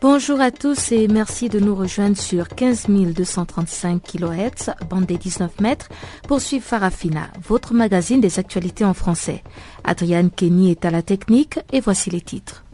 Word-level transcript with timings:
Bonjour 0.00 0.40
à 0.40 0.52
tous 0.52 0.92
et 0.92 1.08
merci 1.08 1.48
de 1.48 1.58
nous 1.58 1.74
rejoindre 1.74 2.16
sur 2.16 2.46
15 2.46 2.86
235 2.86 4.00
kHz, 4.00 4.70
bande 4.88 5.06
des 5.06 5.18
19 5.18 5.60
mètres, 5.60 5.88
pour 6.28 6.40
suivre 6.40 6.64
Farafina, 6.64 7.26
votre 7.48 7.74
magazine 7.74 8.20
des 8.20 8.38
actualités 8.38 8.84
en 8.84 8.94
français. 8.94 9.42
Adriane 9.82 10.30
Kenny 10.30 10.70
est 10.70 10.84
à 10.84 10.92
la 10.92 11.02
technique 11.02 11.58
et 11.72 11.80
voici 11.80 12.10
les 12.10 12.20
titres. 12.20 12.64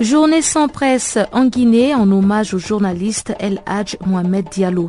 Journée 0.00 0.42
sans 0.42 0.68
presse 0.68 1.18
en 1.32 1.44
Guinée 1.44 1.94
en 1.94 2.10
hommage 2.10 2.54
au 2.54 2.58
journaliste 2.58 3.34
El 3.38 3.60
Hadj 3.66 3.98
Mohamed 4.06 4.48
Diallo. 4.48 4.88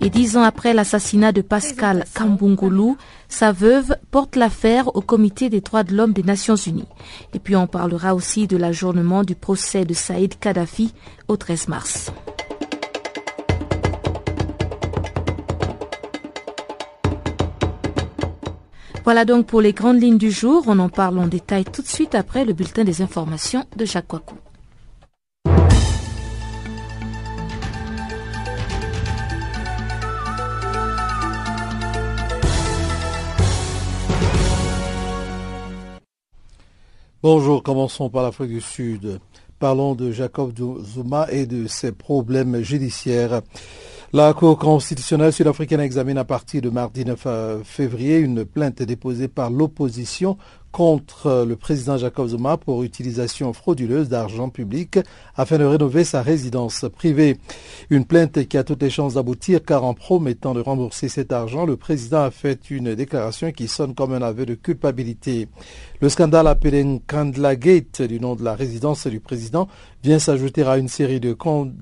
Et 0.00 0.10
dix 0.10 0.36
ans 0.36 0.42
après 0.42 0.74
l'assassinat 0.74 1.32
de 1.32 1.40
Pascal 1.40 2.04
Kambungulu, 2.14 2.94
sa 3.28 3.52
veuve 3.52 3.96
porte 4.10 4.36
l'affaire 4.36 4.94
au 4.94 5.00
Comité 5.00 5.48
des 5.48 5.60
droits 5.60 5.84
de 5.84 5.94
l'homme 5.94 6.12
des 6.12 6.22
Nations 6.22 6.56
Unies. 6.56 6.88
Et 7.34 7.38
puis 7.38 7.56
on 7.56 7.66
parlera 7.66 8.14
aussi 8.14 8.46
de 8.46 8.56
l'ajournement 8.56 9.22
du 9.24 9.34
procès 9.34 9.84
de 9.84 9.94
Saïd 9.94 10.38
Kadhafi 10.38 10.92
au 11.28 11.36
13 11.36 11.68
mars. 11.68 12.12
Voilà 19.06 19.24
donc 19.24 19.46
pour 19.46 19.60
les 19.60 19.72
grandes 19.72 20.02
lignes 20.02 20.18
du 20.18 20.32
jour. 20.32 20.64
On 20.66 20.80
en 20.80 20.88
parle 20.88 21.20
en 21.20 21.28
détail 21.28 21.64
tout 21.64 21.80
de 21.80 21.86
suite 21.86 22.16
après 22.16 22.44
le 22.44 22.52
bulletin 22.52 22.82
des 22.82 23.02
informations 23.02 23.64
de 23.76 23.84
Jacques 23.84 24.12
Wakou. 24.12 24.34
Bonjour, 37.28 37.60
commençons 37.60 38.08
par 38.08 38.22
l'Afrique 38.22 38.50
du 38.50 38.60
Sud. 38.60 39.18
Parlons 39.58 39.96
de 39.96 40.12
Jacob 40.12 40.52
Zuma 40.84 41.26
et 41.32 41.44
de 41.44 41.66
ses 41.66 41.90
problèmes 41.90 42.60
judiciaires. 42.60 43.42
La 44.12 44.32
Cour 44.32 44.56
constitutionnelle 44.56 45.32
sud-africaine 45.32 45.80
examine 45.80 46.18
à 46.18 46.24
partir 46.24 46.62
de 46.62 46.70
mardi 46.70 47.04
9 47.04 47.22
euh, 47.26 47.64
février 47.64 48.18
une 48.18 48.44
plainte 48.44 48.80
déposée 48.80 49.26
par 49.26 49.50
l'opposition 49.50 50.38
contre 50.76 51.46
le 51.48 51.56
président 51.56 51.96
Jacob 51.96 52.28
Zuma 52.28 52.58
pour 52.58 52.82
utilisation 52.82 53.54
frauduleuse 53.54 54.10
d'argent 54.10 54.50
public 54.50 54.98
afin 55.34 55.56
de 55.56 55.64
rénover 55.64 56.04
sa 56.04 56.20
résidence 56.20 56.84
privée. 56.94 57.38
Une 57.88 58.04
plainte 58.04 58.46
qui 58.46 58.58
a 58.58 58.62
toutes 58.62 58.82
les 58.82 58.90
chances 58.90 59.14
d'aboutir 59.14 59.64
car 59.64 59.84
en 59.84 59.94
promettant 59.94 60.52
de 60.52 60.60
rembourser 60.60 61.08
cet 61.08 61.32
argent, 61.32 61.64
le 61.64 61.78
président 61.78 62.24
a 62.24 62.30
fait 62.30 62.70
une 62.70 62.94
déclaration 62.94 63.52
qui 63.52 63.68
sonne 63.68 63.94
comme 63.94 64.12
un 64.12 64.20
aveu 64.20 64.44
de 64.44 64.54
culpabilité. 64.54 65.48
Le 66.02 66.10
scandale 66.10 66.46
appelé 66.46 66.84
Nkandla 66.84 67.56
Gate 67.56 68.02
du 68.02 68.20
nom 68.20 68.36
de 68.36 68.44
la 68.44 68.54
résidence 68.54 69.06
du 69.06 69.18
président 69.18 69.68
vient 70.02 70.18
s'ajouter 70.18 70.62
à 70.62 70.76
une 70.76 70.88
série 70.88 71.20
de 71.20 71.34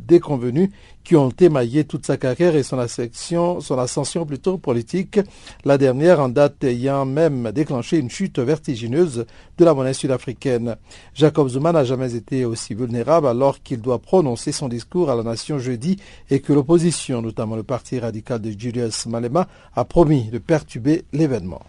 déconvenus 0.07 0.71
qui 1.03 1.17
ont 1.17 1.31
émaillé 1.41 1.85
toute 1.85 2.07
sa 2.07 2.17
carrière 2.17 2.55
et 2.55 2.63
son 2.63 2.79
ascension, 2.79 3.61
son 3.61 3.77
ascension 3.77 4.25
plutôt 4.25 4.57
politique, 4.57 5.19
la 5.65 5.77
dernière 5.77 6.21
en 6.21 6.29
date 6.29 6.63
ayant 6.65 7.05
même 7.05 7.51
déclenché 7.53 7.99
une 7.99 8.09
chute 8.09 8.39
vertigineuse 8.39 8.84
de 8.89 9.65
la 9.65 9.75
monnaie 9.75 9.95
sud-africaine. 9.95 10.77
Jacob 11.15 11.49
Zuma 11.49 11.73
n'a 11.73 11.85
jamais 11.85 12.15
été 12.15 12.45
aussi 12.45 12.75
vulnérable 12.75 13.27
alors 13.27 13.63
qu'il 13.63 13.81
doit 13.81 13.99
prononcer 13.99 14.53
son 14.53 14.69
discours 14.69 15.11
à 15.11 15.17
la 15.17 15.23
nation 15.23 15.59
jeudi 15.59 15.97
et 16.31 16.41
que 16.41 16.53
l'opposition, 16.53 17.23
notamment 17.23 17.57
le 17.57 17.63
parti 17.63 17.99
radical 17.99 18.41
de 18.41 18.51
Julius 18.51 19.07
Malema, 19.07 19.47
a 19.75 19.85
promis 19.85 20.25
de 20.25 20.39
perturber 20.39 21.05
l'événement. 21.13 21.63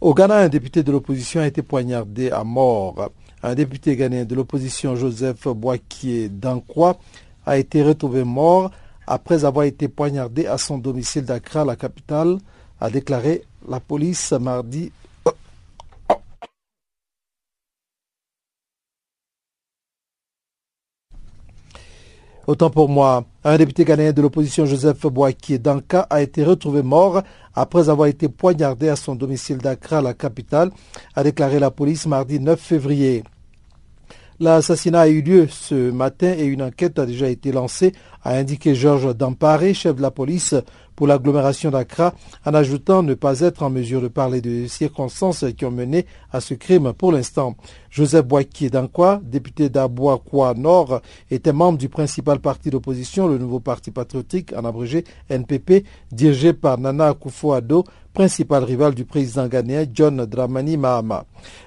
Au 0.00 0.14
Ghana, 0.14 0.38
un 0.38 0.48
député 0.48 0.82
de 0.82 0.90
l'opposition 0.90 1.40
a 1.40 1.46
été 1.46 1.62
poignardé 1.62 2.30
à 2.30 2.42
mort. 2.42 3.10
Un 3.42 3.54
député 3.54 3.96
ghanéen 3.96 4.24
de 4.24 4.34
l'opposition, 4.34 4.96
Joseph 4.96 5.46
Boakier 5.46 6.28
Dankwa, 6.28 6.98
a 7.46 7.58
été 7.58 7.82
retrouvé 7.82 8.24
mort 8.24 8.70
après 9.06 9.44
avoir 9.44 9.64
été 9.64 9.88
poignardé 9.88 10.46
à 10.46 10.58
son 10.58 10.78
domicile 10.78 11.24
d'Accra, 11.24 11.64
la 11.64 11.76
capitale, 11.76 12.38
a 12.80 12.90
déclaré 12.90 13.42
la 13.68 13.80
police 13.80 14.32
mardi. 14.32 14.92
Autant 22.46 22.70
pour 22.70 22.88
moi, 22.88 23.24
un 23.44 23.56
député 23.56 23.84
ghanéen 23.84 24.12
de 24.12 24.20
l'opposition 24.20 24.66
Joseph 24.66 25.06
Boakier 25.06 25.58
Danka 25.58 26.08
a 26.10 26.22
été 26.22 26.42
retrouvé 26.42 26.82
mort 26.82 27.22
après 27.54 27.88
avoir 27.88 28.08
été 28.08 28.28
poignardé 28.28 28.88
à 28.88 28.96
son 28.96 29.14
domicile 29.14 29.58
d'Accra, 29.58 30.02
la 30.02 30.12
capitale, 30.12 30.70
a 31.14 31.22
déclaré 31.22 31.60
la 31.60 31.70
police 31.70 32.06
mardi 32.06 32.40
9 32.40 32.58
février. 32.58 33.22
L'assassinat 34.40 35.02
a 35.02 35.08
eu 35.08 35.22
lieu 35.22 35.46
ce 35.48 35.92
matin 35.92 36.34
et 36.36 36.44
une 36.44 36.62
enquête 36.62 36.98
a 36.98 37.06
déjà 37.06 37.28
été 37.28 37.52
lancée, 37.52 37.92
a 38.24 38.34
indiqué 38.34 38.74
Georges 38.74 39.14
Damparé, 39.14 39.72
chef 39.72 39.94
de 39.94 40.02
la 40.02 40.10
police 40.10 40.56
pour 41.02 41.08
l'agglomération 41.08 41.72
d'Accra, 41.72 42.14
en 42.46 42.54
ajoutant 42.54 43.02
ne 43.02 43.14
pas 43.14 43.40
être 43.40 43.64
en 43.64 43.70
mesure 43.70 44.00
de 44.00 44.06
parler 44.06 44.40
des 44.40 44.68
circonstances 44.68 45.44
qui 45.58 45.64
ont 45.64 45.72
mené 45.72 46.06
à 46.30 46.40
ce 46.40 46.54
crime 46.54 46.92
pour 46.92 47.10
l'instant. 47.10 47.56
Joseph 47.90 48.24
Boakier 48.24 48.70
Dankwa, 48.70 49.20
député 49.24 49.68
d'Aboakwa 49.68 50.54
Nord, 50.54 51.02
était 51.28 51.52
membre 51.52 51.78
du 51.78 51.88
principal 51.88 52.38
parti 52.38 52.70
d'opposition, 52.70 53.26
le 53.26 53.36
nouveau 53.36 53.58
parti 53.58 53.90
patriotique, 53.90 54.54
en 54.56 54.64
abrégé 54.64 55.02
NPP, 55.28 55.84
dirigé 56.12 56.52
par 56.52 56.78
Nana 56.78 57.10
Akufo-Addo, 57.10 57.82
principal 58.12 58.62
rival 58.62 58.94
du 58.94 59.04
président 59.04 59.48
ghanéen 59.48 59.86
John 59.92 60.24
Dramani 60.24 60.76
Mahama. 60.76 61.24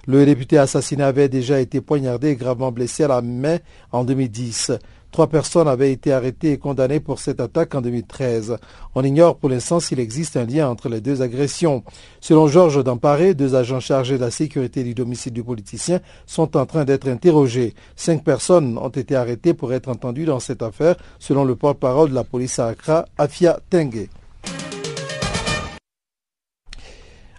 Le 0.08 0.26
député 0.26 0.58
assassiné 0.58 1.04
avait 1.04 1.28
déjà 1.28 1.60
été 1.60 1.82
poignardé 1.82 2.30
et 2.30 2.36
gravement 2.38 2.72
blessé 2.72 3.04
à 3.04 3.10
la 3.10 3.22
main 3.22 3.58
en 3.92 4.06
2010. 4.06 4.72
Trois 5.16 5.28
personnes 5.28 5.70
avaient 5.70 5.94
été 5.94 6.12
arrêtées 6.12 6.52
et 6.52 6.58
condamnées 6.58 7.00
pour 7.00 7.20
cette 7.20 7.40
attaque 7.40 7.74
en 7.74 7.80
2013. 7.80 8.58
On 8.96 9.04
ignore 9.06 9.38
pour 9.38 9.48
l'instant 9.48 9.80
s'il 9.80 10.02
existe 10.02 10.36
un 10.36 10.44
lien 10.44 10.68
entre 10.68 10.90
les 10.90 11.00
deux 11.00 11.22
agressions. 11.22 11.86
Selon 12.20 12.48
Georges 12.48 12.84
Damparé, 12.84 13.34
deux 13.34 13.56
agents 13.56 13.80
chargés 13.80 14.18
de 14.18 14.26
la 14.26 14.30
sécurité 14.30 14.84
du 14.84 14.94
domicile 14.94 15.32
du 15.32 15.42
politicien 15.42 16.02
sont 16.26 16.58
en 16.58 16.66
train 16.66 16.84
d'être 16.84 17.08
interrogés. 17.08 17.76
Cinq 17.96 18.26
personnes 18.26 18.78
ont 18.78 18.90
été 18.90 19.16
arrêtées 19.16 19.54
pour 19.54 19.72
être 19.72 19.88
entendues 19.88 20.26
dans 20.26 20.42
cette 20.42 20.62
affaire, 20.62 20.98
selon 21.18 21.46
le 21.46 21.56
porte-parole 21.56 22.10
de 22.10 22.16
la 22.16 22.26
police 22.26 22.60
à 22.60 22.68
Accra, 22.68 23.06
Afia 23.18 23.62
Tengue. 23.70 24.10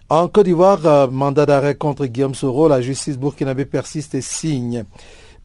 En 0.09 0.27
Côte 0.29 0.45
d'Ivoire, 0.45 0.83
euh, 0.83 1.07
mandat 1.07 1.45
d'arrêt 1.45 1.75
contre 1.75 2.07
Guillaume 2.07 2.33
Soro, 2.33 2.67
la 2.67 2.81
justice 2.81 3.19
burkinabé 3.19 3.65
persiste 3.65 4.15
et 4.15 4.21
signe. 4.21 4.83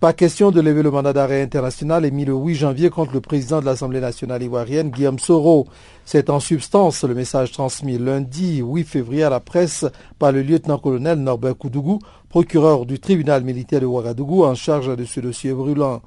Pas 0.03 0.13
question 0.13 0.51
de 0.51 0.61
lever 0.61 0.83
le 0.83 0.91
mandat 0.91 1.13
d'arrêt 1.13 1.43
international 1.43 2.05
émis 2.05 2.25
le 2.25 2.33
8 2.35 2.57
janvier 2.57 2.91
contre 2.91 3.13
le 3.13 3.21
président 3.21 3.61
de 3.61 3.67
l'Assemblée 3.67 4.01
nationale 4.01 4.43
ivoirienne, 4.43 4.91
Guillaume 4.91 5.21
Soro. 5.21 5.69
C'est 6.05 6.29
en 6.29 6.41
substance 6.41 7.05
le 7.05 7.15
message 7.15 7.53
transmis 7.53 7.99
lundi 7.99 8.63
8 8.65 8.83
février 8.83 9.23
à 9.23 9.31
la 9.31 9.39
presse 9.39 9.87
par 10.19 10.33
le 10.33 10.43
lieutenant-colonel 10.43 11.21
Norbert 11.21 11.57
Koudougou, 11.57 12.01
procureur 12.29 12.85
du 12.85 12.99
tribunal 12.99 13.45
militaire 13.45 13.81
de 13.81 13.87
Ouagadougou 13.87 14.45
en 14.45 14.57
charge 14.57 14.97
de 14.97 15.05
ce 15.05 15.21
dossier 15.21 15.53
brûlant. 15.53 16.03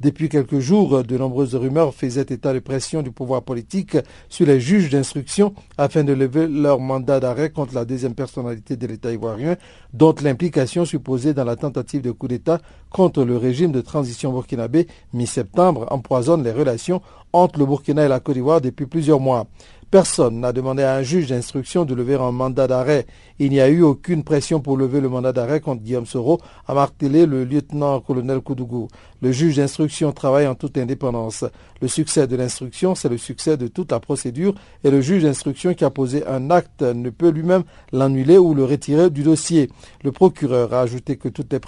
Depuis 0.00 0.30
quelques 0.30 0.60
jours, 0.60 1.04
de 1.04 1.18
nombreuses 1.18 1.54
rumeurs 1.54 1.92
faisaient 1.94 2.22
état 2.22 2.54
de 2.54 2.58
pression 2.58 3.02
du 3.02 3.10
pouvoir 3.10 3.42
politique 3.42 3.98
sur 4.30 4.46
les 4.46 4.58
juges 4.58 4.88
d'instruction 4.88 5.52
afin 5.76 6.04
de 6.04 6.14
lever 6.14 6.46
leur 6.48 6.80
mandat 6.80 7.20
d'arrêt 7.20 7.50
contre 7.50 7.74
la 7.74 7.84
deuxième 7.84 8.14
personnalité 8.14 8.78
de 8.78 8.86
l'État 8.86 9.12
ivoirien, 9.12 9.56
dont 9.92 10.14
l'implication 10.22 10.86
supposée 10.86 11.34
dans 11.34 11.44
la 11.44 11.56
tentative 11.56 12.00
de 12.00 12.12
coup 12.12 12.28
d'État 12.28 12.62
contre 12.88 13.24
le 13.24 13.36
régime 13.36 13.72
de 13.72 13.82
transition 13.82 14.32
burkinabé 14.32 14.86
mi-septembre 15.12 15.86
empoisonne 15.90 16.44
les 16.44 16.52
relations 16.52 17.02
entre 17.34 17.58
le 17.58 17.66
Burkina 17.66 18.06
et 18.06 18.08
la 18.08 18.20
Côte 18.20 18.36
d'Ivoire 18.36 18.62
depuis 18.62 18.86
plusieurs 18.86 19.20
mois. 19.20 19.46
Personne 19.90 20.38
n'a 20.38 20.52
demandé 20.52 20.84
à 20.84 20.94
un 20.94 21.02
juge 21.02 21.26
d'instruction 21.26 21.84
de 21.84 21.96
lever 21.96 22.14
un 22.14 22.30
mandat 22.30 22.68
d'arrêt. 22.68 23.06
Il 23.40 23.50
n'y 23.50 23.60
a 23.60 23.68
eu 23.68 23.82
aucune 23.82 24.22
pression 24.22 24.60
pour 24.60 24.76
lever 24.76 25.00
le 25.00 25.08
mandat 25.08 25.32
d'arrêt 25.32 25.58
contre 25.58 25.82
Guillaume 25.82 26.06
Soro, 26.06 26.40
a 26.68 26.74
martelé 26.74 27.26
le 27.26 27.42
lieutenant-colonel 27.42 28.40
Koudougou. 28.40 28.86
Le 29.20 29.32
juge 29.32 29.56
d'instruction 29.56 30.12
travaille 30.12 30.46
en 30.46 30.54
toute 30.54 30.78
indépendance. 30.78 31.44
Le 31.82 31.88
succès 31.88 32.28
de 32.28 32.36
l'instruction, 32.36 32.94
c'est 32.94 33.08
le 33.08 33.18
succès 33.18 33.56
de 33.56 33.66
toute 33.66 33.90
la 33.90 33.98
procédure 33.98 34.54
et 34.84 34.92
le 34.92 35.00
juge 35.00 35.24
d'instruction 35.24 35.74
qui 35.74 35.84
a 35.84 35.90
posé 35.90 36.24
un 36.24 36.52
acte 36.52 36.82
ne 36.82 37.10
peut 37.10 37.30
lui-même 37.30 37.64
l'annuler 37.90 38.38
ou 38.38 38.54
le 38.54 38.64
retirer 38.64 39.10
du 39.10 39.24
dossier. 39.24 39.70
Le 40.04 40.12
procureur 40.12 40.72
a 40.72 40.82
ajouté 40.82 41.16
que 41.16 41.28
toutes 41.28 41.52
les, 41.52 41.58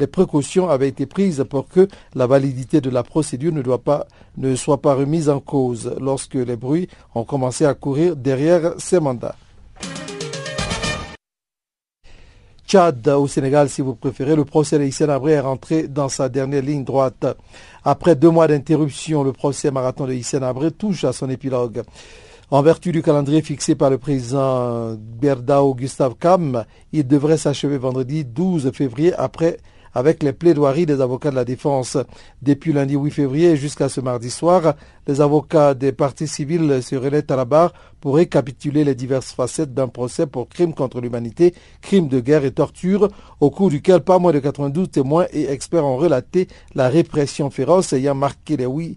les 0.00 0.06
précautions 0.06 0.68
avaient 0.68 0.88
été 0.88 1.06
prises 1.06 1.44
pour 1.48 1.68
que 1.68 1.86
la 2.14 2.26
validité 2.26 2.80
de 2.80 2.90
la 2.90 3.02
procédure 3.02 3.52
ne, 3.52 4.56
soit 4.56 4.80
pas 4.80 4.94
remise 4.94 5.28
en 5.28 5.40
cause 5.40 5.94
lorsque 6.00 6.34
les 6.34 6.56
bruits 6.56 6.88
ont 7.14 7.24
commencé 7.24 7.66
à 7.66 7.74
courir 7.74 8.16
derrière 8.16 8.72
ces 8.78 8.98
mandats. 8.98 9.36
Tchad 12.66 13.06
au 13.08 13.26
Sénégal, 13.26 13.68
si 13.68 13.82
vous 13.82 13.96
préférez. 13.96 14.36
Le 14.36 14.44
procès 14.44 14.78
de 14.78 15.10
Abré 15.10 15.32
est 15.32 15.40
rentré 15.40 15.88
dans 15.88 16.08
sa 16.08 16.28
dernière 16.28 16.62
ligne 16.62 16.84
droite. 16.84 17.26
Après 17.84 18.14
deux 18.14 18.30
mois 18.30 18.46
d'interruption, 18.46 19.24
le 19.24 19.32
procès 19.32 19.72
marathon 19.72 20.06
de 20.06 20.12
Hissène 20.12 20.44
Abré 20.44 20.70
touche 20.70 21.04
à 21.04 21.12
son 21.12 21.28
épilogue. 21.28 21.82
En 22.52 22.62
vertu 22.62 22.90
du 22.92 23.02
calendrier 23.02 23.42
fixé 23.42 23.74
par 23.74 23.90
le 23.90 23.98
président 23.98 24.96
Berdao 24.96 25.74
Gustave 25.74 26.14
Kam, 26.18 26.64
il 26.92 27.06
devrait 27.06 27.38
s'achever 27.38 27.76
vendredi 27.78 28.24
12 28.24 28.70
février 28.72 29.12
après 29.14 29.58
avec 29.94 30.22
les 30.22 30.32
plaidoiries 30.32 30.86
des 30.86 31.00
avocats 31.00 31.30
de 31.30 31.36
la 31.36 31.44
défense. 31.44 31.96
Depuis 32.42 32.72
lundi 32.72 32.94
8 32.94 33.10
février 33.10 33.56
jusqu'à 33.56 33.88
ce 33.88 34.00
mardi 34.00 34.30
soir, 34.30 34.74
les 35.06 35.20
avocats 35.20 35.74
des 35.74 35.92
partis 35.92 36.28
civils 36.28 36.82
se 36.82 36.96
relaient 36.96 37.30
à 37.30 37.36
la 37.36 37.44
barre 37.44 37.72
pour 38.00 38.16
récapituler 38.16 38.84
les 38.84 38.94
diverses 38.94 39.32
facettes 39.32 39.74
d'un 39.74 39.88
procès 39.88 40.26
pour 40.26 40.48
crimes 40.48 40.74
contre 40.74 41.00
l'humanité, 41.00 41.54
crimes 41.80 42.08
de 42.08 42.20
guerre 42.20 42.44
et 42.44 42.52
torture, 42.52 43.08
au 43.40 43.50
cours 43.50 43.70
duquel 43.70 44.00
pas 44.00 44.18
moins 44.18 44.32
de 44.32 44.38
92 44.38 44.90
témoins 44.90 45.26
et 45.32 45.50
experts 45.50 45.84
ont 45.84 45.96
relaté 45.96 46.48
la 46.74 46.88
répression 46.88 47.50
féroce 47.50 47.92
ayant 47.92 48.14
marqué 48.14 48.56
les 48.56 48.66
huit 48.66 48.96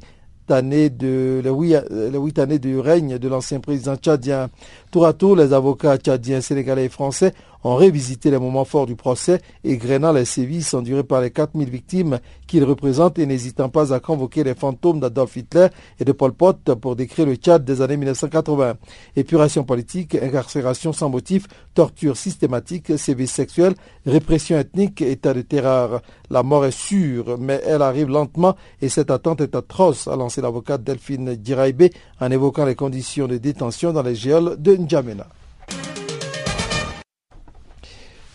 années 0.50 0.90
de, 0.90 1.42
les 1.44 2.18
huit 2.20 2.40
années 2.40 2.60
du 2.60 2.80
règne 2.80 3.18
de 3.18 3.28
l'ancien 3.28 3.60
président 3.60 3.96
tchadien. 3.96 4.50
Tour 4.94 5.08
à 5.08 5.14
tour, 5.14 5.36
les 5.36 5.54
avocats 5.54 5.98
tchadiens, 5.98 6.40
sénégalais 6.40 6.86
et 6.86 6.90
français 6.90 7.34
ont 7.64 7.76
révisité 7.76 8.30
les 8.30 8.38
moments 8.38 8.66
forts 8.66 8.86
du 8.86 8.96
procès, 8.96 9.42
égrenant 9.64 10.12
les 10.12 10.26
sévices 10.26 10.74
endurés 10.74 11.04
par 11.04 11.22
les 11.22 11.32
4000 11.32 11.70
victimes 11.70 12.20
qu'ils 12.46 12.64
représentent 12.64 13.18
et 13.20 13.26
n'hésitant 13.26 13.70
pas 13.70 13.94
à 13.94 14.00
convoquer 14.00 14.44
les 14.44 14.54
fantômes 14.54 15.00
d'Adolf 15.00 15.36
Hitler 15.38 15.68
et 16.00 16.06
de 16.06 16.12
Pol 16.12 16.34
Pot 16.34 16.76
pour 16.76 16.96
décrire 16.96 17.26
le 17.26 17.36
Tchad 17.36 17.64
des 17.64 17.82
années 17.82 17.98
1980. 17.98 18.76
Épuration 19.16 19.64
politique, 19.64 20.16
incarcération 20.16 20.94
sans 20.94 21.10
motif, 21.10 21.48
torture 21.74 22.18
systématique, 22.18 22.98
sévices 22.98 23.32
sexuels, 23.32 23.76
répression 24.06 24.58
ethnique, 24.60 25.02
état 25.02 25.34
de 25.34 25.42
terreur. 25.42 26.02
La 26.30 26.44
mort 26.44 26.66
est 26.66 26.72
sûre, 26.72 27.38
mais 27.40 27.62
elle 27.66 27.82
arrive 27.82 28.10
lentement 28.10 28.56
et 28.82 28.90
cette 28.90 29.12
attente 29.12 29.42
est 29.42 29.56
atroce, 29.56 30.08
a 30.08 30.16
lancé 30.16 30.42
l'avocate 30.42 30.84
Delphine 30.84 31.36
Diraibé 31.36 31.92
en 32.20 32.30
évoquant 32.30 32.66
les 32.66 32.76
conditions 32.76 33.28
de 33.28 33.38
détention 33.38 33.94
dans 33.94 34.04
les 34.04 34.16
géoles 34.16 34.62
de 34.62 34.76
N'Djamena. 34.84 35.28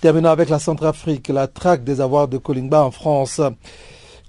Terminons 0.00 0.30
avec 0.30 0.48
la 0.48 0.58
Centrafrique, 0.58 1.28
la 1.28 1.48
traque 1.48 1.84
des 1.84 2.00
avoirs 2.00 2.28
de 2.28 2.38
Kolingba 2.38 2.84
en 2.84 2.90
France. 2.90 3.40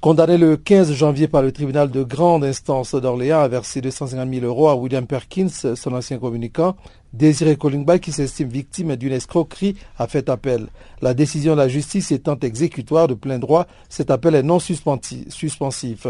Condamné 0.01 0.38
le 0.38 0.56
15 0.56 0.94
janvier 0.94 1.27
par 1.27 1.42
le 1.42 1.51
tribunal 1.51 1.92
de 1.92 2.04
grande 2.04 2.45
instance 2.45 2.95
d'Orléans 2.95 3.42
à 3.42 3.48
verser 3.48 3.81
250 3.81 4.33
000 4.33 4.45
euros 4.45 4.69
à 4.69 4.75
William 4.75 5.06
Perkins, 5.06 5.50
son 5.50 5.94
ancien 5.94 6.18
communicant, 6.18 6.75
Désiré 7.11 7.56
Kolingba, 7.56 7.97
qui 7.97 8.11
s'estime 8.11 8.50
victime 8.50 8.95
d'une 8.95 9.13
escroquerie, 9.13 9.75
a 9.97 10.07
fait 10.07 10.29
appel. 10.29 10.67
La 11.01 11.15
décision 11.15 11.53
de 11.53 11.57
la 11.57 11.67
justice 11.67 12.11
étant 12.11 12.38
exécutoire 12.39 13.07
de 13.07 13.15
plein 13.15 13.39
droit, 13.39 13.65
cet 13.89 14.11
appel 14.11 14.35
est 14.35 14.44
non 14.44 14.59
suspensif. 14.59 16.07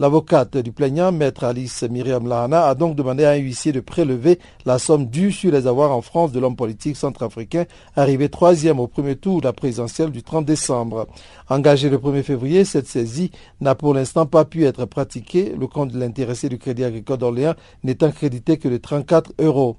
L'avocate 0.00 0.56
du 0.56 0.72
plaignant, 0.72 1.12
maître 1.12 1.44
Alice 1.44 1.84
Myriam 1.84 2.26
Lahana, 2.26 2.66
a 2.66 2.74
donc 2.74 2.96
demandé 2.96 3.24
à 3.24 3.30
un 3.30 3.36
huissier 3.36 3.70
de 3.70 3.78
prélever 3.78 4.40
la 4.66 4.80
somme 4.80 5.06
due 5.06 5.30
sur 5.30 5.52
les 5.52 5.68
avoirs 5.68 5.92
en 5.92 6.02
France 6.02 6.32
de 6.32 6.40
l'homme 6.40 6.56
politique 6.56 6.96
centrafricain, 6.96 7.66
arrivé 7.94 8.28
troisième 8.28 8.80
au 8.80 8.88
premier 8.88 9.14
tour 9.14 9.40
de 9.40 9.46
la 9.46 9.52
présidentielle 9.52 10.10
du 10.10 10.24
30 10.24 10.44
décembre. 10.44 11.06
Engagé 11.48 11.90
le 11.90 11.98
1er 11.98 12.24
février, 12.24 12.64
cette 12.64 12.88
saisie 12.88 13.30
n'a 13.60 13.76
pour 13.76 13.94
l'instant 13.94 14.26
pas 14.26 14.44
pu 14.44 14.64
être 14.64 14.84
pratiquée, 14.84 15.54
le 15.56 15.68
compte 15.68 15.92
de 15.92 16.00
l'intéressé 16.00 16.48
du 16.48 16.58
Crédit 16.58 16.84
agricole 16.84 17.18
d'Orléans 17.18 17.54
n'étant 17.84 18.10
crédité 18.10 18.58
que 18.58 18.68
de 18.68 18.78
34 18.78 19.32
euros. 19.38 19.76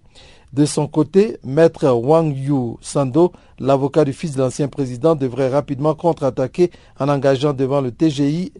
De 0.54 0.66
son 0.66 0.88
côté, 0.88 1.38
maître 1.46 1.88
Wang 1.88 2.36
Yu 2.36 2.76
Sando, 2.82 3.32
l'avocat 3.58 4.04
du 4.04 4.12
fils 4.12 4.34
de 4.34 4.42
l'ancien 4.42 4.68
président, 4.68 5.16
devrait 5.16 5.48
rapidement 5.48 5.96
contre-attaquer 5.96 6.72
en 7.00 7.08
engageant 7.08 7.54
devant 7.54 7.80
le 7.80 7.92
TGI 7.94 8.52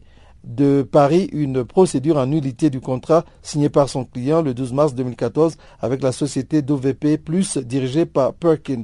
de 0.46 0.88
Paris 0.90 1.30
une 1.34 1.66
procédure 1.66 2.16
en 2.16 2.28
nullité 2.28 2.70
du 2.70 2.80
contrat 2.80 3.26
signé 3.42 3.68
par 3.68 3.90
son 3.90 4.06
client 4.06 4.42
le 4.42 4.54
12 4.54 4.72
mars 4.72 4.96
2014 4.96 5.58
avec 5.82 6.02
la 6.02 6.14
société 6.14 6.62
d'OVP 6.62 7.20
dirigée 7.66 8.06
par 8.06 8.34
Perkins. 8.36 8.84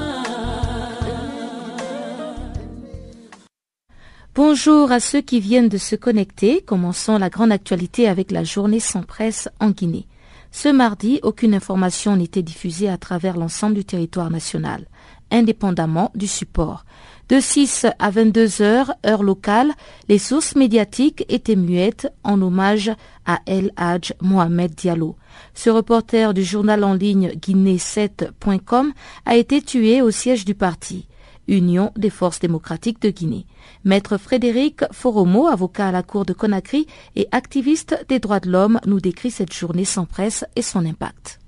Bonjour 4.33 4.93
à 4.93 5.01
ceux 5.01 5.19
qui 5.19 5.41
viennent 5.41 5.67
de 5.67 5.77
se 5.77 5.97
connecter. 5.97 6.61
Commençons 6.61 7.17
la 7.17 7.29
grande 7.29 7.51
actualité 7.51 8.07
avec 8.07 8.31
la 8.31 8.45
journée 8.45 8.79
sans 8.79 9.03
presse 9.03 9.49
en 9.59 9.71
Guinée. 9.71 10.07
Ce 10.51 10.69
mardi, 10.69 11.19
aucune 11.21 11.53
information 11.53 12.15
n'était 12.15 12.41
diffusée 12.41 12.87
à 12.87 12.97
travers 12.97 13.35
l'ensemble 13.35 13.75
du 13.75 13.83
territoire 13.83 14.31
national, 14.31 14.87
indépendamment 15.31 16.11
du 16.15 16.27
support. 16.27 16.85
De 17.27 17.41
6 17.41 17.87
à 17.99 18.09
22 18.09 18.61
heures, 18.61 18.93
heure 19.05 19.23
locale, 19.23 19.73
les 20.07 20.17
sources 20.17 20.55
médiatiques 20.55 21.25
étaient 21.27 21.57
muettes 21.57 22.07
en 22.23 22.41
hommage 22.41 22.89
à 23.25 23.39
El 23.45 23.73
Hadj 23.75 24.13
Mohamed 24.21 24.73
Diallo. 24.73 25.17
Ce 25.53 25.69
reporter 25.69 26.33
du 26.33 26.43
journal 26.45 26.85
en 26.85 26.93
ligne 26.93 27.31
guinée7.com 27.31 28.93
a 29.25 29.35
été 29.35 29.61
tué 29.61 30.01
au 30.01 30.09
siège 30.09 30.45
du 30.45 30.55
parti. 30.55 31.05
Union 31.51 31.91
des 31.95 32.09
forces 32.09 32.39
démocratiques 32.39 33.01
de 33.01 33.09
Guinée. 33.09 33.45
Maître 33.83 34.17
Frédéric 34.17 34.81
Foromo, 34.91 35.47
avocat 35.47 35.89
à 35.89 35.91
la 35.91 36.01
Cour 36.01 36.25
de 36.25 36.33
Conakry 36.33 36.87
et 37.15 37.27
activiste 37.31 38.05
des 38.07 38.19
droits 38.19 38.39
de 38.39 38.49
l'homme, 38.49 38.79
nous 38.87 38.99
décrit 38.99 39.29
cette 39.29 39.53
journée 39.53 39.85
sans 39.85 40.05
presse 40.05 40.45
et 40.55 40.61
son 40.61 40.85
impact. 40.85 41.39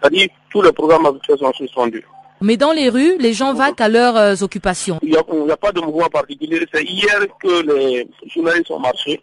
C'est-à-dire, 0.00 0.28
tous 0.50 0.62
les 0.62 0.72
programmes 0.72 1.06
habituels 1.06 1.38
sont 1.38 1.52
suspendus. 1.52 2.04
Mais 2.40 2.56
dans 2.56 2.72
les 2.72 2.88
rues, 2.88 3.18
les 3.18 3.34
gens 3.34 3.52
vaquent 3.52 3.82
à 3.82 3.88
leurs 3.88 4.16
euh, 4.16 4.34
occupations. 4.40 4.98
Il 5.02 5.10
n'y 5.10 5.16
a, 5.16 5.56
pas 5.56 5.72
de 5.72 5.80
mouvement 5.80 6.08
particulier. 6.08 6.66
C'est 6.72 6.84
hier 6.84 7.18
que 7.42 7.62
les 7.62 8.08
journalistes 8.26 8.70
ont 8.70 8.78
marché. 8.78 9.20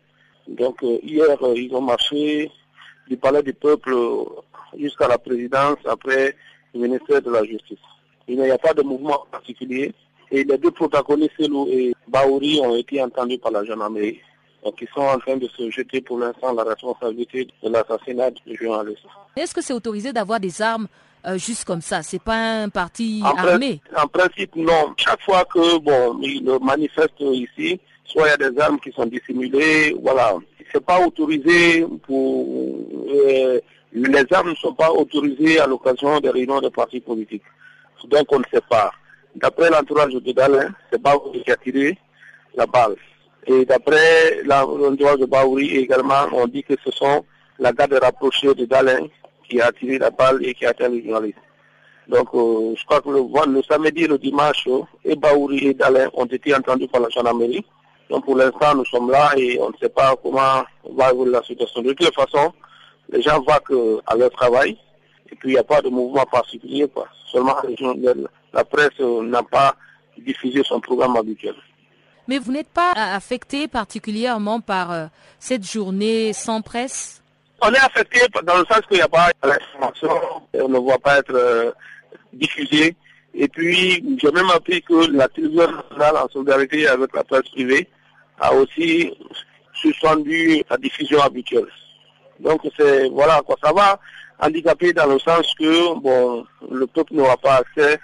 Donc 0.47 0.83
euh, 0.83 0.99
hier, 1.01 1.35
euh, 1.41 1.53
ils 1.57 1.73
ont 1.73 1.81
marché 1.81 2.51
du 3.09 3.17
palais 3.17 3.43
du 3.43 3.53
peuple 3.53 3.95
jusqu'à 4.77 5.07
la 5.07 5.17
présidence, 5.17 5.77
après 5.85 6.35
le 6.73 6.81
ministère 6.81 7.21
de 7.21 7.31
la 7.31 7.43
Justice. 7.43 7.77
Il 8.27 8.37
n'y 8.37 8.51
a 8.51 8.57
pas 8.57 8.73
de 8.73 8.81
mouvement 8.81 9.25
particulier. 9.31 9.93
Et 10.29 10.43
les 10.43 10.57
deux 10.57 10.71
protagonistes, 10.71 11.31
Selou 11.39 11.67
et 11.69 11.93
Baouri, 12.07 12.59
ont 12.61 12.75
été 12.75 13.01
entendus 13.01 13.37
par 13.37 13.51
la 13.51 13.63
gendarmerie. 13.63 14.19
Donc 14.63 14.75
ils 14.81 14.87
sont 14.93 15.01
en 15.01 15.17
train 15.19 15.37
de 15.37 15.47
se 15.47 15.69
jeter 15.69 16.01
pour 16.01 16.19
l'instant 16.19 16.53
la 16.53 16.63
responsabilité 16.63 17.47
de 17.63 17.69
l'assassinat 17.69 18.31
du 18.31 18.57
journaliste. 18.57 19.03
Est-ce 19.37 19.53
que 19.53 19.61
c'est 19.61 19.73
autorisé 19.73 20.11
d'avoir 20.11 20.41
des 20.41 20.61
armes 20.61 20.87
euh, 21.25 21.37
juste 21.37 21.63
comme 21.63 21.81
ça? 21.81 22.03
C'est 22.03 22.21
pas 22.21 22.63
un 22.63 22.69
parti 22.69 23.21
armé? 23.23 23.79
En 23.95 24.07
principe, 24.07 24.55
non. 24.57 24.93
Chaque 24.97 25.21
fois 25.21 25.45
que 25.45 25.77
bon, 25.77 26.19
ils 26.21 26.43
manifestent 26.61 27.21
ici, 27.21 27.79
soit 28.07 28.27
il 28.27 28.29
y 28.29 28.45
a 28.45 28.49
des 28.49 28.59
armes 28.59 28.79
qui 28.79 28.91
sont 28.91 29.05
dissimulées, 29.05 29.95
voilà. 30.01 30.35
C'est 30.73 30.83
pas 30.83 31.05
autorisé 31.05 31.85
pour 32.05 32.77
euh, 33.09 33.59
Les 33.93 34.25
armes 34.31 34.49
ne 34.49 34.55
sont 34.55 34.73
pas 34.73 34.91
autorisées 34.91 35.59
à 35.59 35.67
l'occasion 35.67 36.19
des 36.19 36.29
réunions 36.29 36.59
des 36.59 36.69
partis 36.69 36.99
politiques. 36.99 37.43
Donc 38.05 38.25
on 38.31 38.39
ne 38.39 38.43
sait 38.51 38.61
pas. 38.69 38.91
D'après 39.35 39.69
l'entourage 39.69 40.13
de 40.13 40.31
Dalin, 40.31 40.69
c'est 40.91 41.01
Baouri 41.01 41.43
qui 41.43 41.51
a 41.51 41.55
tiré 41.57 41.97
la 42.55 42.65
balle. 42.65 42.95
Et 43.45 43.65
d'après 43.65 44.43
l'entourage 44.43 45.19
de 45.19 45.25
Baouri 45.25 45.77
également, 45.77 46.27
on 46.33 46.47
dit 46.47 46.63
que 46.63 46.73
ce 46.83 46.91
sont 46.91 47.23
la 47.59 47.71
garde 47.71 47.93
rapprochée 47.93 48.53
de 48.53 48.65
Dalin 48.65 49.07
qui 49.49 49.61
a 49.61 49.71
tiré 49.71 49.97
la 49.97 50.09
balle 50.09 50.45
et 50.45 50.53
qui 50.53 50.65
a 50.65 50.69
atteint 50.69 50.89
les 50.89 51.03
journalistes. 51.03 51.37
Donc 52.07 52.27
euh, 52.33 52.73
je 52.77 52.85
crois 52.85 53.01
que 53.01 53.09
le, 53.09 53.21
le, 53.53 53.63
samedi 53.63 54.03
et 54.03 54.07
le 54.07 54.17
dimanche, 54.17 54.67
et 55.03 55.15
Baouri 55.15 55.67
et 55.67 55.73
Dalin 55.73 56.09
ont 56.13 56.25
été 56.25 56.53
entendus 56.55 56.87
par 56.87 57.01
la 57.01 57.09
gendarmerie. 57.09 57.65
Donc 58.09 58.25
pour 58.25 58.37
l'instant, 58.37 58.75
nous 58.75 58.85
sommes 58.85 59.11
là 59.11 59.31
et 59.37 59.59
on 59.59 59.69
ne 59.69 59.77
sait 59.77 59.89
pas 59.89 60.15
comment 60.21 60.63
va 60.95 61.11
évoluer 61.11 61.33
la 61.33 61.43
situation. 61.43 61.81
De 61.81 61.93
toute 61.93 62.15
façon, 62.15 62.53
les 63.09 63.21
gens 63.21 63.41
voient 63.41 63.59
qu'à 63.59 64.15
leur 64.15 64.31
travail, 64.31 64.77
et 65.31 65.35
puis 65.35 65.49
il 65.49 65.53
n'y 65.53 65.57
a 65.57 65.63
pas 65.63 65.81
de 65.81 65.89
mouvement 65.89 66.25
particulier. 66.25 66.87
Quoi. 66.87 67.07
Seulement 67.31 67.55
la 68.53 68.63
presse 68.63 68.99
n'a 68.99 69.43
pas 69.43 69.75
diffusé 70.17 70.63
son 70.63 70.79
programme 70.79 71.17
habituel. 71.17 71.55
Mais 72.27 72.39
vous 72.39 72.51
n'êtes 72.51 72.69
pas 72.69 72.91
affecté 72.91 73.67
particulièrement 73.67 74.59
par 74.59 74.91
euh, 74.91 75.05
cette 75.39 75.65
journée 75.65 76.33
sans 76.33 76.61
presse? 76.61 77.21
On 77.61 77.73
est 77.73 77.79
affecté 77.79 78.19
dans 78.43 78.57
le 78.57 78.65
sens 78.65 78.81
qu'il 78.87 78.97
n'y 78.97 79.03
a 79.03 79.07
pas 79.07 79.31
d'information, 79.41 80.11
on 80.53 80.67
ne 80.67 80.77
voit 80.77 80.99
pas 80.99 81.19
être 81.19 81.33
euh, 81.33 81.71
diffusé. 82.33 82.95
Et 83.33 83.47
puis, 83.47 84.03
j'ai 84.21 84.31
même 84.31 84.49
appris 84.49 84.81
que 84.81 85.09
la 85.11 85.27
télévision 85.29 85.71
nationale, 85.71 86.17
en 86.17 86.27
solidarité 86.29 86.87
avec 86.87 87.15
la 87.15 87.23
presse 87.23 87.47
privée, 87.49 87.87
a 88.39 88.53
aussi 88.53 89.13
suspendu 89.73 90.63
la 90.69 90.77
diffusion 90.77 91.21
habituelle. 91.21 91.67
Donc, 92.39 92.61
c'est, 92.77 93.09
voilà, 93.09 93.41
quoi, 93.45 93.55
ça 93.63 93.71
va 93.73 93.99
handicapé 94.39 94.93
dans 94.93 95.07
le 95.07 95.19
sens 95.19 95.53
que, 95.55 95.95
bon, 95.99 96.45
le 96.69 96.85
peuple 96.87 97.15
n'aura 97.15 97.37
pas 97.37 97.55
accès, 97.55 97.99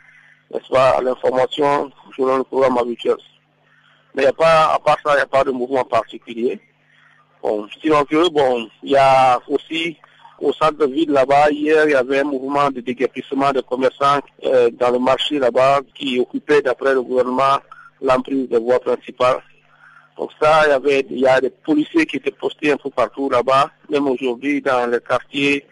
n'est-ce 0.52 0.68
pas, 0.70 0.92
à 0.98 1.02
l'information 1.02 1.92
selon 2.16 2.38
le 2.38 2.44
programme 2.44 2.78
habituel. 2.78 3.18
Mais 4.16 4.24
y 4.24 4.28
a 4.28 4.34
pas, 4.34 4.74
à 4.74 4.80
part 4.80 4.98
ça, 5.04 5.14
il 5.14 5.18
n'y 5.18 5.22
a 5.22 5.28
pas 5.28 5.44
de 5.44 5.52
mouvement 5.52 5.84
particulier. 5.84 6.60
Bon, 7.42 7.68
sinon 7.82 8.04
que, 8.06 8.30
bon, 8.30 8.68
il 8.84 8.92
y 8.92 8.96
a 8.96 9.40
aussi 9.48 9.98
au 10.40 10.52
centre 10.54 10.78
de 10.78 10.86
ville 10.86 11.12
là-bas, 11.12 11.52
hier, 11.52 11.86
il 11.86 11.92
y 11.92 11.96
avait 11.96 12.20
un 12.20 12.26
mouvement 12.26 12.70
de 12.70 12.82
déguerpissement 12.82 13.52
des 13.52 13.64
commerçants 13.64 14.20
euh, 14.46 14.70
dans 14.72 14.92
le 14.92 15.00
marché 15.00 15.40
là-bas 15.40 15.82
qui 15.96 16.20
occupait, 16.20 16.62
d'après 16.62 16.94
le 16.94 17.02
gouvernement, 17.02 17.60
l'emprise 18.02 18.50
des 18.50 18.58
voies 18.58 18.80
principales. 18.80 19.42
Donc 20.18 20.30
ça, 20.40 20.64
il 20.66 20.70
y 20.70 20.74
avait, 20.74 21.06
il 21.10 21.20
y 21.20 21.28
a 21.28 21.42
des 21.42 21.50
policiers 21.50 22.06
qui 22.06 22.18
étaient 22.18 22.32
postés 22.32 22.72
un 22.72 22.78
peu 22.78 22.90
partout 22.90 23.30
là-bas, 23.30 23.72
même 23.90 24.08
aujourd'hui 24.08 24.62
dans 24.62 24.90
les 24.90 25.00
quartiers 25.00 25.66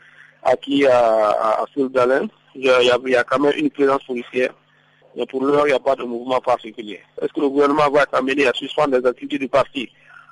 acquis 0.43 0.85
à, 0.87 1.29
à, 1.29 1.61
à 1.61 1.65
il, 1.75 2.65
y 2.65 2.69
a, 2.69 2.97
il 3.05 3.11
y 3.11 3.15
a 3.15 3.23
quand 3.23 3.39
même 3.39 3.53
une 3.55 3.69
présence 3.69 4.03
policière. 4.03 4.53
Mais 5.15 5.25
pour 5.25 5.43
l'heure, 5.43 5.67
il 5.67 5.71
n'y 5.71 5.75
a 5.75 5.79
pas 5.79 5.95
de 5.95 6.03
mouvement 6.03 6.39
particulier. 6.39 7.01
Est-ce 7.21 7.33
que 7.33 7.41
le 7.41 7.49
gouvernement 7.49 7.89
va 7.89 8.03
être 8.03 8.15
amené 8.15 8.47
à 8.47 8.53
suspendre 8.53 8.97
les 8.97 9.05
activités 9.05 9.37
du 9.37 9.47
parti? 9.47 9.89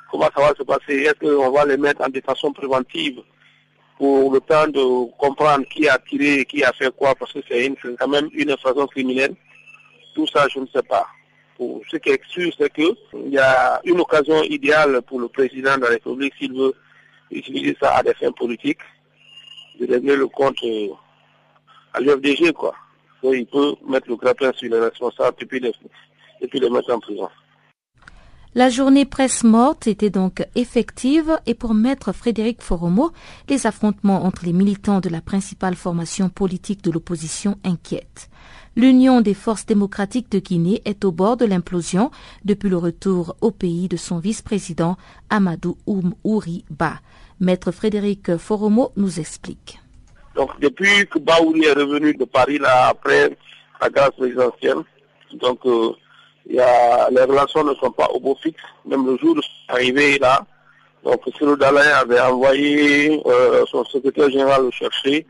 Comment 0.10 0.30
ça 0.36 0.42
va 0.42 0.54
se 0.58 0.64
passer? 0.64 1.04
Est-ce 1.04 1.20
qu'on 1.20 1.52
va 1.52 1.66
les 1.66 1.78
mettre 1.78 2.02
en 2.02 2.10
détention 2.10 2.52
préventive 2.52 3.20
pour 3.98 4.34
le 4.34 4.40
temps 4.40 4.68
de 4.68 5.12
comprendre 5.18 5.66
qui 5.68 5.88
a 5.88 6.00
tiré 6.00 6.46
qui 6.46 6.64
a 6.64 6.72
fait 6.74 6.96
quoi? 6.96 7.14
Parce 7.14 7.34
que 7.34 7.40
c'est 7.48 7.72
quand 8.00 8.08
même 8.08 8.30
une 8.34 8.52
infraction 8.52 8.88
criminelle. 8.88 9.36
Tout 10.16 10.26
ça, 10.28 10.48
je 10.48 10.60
ne 10.60 10.68
sais 10.68 10.82
pas. 10.84 11.06
Ce 11.60 11.98
qui 11.98 12.10
est 12.10 12.22
sûr, 12.30 12.52
c'est 12.58 12.72
qu'il 12.72 12.96
y 13.28 13.38
a 13.38 13.82
une 13.84 14.00
occasion 14.00 14.42
idéale 14.44 15.02
pour 15.02 15.20
le 15.20 15.28
président 15.28 15.76
de 15.76 15.82
la 15.82 15.90
République 15.90 16.34
s'il 16.40 16.54
veut 16.54 16.74
utiliser 17.32 17.76
ça 17.82 17.98
à 17.98 18.04
des 18.04 18.14
fins 18.14 18.32
politiques, 18.32 18.80
de 19.80 19.92
régler 19.92 20.16
le 20.16 20.28
compte 20.28 20.56
à 21.94 22.00
l'UFDG, 22.00 22.54
quoi. 22.54 22.74
Il 23.24 23.46
peut 23.46 23.76
mettre 23.88 24.08
le 24.08 24.16
grappin 24.16 24.52
sur 24.56 24.72
les 24.72 24.80
responsables 24.80 25.36
et 25.42 25.46
puis 25.46 25.60
les, 25.60 25.74
et 26.40 26.48
puis 26.48 26.60
les 26.60 26.70
mettre 26.70 26.94
en 26.94 27.00
prison. 27.00 27.28
La 28.56 28.70
journée 28.70 29.06
presse 29.06 29.44
morte 29.44 29.86
était 29.86 30.10
donc 30.10 30.44
effective 30.56 31.38
et 31.46 31.54
pour 31.54 31.76
maître 31.76 32.14
Frédéric 32.14 32.64
Foromo, 32.64 33.12
les 33.48 33.68
affrontements 33.68 34.26
entre 34.26 34.44
les 34.44 34.54
militants 34.54 35.02
de 35.02 35.10
la 35.10 35.22
principale 35.22 35.76
formation 35.76 36.30
politique 36.30 36.84
de 36.84 36.90
l'opposition 36.90 37.60
inquiètent. 37.64 38.28
L'Union 38.76 39.22
des 39.22 39.36
forces 39.36 39.68
démocratiques 39.68 40.32
de 40.32 40.40
Guinée 40.40 40.82
est 40.86 41.06
au 41.06 41.12
bord 41.12 41.38
de 41.38 41.46
l'implosion 41.46 42.10
depuis 42.44 42.70
le 42.70 42.78
retour 42.78 43.36
au 43.42 43.52
pays 43.52 43.88
de 43.88 43.98
son 43.98 44.18
vice-président 44.18 44.98
Amadou 45.30 45.78
Oum 45.86 46.16
Ba. 46.72 46.94
Maître 47.40 47.72
Frédéric 47.72 48.36
Foromo 48.38 48.92
nous 48.98 49.20
explique. 49.20 49.80
Donc 50.36 50.60
depuis 50.60 51.06
que 51.08 51.20
Baouri 51.20 51.66
est 51.66 51.74
revenu 51.74 52.16
de 52.16 52.26
Paris 52.26 52.58
là 52.58 52.88
après 52.88 53.38
la 53.80 53.90
grâce 53.90 54.12
présidentielle, 54.18 54.78
donc 55.34 55.60
euh, 55.68 55.92
les 56.50 57.22
relations 57.24 57.64
ne 57.64 57.74
sont 57.76 57.92
pas 57.92 58.08
au 58.14 58.20
beau 58.20 58.36
fixe. 58.42 58.62
Même 58.86 59.06
le 59.06 59.18
jour 59.18 59.36
de 59.36 59.42
son 59.42 59.74
arrivée 59.74 60.18
là, 60.18 60.46
donc 61.04 61.22
Cyril 61.38 61.56
Dalin 61.56 61.82
avait 62.02 62.20
envoyé 62.20 63.22
euh, 63.26 63.66
son 63.68 63.86
secrétaire 63.86 64.30
général 64.30 64.64
le 64.64 64.72
chercher. 64.72 65.26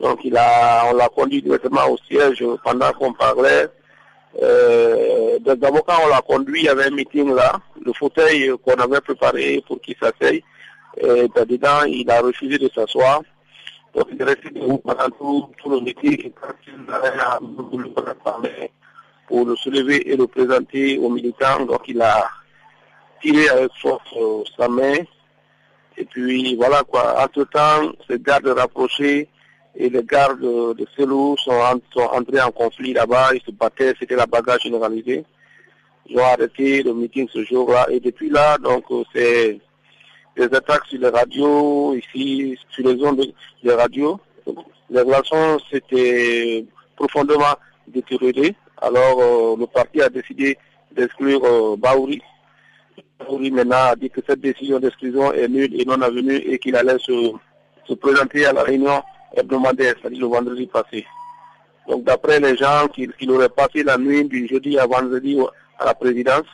Donc 0.00 0.20
il 0.24 0.36
a, 0.36 0.86
on 0.90 0.94
l'a 0.94 1.08
conduit 1.08 1.40
directement 1.40 1.86
au 1.88 1.96
siège 1.98 2.44
pendant 2.64 2.90
qu'on 2.92 3.12
parlait. 3.12 3.68
Euh, 4.42 5.38
D'abord 5.40 5.84
quand 5.84 5.98
on 6.04 6.08
l'a 6.08 6.20
conduit, 6.22 6.62
il 6.62 6.64
y 6.64 6.68
avait 6.68 6.86
un 6.86 6.90
meeting 6.90 7.32
là, 7.32 7.60
le 7.84 7.92
fauteuil 7.92 8.52
qu'on 8.64 8.74
avait 8.74 9.00
préparé 9.00 9.62
pour 9.66 9.80
qu'il 9.80 9.94
s'asseye. 10.00 10.42
Et 10.96 11.28
dedans, 11.46 11.82
il 11.86 12.08
a 12.10 12.20
refusé 12.20 12.58
de 12.58 12.68
s'asseoir. 12.74 13.22
Donc 13.94 14.06
il 14.12 14.20
est 14.20 14.24
resté 14.24 14.50
debout 14.50 14.78
pendant 14.78 15.08
tout, 15.10 15.70
le 15.70 15.80
meeting. 15.80 16.26
Et 16.26 16.32
quand 16.40 16.54
il 16.66 16.92
a 16.92 18.14
parler, 18.24 18.70
pour 19.28 19.44
le 19.44 19.56
soulever 19.56 20.10
et 20.10 20.16
le 20.16 20.26
présenter 20.26 20.98
aux 20.98 21.10
militants. 21.10 21.64
Donc 21.66 21.82
il 21.88 22.00
a 22.00 22.28
tiré 23.22 23.48
avec 23.48 23.70
force 23.80 24.02
euh, 24.16 24.42
sa 24.56 24.68
main. 24.68 24.96
Et 25.96 26.04
puis 26.04 26.56
voilà 26.56 26.82
quoi. 26.82 27.22
Entre-temps, 27.22 27.92
ces 28.08 28.18
gardes 28.18 28.46
rapprochés 28.46 29.28
et 29.76 29.88
les 29.88 30.02
gardes 30.02 30.40
de 30.40 30.86
Selou 30.96 31.36
sont, 31.38 31.80
sont 31.92 32.00
entrés 32.00 32.40
en 32.40 32.50
conflit 32.50 32.92
là-bas. 32.92 33.30
Ils 33.34 33.42
se 33.42 33.50
battaient, 33.50 33.94
c'était 33.98 34.16
la 34.16 34.26
bagarre 34.26 34.60
généralisée. 34.60 35.24
Ils 36.06 36.18
ont 36.18 36.24
arrêté 36.24 36.82
le 36.82 36.92
meeting 36.92 37.28
ce 37.32 37.44
jour-là. 37.44 37.86
Et 37.90 38.00
depuis 38.00 38.28
là, 38.28 38.58
donc 38.58 38.84
euh, 38.90 39.02
c'est 39.14 39.58
des 40.36 40.44
attaques 40.44 40.86
sur 40.86 41.00
les 41.00 41.08
radios, 41.08 41.94
ici, 41.94 42.58
sur 42.70 42.86
les 42.86 42.98
zones 42.98 43.20
de 43.62 43.70
radios. 43.70 44.20
Les 44.90 45.00
relations 45.00 45.58
s'étaient 45.70 46.64
profondément 46.96 47.54
détériorées. 47.88 48.54
Alors 48.80 49.20
euh, 49.20 49.56
le 49.58 49.66
parti 49.66 50.00
a 50.02 50.08
décidé 50.08 50.58
d'exclure 50.92 51.44
euh, 51.44 51.76
Baouri. 51.76 52.20
Baouri 53.18 53.50
maintenant 53.50 53.90
a 53.90 53.96
dit 53.96 54.10
que 54.10 54.20
cette 54.26 54.40
décision 54.40 54.78
d'exclusion 54.78 55.32
est 55.32 55.48
nulle 55.48 55.80
et 55.80 55.84
non 55.84 56.00
avenue 56.00 56.36
et 56.36 56.58
qu'il 56.58 56.76
allait 56.76 56.98
se, 56.98 57.32
se, 57.86 57.94
présenter 57.94 58.46
à 58.46 58.52
la 58.52 58.62
réunion 58.62 59.02
hebdomadaire, 59.36 59.94
c'est-à-dire 60.00 60.20
le 60.20 60.26
vendredi 60.26 60.66
passé. 60.66 61.06
Donc 61.88 62.04
d'après 62.04 62.40
les 62.40 62.56
gens, 62.56 62.88
qu'il 62.88 63.12
qu 63.12 63.28
aurait 63.30 63.48
passé 63.48 63.82
la 63.82 63.98
nuit 63.98 64.24
du 64.24 64.46
jeudi 64.48 64.78
à 64.78 64.86
vendredi 64.86 65.38
à 65.78 65.86
la 65.86 65.94
présidence 65.94 66.46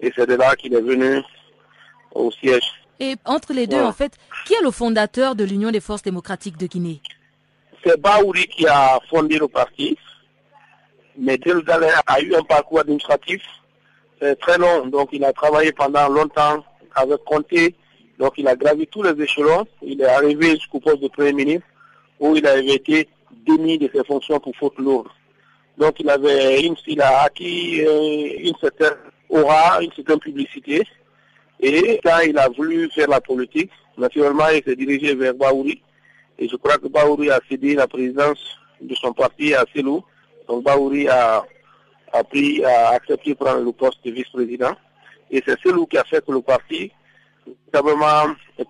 et 0.00 0.12
c'est 0.14 0.26
de 0.26 0.34
là 0.34 0.54
qu'il 0.56 0.74
est 0.74 0.80
venu 0.80 1.22
au 2.14 2.30
siège. 2.32 2.64
Et 3.00 3.16
entre 3.24 3.52
les 3.52 3.66
deux, 3.66 3.76
ouais. 3.76 3.82
en 3.82 3.92
fait, 3.92 4.12
qui 4.46 4.54
est 4.54 4.62
le 4.62 4.70
fondateur 4.70 5.34
de 5.34 5.44
l'Union 5.44 5.70
des 5.70 5.80
forces 5.80 6.02
démocratiques 6.02 6.56
de 6.56 6.66
Guinée? 6.66 7.00
C'est 7.84 8.00
Baouri 8.00 8.46
qui 8.46 8.66
a 8.66 8.98
fondé 9.10 9.38
le 9.38 9.48
parti 9.48 9.96
mais 11.18 11.38
Del 11.38 11.62
a 12.06 12.20
eu 12.20 12.34
un 12.34 12.42
parcours 12.42 12.80
administratif 12.80 13.42
euh, 14.22 14.34
très 14.36 14.58
long. 14.58 14.86
Donc 14.86 15.10
il 15.12 15.24
a 15.24 15.32
travaillé 15.32 15.72
pendant 15.72 16.08
longtemps 16.08 16.64
avec 16.94 17.22
Conté. 17.24 17.74
Donc 18.18 18.34
il 18.36 18.46
a 18.48 18.56
gravi 18.56 18.86
tous 18.86 19.02
les 19.02 19.20
échelons. 19.22 19.66
Il 19.82 20.00
est 20.00 20.06
arrivé 20.06 20.50
jusqu'au 20.50 20.80
poste 20.80 21.02
de 21.02 21.08
Premier 21.08 21.32
ministre 21.32 21.66
où 22.20 22.36
il 22.36 22.46
avait 22.46 22.66
été 22.66 23.08
démis 23.46 23.78
de 23.78 23.90
ses 23.92 24.04
fonctions 24.04 24.38
pour 24.38 24.54
faute 24.56 24.78
lourde. 24.78 25.08
Donc 25.78 25.98
il 25.98 26.08
avait 26.08 26.60
il 26.86 27.00
a 27.00 27.22
acquis 27.22 27.82
euh, 27.84 28.36
une 28.38 28.54
certaine 28.60 28.94
aura, 29.28 29.82
une 29.82 29.92
certaine 29.92 30.20
publicité. 30.20 30.82
Et 31.60 32.00
quand 32.04 32.20
il 32.20 32.36
a 32.38 32.48
voulu 32.48 32.90
faire 32.90 33.08
la 33.08 33.20
politique, 33.20 33.70
naturellement 33.96 34.48
il 34.48 34.62
s'est 34.62 34.76
dirigé 34.76 35.14
vers 35.14 35.34
Baouri. 35.34 35.82
Et 36.38 36.48
je 36.48 36.56
crois 36.56 36.78
que 36.78 36.88
Baouri 36.88 37.30
a 37.30 37.40
cédé 37.48 37.74
la 37.74 37.86
présidence 37.86 38.58
de 38.80 38.94
son 38.94 39.12
parti 39.12 39.54
à 39.54 39.64
Selou. 39.74 40.04
Donc 40.48 40.64
Baouri 40.64 41.08
a, 41.08 41.44
a, 42.12 42.24
pris, 42.24 42.64
a 42.64 42.90
accepté 42.90 43.30
de 43.30 43.34
prendre 43.36 43.60
le 43.60 43.72
poste 43.72 44.04
de 44.04 44.10
vice-président. 44.10 44.72
Et 45.30 45.42
c'est 45.46 45.58
celui 45.60 45.86
qui 45.86 45.96
a 45.96 46.04
fait 46.04 46.24
que 46.24 46.32
le 46.32 46.42
parti, 46.42 46.92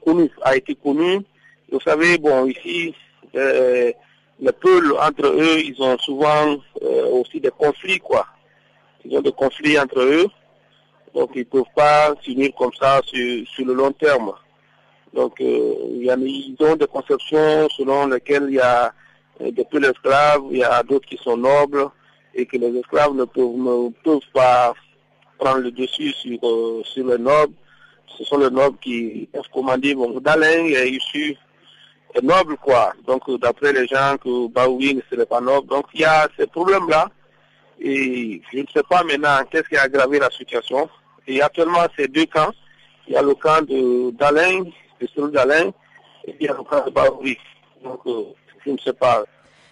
connu, 0.05 0.31
a 0.43 0.57
été 0.57 0.75
connu. 0.75 1.21
Vous 1.71 1.81
savez, 1.81 2.19
bon, 2.19 2.47
ici, 2.47 2.95
euh, 3.35 3.93
les 4.41 4.53
peuples, 4.53 4.95
entre 5.01 5.27
eux, 5.27 5.61
ils 5.61 5.77
ont 5.81 5.99
souvent 5.99 6.57
euh, 6.83 7.07
aussi 7.11 7.41
des 7.41 7.51
conflits, 7.51 7.99
quoi. 7.99 8.27
Ils 9.05 9.17
ont 9.17 9.23
des 9.23 9.33
conflits 9.33 9.79
entre 9.79 10.01
eux. 10.01 10.27
Donc 11.15 11.31
ils 11.35 11.41
ne 11.41 11.45
peuvent 11.45 11.75
pas 11.75 12.15
s'unir 12.23 12.51
comme 12.57 12.73
ça 12.79 13.01
sur, 13.05 13.67
le 13.67 13.75
long 13.75 13.93
terme. 13.93 14.33
Donc, 15.13 15.41
euh, 15.41 15.75
ils 15.91 16.57
ont 16.61 16.77
des 16.77 16.87
conceptions 16.87 17.69
selon 17.77 18.07
lesquelles 18.07 18.47
il 18.49 18.55
y 18.55 18.61
a 18.61 18.93
euh, 19.41 19.51
des 19.51 19.65
peu 19.65 19.81
d'esclaves, 19.81 20.43
il 20.51 20.59
y 20.59 20.65
a 20.65 20.83
d'autres 20.83 21.09
qui 21.09 21.17
sont 21.17 21.37
nobles, 21.37 21.89
et 22.35 22.47
que 22.47 22.57
les 22.57 22.77
esclaves 22.79 23.15
ne 23.15 23.25
peuvent, 23.25 24.23
pas 24.33 24.75
prendre 25.39 25.59
le 25.59 25.71
dessus 25.71 26.13
sur, 26.13 26.39
euh, 26.43 26.83
sur 26.85 27.07
les 27.07 27.19
nobles. 27.19 27.55
Ce 28.07 28.25
sont 28.25 28.39
les 28.39 28.51
nobles 28.51 28.79
qui 28.79 29.29
peuvent 29.33 29.49
commander. 29.53 29.95
Bon, 29.95 30.21
Dalin 30.21 30.67
est 30.67 30.91
issu 30.91 31.37
noble, 32.21 32.57
quoi. 32.59 32.93
Donc, 33.07 33.23
d'après 33.41 33.73
les 33.73 33.87
gens, 33.87 34.17
que 34.23 34.49
Baoui 34.49 34.95
ne 34.95 35.01
serait 35.11 35.27
pas 35.27 35.41
noble. 35.41 35.69
Donc, 35.69 35.87
il 35.95 36.01
y 36.01 36.05
a 36.05 36.29
ces 36.39 36.47
problèmes-là. 36.47 37.09
Et 37.81 38.43
je 38.53 38.59
ne 38.59 38.67
sais 38.73 38.83
pas 38.89 39.03
maintenant 39.03 39.39
qu'est-ce 39.51 39.69
qui 39.69 39.77
a 39.77 39.83
aggravé 39.83 40.19
la 40.19 40.31
situation. 40.31 40.89
Et 41.27 41.41
actuellement, 41.41 41.87
c'est 41.97 42.09
deux 42.09 42.27
camps. 42.27 42.53
Il 43.09 43.15
y 43.15 43.17
a 43.17 43.23
le 43.23 43.35
camp 43.35 43.63
de 43.63 44.11
d'Alain, 44.13 44.65
de 45.01 45.09
celui 45.15 45.33
d'Alain, 45.33 45.73
et 46.27 46.37
il 46.39 46.47
y 46.47 46.49
a 46.49 46.53
le 46.53 46.63
camp 46.63 46.85
de 46.85 46.91
Baoui. 46.91 47.37
Euh, 47.85 48.25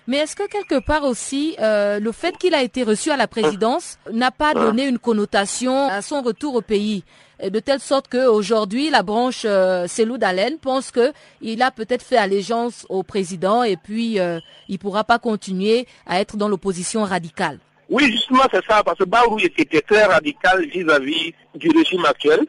Mais 0.06 0.16
est-ce 0.18 0.34
que 0.34 0.48
quelque 0.48 0.80
part 0.84 1.04
aussi, 1.04 1.56
euh, 1.60 2.00
le 2.00 2.12
fait 2.12 2.36
qu'il 2.36 2.54
a 2.54 2.62
été 2.62 2.82
reçu 2.82 3.10
à 3.10 3.16
la 3.16 3.28
présidence 3.28 3.98
n'a 4.10 4.30
pas 4.30 4.54
donné 4.54 4.86
une 4.86 4.98
connotation 4.98 5.88
à 5.88 6.02
son 6.02 6.22
retour 6.22 6.54
au 6.54 6.62
pays 6.62 7.04
de 7.48 7.60
telle 7.60 7.80
sorte 7.80 8.08
qu'aujourd'hui, 8.08 8.90
la 8.90 9.02
branche 9.02 9.42
euh, 9.44 9.86
Selou 9.86 10.18
Dalen 10.18 10.58
pense 10.58 10.92
qu'il 10.92 11.62
a 11.62 11.70
peut-être 11.70 12.02
fait 12.02 12.16
allégeance 12.16 12.86
au 12.88 13.02
président 13.02 13.62
et 13.62 13.76
puis 13.76 14.20
euh, 14.20 14.38
il 14.68 14.74
ne 14.74 14.78
pourra 14.78 15.04
pas 15.04 15.18
continuer 15.18 15.86
à 16.06 16.20
être 16.20 16.36
dans 16.36 16.48
l'opposition 16.48 17.04
radicale. 17.04 17.58
Oui, 17.88 18.10
justement, 18.12 18.44
c'est 18.52 18.64
ça, 18.66 18.82
parce 18.84 18.98
que 18.98 19.04
Baourou 19.04 19.38
était 19.40 19.80
très 19.80 20.04
radical 20.04 20.64
vis-à-vis 20.66 21.34
du 21.54 21.70
régime 21.70 22.04
actuel. 22.04 22.40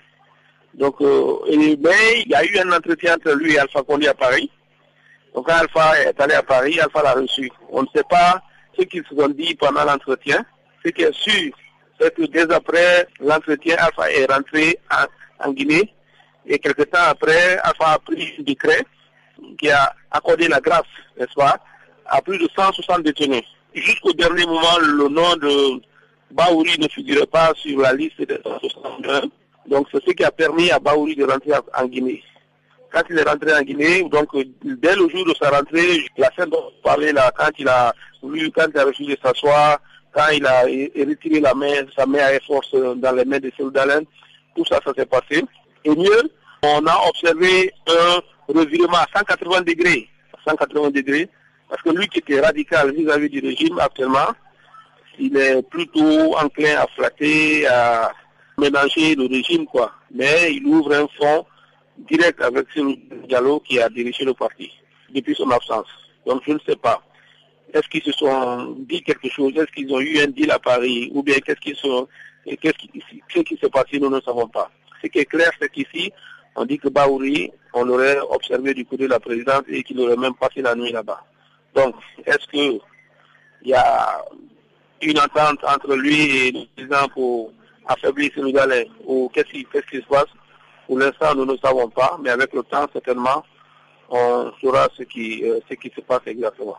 Donc, 0.75 1.01
euh, 1.01 1.35
mais 1.49 2.21
il 2.25 2.29
y 2.29 2.35
a 2.35 2.45
eu 2.45 2.57
un 2.59 2.71
entretien 2.71 3.15
entre 3.15 3.31
lui 3.33 3.53
et 3.53 3.59
Alpha 3.59 3.81
Condé 3.81 4.07
à 4.07 4.13
Paris. 4.13 4.49
Donc 5.33 5.49
Alpha 5.49 5.99
est 6.01 6.19
allé 6.19 6.33
à 6.33 6.43
Paris, 6.43 6.79
Alpha 6.79 7.01
l'a 7.03 7.13
reçu. 7.13 7.49
On 7.69 7.83
ne 7.83 7.87
sait 7.95 8.03
pas 8.09 8.41
ce 8.77 8.83
qu'ils 8.83 9.03
se 9.09 9.15
sont 9.15 9.29
dit 9.29 9.55
pendant 9.55 9.85
l'entretien. 9.85 10.43
Ce 10.83 10.89
qui 10.89 11.03
est 11.03 11.13
sûr, 11.13 11.51
c'est 11.99 12.13
que 12.13 12.23
dès 12.23 12.51
après 12.51 13.07
l'entretien, 13.19 13.75
Alpha 13.79 14.11
est 14.11 14.31
rentré 14.31 14.77
en, 15.43 15.51
Guinée. 15.51 15.93
Et 16.45 16.59
quelque 16.59 16.83
temps 16.83 16.99
après, 17.07 17.57
Alpha 17.59 17.93
a 17.93 17.99
pris 17.99 18.35
un 18.39 18.43
décret 18.43 18.83
qui 19.57 19.69
a 19.69 19.93
accordé 20.11 20.47
la 20.47 20.59
grâce, 20.59 20.83
n'est-ce 21.17 21.33
pas, 21.33 21.57
à 22.05 22.21
plus 22.21 22.37
de 22.37 22.47
160 22.55 23.03
détenus. 23.03 23.43
Jusqu'au 23.73 24.13
dernier 24.13 24.45
moment, 24.45 24.77
le 24.81 25.07
nom 25.07 25.35
de 25.37 25.81
Baouri 26.31 26.77
ne 26.79 26.87
figurait 26.87 27.25
pas 27.25 27.53
sur 27.55 27.79
la 27.79 27.93
liste 27.93 28.21
des 28.21 28.39
161. 28.43 29.21
Donc 29.67 29.87
c'est 29.91 30.03
ce 30.03 30.11
qui 30.11 30.23
a 30.23 30.31
permis 30.31 30.71
à 30.71 30.79
Baouri 30.79 31.15
de 31.15 31.23
rentrer 31.23 31.53
en 31.77 31.85
Guinée 31.85 32.21
quand 32.91 33.01
il 33.09 33.17
est 33.17 33.23
rentré 33.29 33.53
en 33.53 33.61
Guinée, 33.61 34.03
donc 34.09 34.29
dès 34.63 34.95
le 34.95 35.09
jour 35.09 35.25
de 35.25 35.33
sa 35.39 35.49
rentrée, 35.49 36.05
la 36.17 36.29
scène 36.35 36.49
dont 36.49 36.63
on 36.67 36.83
parlait 36.83 37.13
là, 37.13 37.31
quand 37.37 37.49
il 37.57 37.67
a 37.67 37.93
voulu, 38.21 38.51
quand 38.51 38.67
il 38.73 38.79
a 38.79 38.85
refusé 38.85 39.15
de 39.15 39.19
s'asseoir, 39.23 39.79
quand 40.13 40.27
il 40.33 40.45
a 40.45 40.61
retiré 40.61 41.39
la 41.39 41.53
main, 41.53 41.73
sa 41.95 42.05
main 42.05 42.19
à 42.19 42.39
force 42.45 42.73
dans 42.73 43.15
les 43.15 43.25
mains 43.25 43.39
de 43.39 43.69
d'Alain, 43.69 44.01
tout 44.55 44.65
ça, 44.65 44.79
ça 44.83 44.91
s'est 44.93 45.05
passé. 45.05 45.43
Et 45.85 45.95
mieux, 45.95 46.31
on 46.63 46.85
a 46.85 47.07
observé 47.07 47.73
un 47.87 48.53
revirement 48.53 48.97
à 48.97 49.07
180 49.15 49.61
degrés, 49.61 50.09
180 50.45 50.89
degrés, 50.91 51.29
parce 51.69 51.81
que 51.81 51.89
lui 51.89 52.07
qui 52.07 52.19
était 52.19 52.41
radical 52.41 52.93
vis-à-vis 52.93 53.29
du 53.29 53.39
régime 53.39 53.79
actuellement, 53.79 54.33
il 55.17 55.35
est 55.37 55.61
plutôt 55.69 56.35
enclin 56.37 56.77
à 56.77 56.87
flatter, 56.95 57.65
à 57.67 58.11
ménager 58.57 59.15
le 59.15 59.27
régime, 59.27 59.65
quoi. 59.65 59.91
Mais 60.13 60.53
il 60.53 60.65
ouvre 60.65 60.93
un 60.93 61.07
fond 61.17 61.45
direct 62.09 62.41
avec 62.41 62.67
ce 62.73 62.81
Diallo 63.27 63.59
qui 63.59 63.79
a 63.79 63.89
dirigé 63.89 64.25
le 64.25 64.33
parti 64.33 64.71
depuis 65.13 65.35
son 65.35 65.49
absence. 65.49 65.87
Donc 66.25 66.41
je 66.45 66.53
ne 66.53 66.59
sais 66.65 66.75
pas. 66.75 67.01
Est-ce 67.73 67.87
qu'ils 67.87 68.03
se 68.03 68.11
sont 68.11 68.75
dit 68.87 69.01
quelque 69.01 69.29
chose? 69.29 69.53
Est-ce 69.55 69.71
qu'ils 69.71 69.93
ont 69.93 69.99
eu 70.01 70.19
un 70.19 70.27
deal 70.27 70.51
à 70.51 70.59
Paris? 70.59 71.09
Ou 71.13 71.23
bien 71.23 71.39
qu'est-ce 71.39 71.59
qui 71.61 71.73
qu'est-ce 72.57 72.77
qui, 72.77 73.43
qui 73.43 73.57
s'est 73.57 73.69
passé 73.69 73.99
Nous 73.99 74.09
ne 74.09 74.19
savons 74.21 74.47
pas. 74.47 74.69
Ce 75.01 75.07
qui 75.07 75.19
est 75.19 75.25
clair, 75.25 75.51
c'est 75.59 75.71
qu'ici, 75.71 76.11
on 76.55 76.65
dit 76.65 76.77
que 76.77 76.89
Baouri, 76.89 77.51
on 77.73 77.85
l'aurait 77.85 78.19
observé 78.29 78.73
du 78.73 78.85
côté 78.85 79.03
de 79.03 79.09
la 79.09 79.19
présidente 79.19 79.65
et 79.67 79.83
qu'il 79.83 79.99
aurait 79.99 80.17
même 80.17 80.35
passé 80.35 80.61
la 80.61 80.75
nuit 80.75 80.91
là-bas. 80.91 81.23
Donc, 81.73 81.95
est-ce 82.25 82.45
qu'il 82.47 82.79
y 83.63 83.73
a 83.73 84.21
une 85.01 85.17
entente 85.19 85.63
entre 85.63 85.95
lui 85.95 86.47
et 86.47 86.51
le 86.51 86.65
président 86.75 87.07
pour 87.13 87.53
affaiblir 87.87 88.31
Sénégalais? 88.35 88.87
Ou 89.05 89.29
qu'est-ce 89.33 89.47
qui, 89.51 89.65
qu'est-ce 89.71 89.87
qui 89.87 89.97
se 90.03 90.07
passe? 90.07 90.25
Pour 90.91 90.99
l'instant, 90.99 91.33
nous 91.35 91.45
ne 91.45 91.55
savons 91.55 91.87
pas, 91.87 92.19
mais 92.21 92.31
avec 92.31 92.51
le 92.51 92.63
temps, 92.63 92.85
certainement, 92.91 93.45
on 94.09 94.51
saura 94.59 94.89
ce 94.97 95.03
qui, 95.03 95.41
euh, 95.41 95.61
ce 95.69 95.75
qui 95.75 95.89
se 95.95 96.01
passe 96.01 96.19
exactement. 96.25 96.75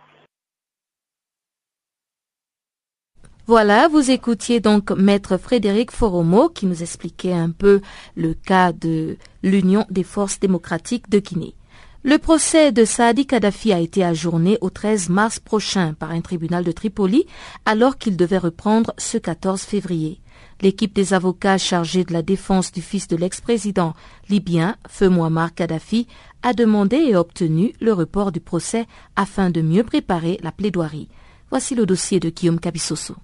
Voilà, 3.47 3.89
vous 3.89 4.11
écoutiez 4.11 4.61
donc 4.61 4.91
Maître 4.91 5.39
Frédéric 5.39 5.91
Foromo 5.91 6.51
qui 6.51 6.67
nous 6.67 6.83
expliquait 6.83 7.33
un 7.33 7.53
peu 7.53 7.81
le 8.15 8.35
cas 8.35 8.73
de 8.73 9.17
l'Union 9.43 9.87
des 9.89 10.05
forces 10.05 10.39
démocratiques 10.39 11.09
de 11.09 11.19
Guinée. 11.19 11.55
Le 12.03 12.19
procès 12.19 12.71
de 12.71 12.85
Saadi 12.85 13.27
Kadhafi 13.27 13.73
a 13.73 13.81
été 13.81 14.05
ajourné 14.05 14.59
au 14.61 14.69
13 14.69 15.09
mars 15.09 15.41
prochain 15.41 15.95
par 15.95 16.11
un 16.11 16.21
tribunal 16.21 16.65
de 16.65 16.73
Tripoli 16.73 17.25
alors 17.65 17.97
qu'il 17.97 18.19
devait 18.19 18.37
reprendre 18.37 18.93
ce 18.99 19.17
14 19.17 19.63
février. 19.63 20.22
L'équipe 20.63 20.95
des 20.95 21.13
avocats 21.13 21.59
chargés 21.59 22.05
de 22.05 22.13
la 22.13 22.23
défense 22.23 22.71
du 22.71 22.83
fils 22.83 23.09
de 23.09 23.17
l'ex-président 23.17 23.95
libyen, 24.29 24.77
Feu 24.89 25.09
Muammar 25.09 25.53
Kadhafi, 25.55 26.07
a 26.45 26.53
demandé 26.53 26.97
et 26.99 27.17
obtenu 27.17 27.75
le 27.81 27.93
report 27.93 28.31
du 28.31 28.39
procès 28.39 28.87
afin 29.17 29.51
de 29.51 29.61
mieux 29.61 29.83
préparer 29.83 30.39
la 30.41 30.53
plaidoirie. 30.53 31.09
Voici 31.51 31.75
le 31.75 31.85
dossier 31.85 32.21
de 32.21 32.31
Guillaume 32.31 32.61
Cabissoso. 32.61 33.17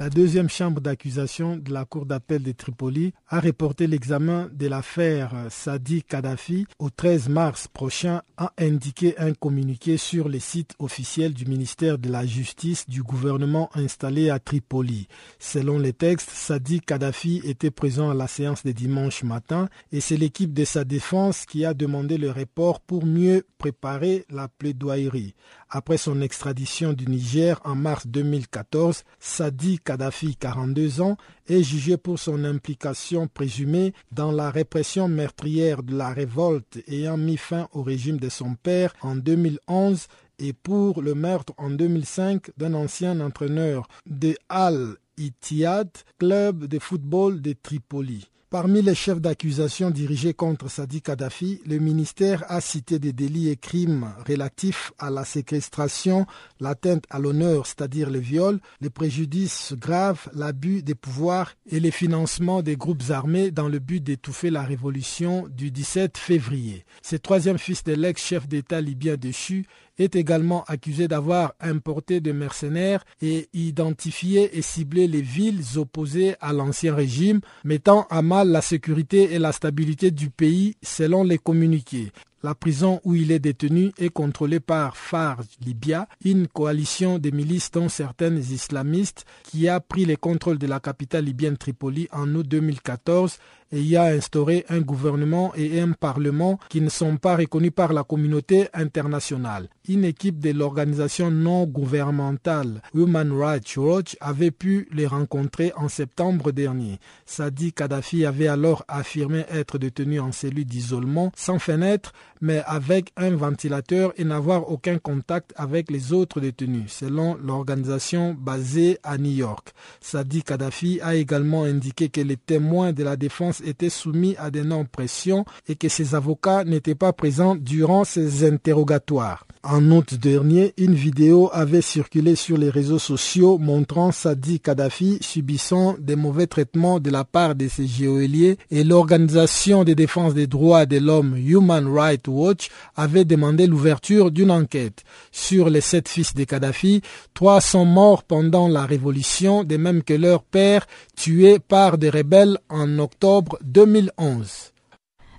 La 0.00 0.08
deuxième 0.08 0.48
chambre 0.48 0.80
d'accusation 0.80 1.58
de 1.58 1.74
la 1.74 1.84
Cour 1.84 2.06
d'appel 2.06 2.42
de 2.42 2.52
Tripoli 2.52 3.12
a 3.28 3.38
reporté 3.38 3.86
l'examen 3.86 4.48
de 4.50 4.66
l'affaire 4.66 5.34
Sadi 5.50 6.02
Kadhafi 6.02 6.66
au 6.78 6.88
13 6.88 7.28
mars 7.28 7.68
prochain, 7.68 8.22
a 8.38 8.50
indiqué 8.58 9.14
un 9.18 9.34
communiqué 9.34 9.98
sur 9.98 10.30
les 10.30 10.40
sites 10.40 10.74
officiels 10.78 11.34
du 11.34 11.44
ministère 11.44 11.98
de 11.98 12.08
la 12.08 12.24
Justice 12.24 12.88
du 12.88 13.02
gouvernement 13.02 13.68
installé 13.74 14.30
à 14.30 14.38
Tripoli. 14.38 15.06
Selon 15.38 15.78
les 15.78 15.92
textes, 15.92 16.30
Sadi 16.30 16.80
Kadhafi 16.80 17.42
était 17.44 17.70
présent 17.70 18.08
à 18.08 18.14
la 18.14 18.26
séance 18.26 18.64
de 18.64 18.72
dimanche 18.72 19.22
matin 19.22 19.68
et 19.92 20.00
c'est 20.00 20.16
l'équipe 20.16 20.54
de 20.54 20.64
sa 20.64 20.84
défense 20.84 21.44
qui 21.44 21.66
a 21.66 21.74
demandé 21.74 22.16
le 22.16 22.30
report 22.30 22.80
pour 22.80 23.04
mieux 23.04 23.44
préparer 23.58 24.24
la 24.30 24.48
plaidoirie. 24.48 25.34
Après 25.72 25.98
son 25.98 26.20
extradition 26.20 26.92
du 26.92 27.06
Niger 27.06 27.60
en 27.64 27.76
mars 27.76 28.08
2014, 28.08 29.04
Sadi 29.20 29.78
Kadhafi, 29.78 30.34
42 30.34 31.00
ans, 31.00 31.16
est 31.46 31.62
jugé 31.62 31.96
pour 31.96 32.18
son 32.18 32.42
implication 32.42 33.28
présumée 33.28 33.94
dans 34.10 34.32
la 34.32 34.50
répression 34.50 35.06
meurtrière 35.06 35.84
de 35.84 35.96
la 35.96 36.08
révolte 36.08 36.78
ayant 36.88 37.16
mis 37.16 37.36
fin 37.36 37.68
au 37.72 37.84
régime 37.84 38.16
de 38.16 38.28
son 38.28 38.56
père 38.56 38.94
en 39.00 39.14
2011 39.14 40.08
et 40.40 40.52
pour 40.52 41.02
le 41.02 41.14
meurtre 41.14 41.52
en 41.56 41.70
2005 41.70 42.50
d'un 42.56 42.74
ancien 42.74 43.20
entraîneur 43.20 43.86
de 44.06 44.34
Al 44.48 44.96
Ittihad, 45.20 45.90
club 46.18 46.64
de 46.64 46.78
football 46.78 47.42
de 47.42 47.52
Tripoli. 47.52 48.26
Parmi 48.50 48.82
les 48.82 48.96
chefs 48.96 49.20
d'accusation 49.20 49.90
dirigés 49.90 50.34
contre 50.34 50.68
Sadi 50.68 51.02
Kadhafi, 51.02 51.60
le 51.66 51.78
ministère 51.78 52.42
a 52.48 52.60
cité 52.60 52.98
des 52.98 53.12
délits 53.12 53.48
et 53.48 53.56
crimes 53.56 54.12
relatifs 54.26 54.90
à 54.98 55.08
la 55.08 55.24
séquestration, 55.24 56.26
l'atteinte 56.58 57.04
à 57.10 57.20
l'honneur, 57.20 57.66
c'est-à-dire 57.66 58.10
le 58.10 58.18
viol, 58.18 58.58
les 58.80 58.90
préjudices 58.90 59.74
graves, 59.78 60.28
l'abus 60.34 60.82
des 60.82 60.96
pouvoirs 60.96 61.52
et 61.70 61.78
le 61.78 61.92
financement 61.92 62.60
des 62.60 62.74
groupes 62.74 63.04
armés 63.10 63.52
dans 63.52 63.68
le 63.68 63.78
but 63.78 64.02
d'étouffer 64.02 64.50
la 64.50 64.62
révolution 64.62 65.46
du 65.46 65.70
17 65.70 66.18
février. 66.18 66.84
Ce 67.02 67.14
troisième 67.14 67.58
fils 67.58 67.84
de 67.84 67.92
l'ex-chef 67.92 68.48
d'État 68.48 68.80
libyen 68.80 69.16
déchu 69.16 69.64
est 70.00 70.16
également 70.16 70.64
accusé 70.64 71.06
d'avoir 71.08 71.52
importé 71.60 72.20
des 72.20 72.32
mercenaires 72.32 73.04
et 73.20 73.48
identifié 73.52 74.56
et 74.56 74.62
ciblé 74.62 75.06
les 75.06 75.20
villes 75.20 75.62
opposées 75.76 76.34
à 76.40 76.52
l'ancien 76.52 76.94
régime, 76.94 77.40
mettant 77.64 78.06
à 78.10 78.22
mal 78.22 78.48
la 78.48 78.62
sécurité 78.62 79.34
et 79.34 79.38
la 79.38 79.52
stabilité 79.52 80.10
du 80.10 80.30
pays 80.30 80.74
selon 80.82 81.22
les 81.22 81.38
communiqués. 81.38 82.12
La 82.42 82.54
prison 82.54 83.02
où 83.04 83.14
il 83.14 83.32
est 83.32 83.38
détenu 83.38 83.92
est 83.98 84.08
contrôlée 84.08 84.60
par 84.60 84.96
Farj 84.96 85.44
Libya, 85.62 86.08
une 86.24 86.48
coalition 86.48 87.18
de 87.18 87.28
milices 87.28 87.70
dont 87.70 87.90
certaines 87.90 88.38
islamistes 88.38 89.26
qui 89.42 89.68
a 89.68 89.78
pris 89.78 90.06
les 90.06 90.16
contrôles 90.16 90.58
de 90.58 90.66
la 90.66 90.80
capitale 90.80 91.26
libyenne 91.26 91.58
Tripoli 91.58 92.08
en 92.12 92.34
août 92.34 92.48
2014 92.48 93.36
et 93.72 93.80
y 93.80 93.96
a 93.96 94.04
instauré 94.04 94.64
un 94.68 94.80
gouvernement 94.80 95.52
et 95.54 95.80
un 95.80 95.92
parlement 95.92 96.58
qui 96.68 96.80
ne 96.80 96.88
sont 96.88 97.16
pas 97.16 97.36
reconnus 97.36 97.72
par 97.74 97.92
la 97.92 98.02
communauté 98.02 98.68
internationale. 98.74 99.68
Une 99.88 100.04
équipe 100.04 100.40
de 100.40 100.50
l'organisation 100.50 101.30
non 101.30 101.66
gouvernementale 101.66 102.82
Human 102.94 103.32
Rights 103.32 103.76
Watch 103.76 104.16
avait 104.20 104.50
pu 104.50 104.88
les 104.92 105.06
rencontrer 105.06 105.72
en 105.76 105.88
septembre 105.88 106.52
dernier. 106.52 106.98
Sadi 107.26 107.72
Kadhafi 107.72 108.24
avait 108.24 108.48
alors 108.48 108.84
affirmé 108.88 109.44
être 109.50 109.78
détenu 109.78 110.20
en 110.20 110.32
cellule 110.32 110.64
d'isolement 110.64 111.32
sans 111.36 111.58
fenêtre 111.58 112.12
mais 112.40 112.62
avec 112.66 113.12
un 113.16 113.30
ventilateur 113.30 114.12
et 114.16 114.24
n'avoir 114.24 114.70
aucun 114.70 114.98
contact 114.98 115.52
avec 115.56 115.90
les 115.90 116.12
autres 116.12 116.40
détenus, 116.40 116.90
selon 116.92 117.36
l'organisation 117.36 118.34
basée 118.38 118.98
à 119.02 119.18
New 119.18 119.30
York. 119.32 119.72
Sadi 120.00 120.42
Kadhafi 120.42 121.00
a 121.02 121.14
également 121.14 121.64
indiqué 121.64 122.08
que 122.08 122.20
les 122.20 122.36
témoins 122.36 122.92
de 122.92 123.04
la 123.04 123.16
défense 123.16 123.60
étaient 123.60 123.90
soumis 123.90 124.36
à 124.38 124.50
des 124.50 124.62
non-pressions 124.64 125.44
et 125.68 125.76
que 125.76 125.88
ses 125.88 126.14
avocats 126.14 126.64
n'étaient 126.64 126.94
pas 126.94 127.12
présents 127.12 127.54
durant 127.56 128.04
ces 128.04 128.44
interrogatoires. 128.48 129.46
En 129.62 129.90
août 129.90 130.14
dernier, 130.14 130.72
une 130.78 130.94
vidéo 130.94 131.50
avait 131.52 131.82
circulé 131.82 132.34
sur 132.34 132.56
les 132.56 132.70
réseaux 132.70 132.98
sociaux 132.98 133.58
montrant 133.58 134.10
Sadi 134.10 134.58
Kadhafi 134.58 135.18
subissant 135.20 135.96
des 135.98 136.16
mauvais 136.16 136.46
traitements 136.46 136.98
de 136.98 137.10
la 137.10 137.24
part 137.24 137.54
de 137.54 137.68
ses 137.68 137.86
géoliers 137.86 138.56
et 138.70 138.84
l'organisation 138.84 139.84
de 139.84 139.92
défense 139.92 140.32
des 140.32 140.46
droits 140.46 140.86
de 140.86 140.96
l'homme 140.96 141.36
Human 141.36 141.86
Rights 141.86 142.26
Watch 142.26 142.70
avait 142.96 143.26
demandé 143.26 143.66
l'ouverture 143.66 144.30
d'une 144.30 144.50
enquête. 144.50 145.04
Sur 145.30 145.68
les 145.68 145.82
sept 145.82 146.08
fils 146.08 146.32
de 146.34 146.44
Kadhafi, 146.44 147.02
trois 147.34 147.60
sont 147.60 147.84
morts 147.84 148.22
pendant 148.22 148.66
la 148.66 148.86
révolution, 148.86 149.62
de 149.62 149.76
même 149.76 150.02
que 150.02 150.14
leur 150.14 150.42
père 150.42 150.86
tué 151.18 151.58
par 151.58 151.98
des 151.98 152.08
rebelles 152.08 152.56
en 152.70 152.98
octobre 152.98 153.58
2011. 153.62 154.69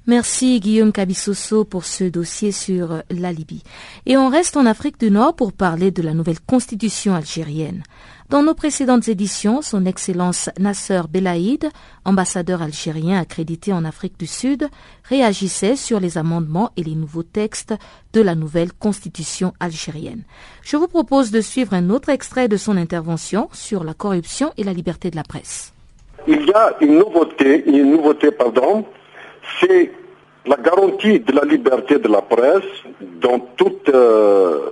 Merci 0.08 0.60
Guillaume 0.60 0.92
Kabissoso 0.92 1.64
pour 1.64 1.86
ce 1.86 2.06
dossier 2.06 2.52
sur 2.52 3.04
la 3.12 3.32
Libye. 3.32 3.62
Et 4.08 4.18
on 4.18 4.30
reste 4.30 4.58
en 4.58 4.66
Afrique 4.66 5.00
du 5.00 5.12
Nord 5.12 5.36
pour 5.36 5.54
parler 5.54 5.92
de 5.92 6.02
la 6.02 6.16
nouvelle 6.16 6.40
constitution 6.40 7.14
algérienne. 7.14 7.84
Dans 8.28 8.42
nos 8.42 8.56
précédentes 8.56 9.10
éditions, 9.10 9.62
son 9.62 9.86
Excellence 9.86 10.50
Nasser 10.58 11.02
Belaïd, 11.08 11.70
ambassadeur 12.04 12.64
algérien 12.64 13.20
accrédité 13.20 13.74
en 13.74 13.86
Afrique 13.86 14.18
du 14.18 14.26
Sud, 14.26 14.70
réagissait 15.04 15.76
sur 15.76 16.00
les 16.00 16.18
amendements 16.18 16.72
et 16.78 16.84
les 16.84 16.96
nouveaux 16.96 17.22
textes 17.22 17.76
de 18.14 18.22
la 18.22 18.34
nouvelle 18.34 18.74
constitution 18.74 19.54
algérienne. 19.60 20.24
Je 20.64 20.78
vous 20.78 20.88
propose 20.88 21.30
de 21.30 21.42
suivre 21.42 21.76
un 21.76 21.92
autre 21.92 22.10
extrait 22.10 22.48
de 22.48 22.58
son 22.58 22.76
intervention 22.76 23.50
sur 23.52 23.84
la 23.84 23.94
corruption 23.94 24.52
et 24.58 24.64
la 24.64 24.74
liberté 24.74 25.12
de 25.12 25.16
la 25.16 25.24
presse. 25.24 25.74
Il 26.28 26.44
y 26.44 26.54
a 26.54 26.76
une 26.82 26.98
nouveauté, 26.98 27.64
une 27.68 27.92
nouveauté, 27.92 28.32
pardon, 28.32 28.86
c'est 29.60 29.92
la 30.46 30.58
garantie 30.58 31.20
de 31.20 31.34
la 31.34 31.44
liberté 31.44 32.00
de 32.00 32.08
la 32.08 32.22
presse 32.22 32.64
dans 33.00 33.40
toutes 33.58 33.90
euh, 33.90 34.72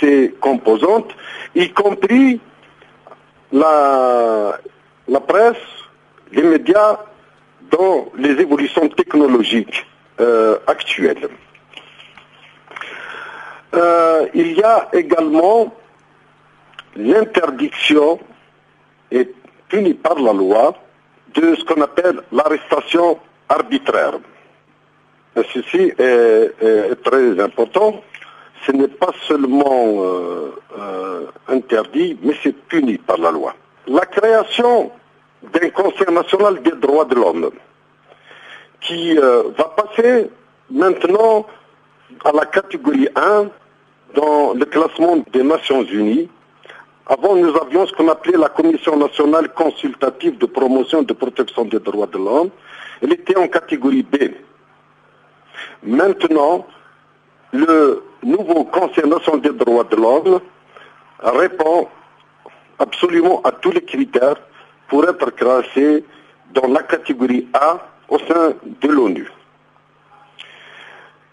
ses 0.00 0.34
composantes, 0.40 1.14
y 1.54 1.70
compris 1.70 2.40
la, 3.52 4.58
presse, 5.28 5.56
les 6.32 6.42
médias 6.42 6.98
dans 7.70 8.06
les 8.16 8.40
évolutions 8.40 8.88
technologiques 8.88 9.86
euh, 10.20 10.58
actuelles. 10.66 11.28
Euh, 13.74 14.26
il 14.34 14.52
y 14.52 14.62
a 14.62 14.88
également 14.92 15.72
l'interdiction, 16.96 18.20
et 19.10 19.32
punie 19.68 19.94
par 19.94 20.18
la 20.18 20.32
loi, 20.32 20.74
de 21.34 21.54
ce 21.56 21.64
qu'on 21.64 21.82
appelle 21.82 22.20
l'arrestation 22.32 23.18
arbitraire. 23.48 24.18
ceci 25.36 25.92
est, 25.98 27.02
très 27.02 27.40
important. 27.40 28.02
Ce 28.66 28.72
n'est 28.72 28.88
pas 28.88 29.12
seulement 29.28 30.02
euh, 30.02 30.54
euh, 30.78 31.26
interdit, 31.48 32.16
mais 32.22 32.34
c'est 32.42 32.56
puni 32.68 32.96
par 32.96 33.18
la 33.18 33.30
loi. 33.30 33.54
La 33.86 34.06
création 34.06 34.90
d'un 35.52 35.68
Conseil 35.70 36.12
national 36.12 36.62
des 36.62 36.72
droits 36.72 37.04
de 37.04 37.14
l'homme, 37.14 37.50
qui 38.80 39.18
euh, 39.18 39.44
va 39.56 39.64
passer 39.64 40.30
maintenant 40.70 41.46
à 42.24 42.32
la 42.32 42.46
catégorie 42.46 43.08
1 43.14 43.48
dans 44.14 44.54
le 44.54 44.64
classement 44.64 45.18
des 45.32 45.42
Nations 45.42 45.82
Unies. 45.82 46.28
Avant, 47.06 47.34
nous 47.34 47.54
avions 47.56 47.86
ce 47.86 47.92
qu'on 47.92 48.08
appelait 48.08 48.38
la 48.38 48.48
Commission 48.48 48.96
nationale 48.96 49.52
consultative 49.52 50.38
de 50.38 50.46
promotion 50.46 51.02
et 51.02 51.04
de 51.04 51.12
protection 51.12 51.64
des 51.66 51.80
droits 51.80 52.06
de 52.06 52.18
l'homme. 52.18 52.50
Elle 53.02 53.12
était 53.12 53.36
en 53.36 53.48
catégorie 53.48 54.02
B. 54.02 54.16
Maintenant, 55.82 56.66
le 57.52 58.02
nouveau 58.22 58.64
Conseil 58.64 59.08
national 59.08 59.40
des 59.40 59.52
droits 59.52 59.84
de 59.84 59.96
l'homme 59.96 60.40
répond 61.20 61.88
absolument 62.78 63.40
à 63.42 63.52
tous 63.52 63.70
les 63.70 63.84
critères 63.84 64.36
pour 64.88 65.08
être 65.08 65.30
classé 65.30 66.04
dans 66.52 66.68
la 66.68 66.82
catégorie 66.82 67.48
A 67.54 67.78
au 68.08 68.18
sein 68.18 68.54
de 68.64 68.88
l'ONU. 68.88 69.30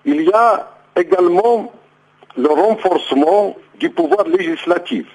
Il 0.05 0.21
y 0.21 0.31
a 0.33 0.71
également 0.95 1.71
le 2.37 2.47
renforcement 2.47 3.55
du 3.75 3.89
pouvoir 3.89 4.27
législatif 4.27 5.07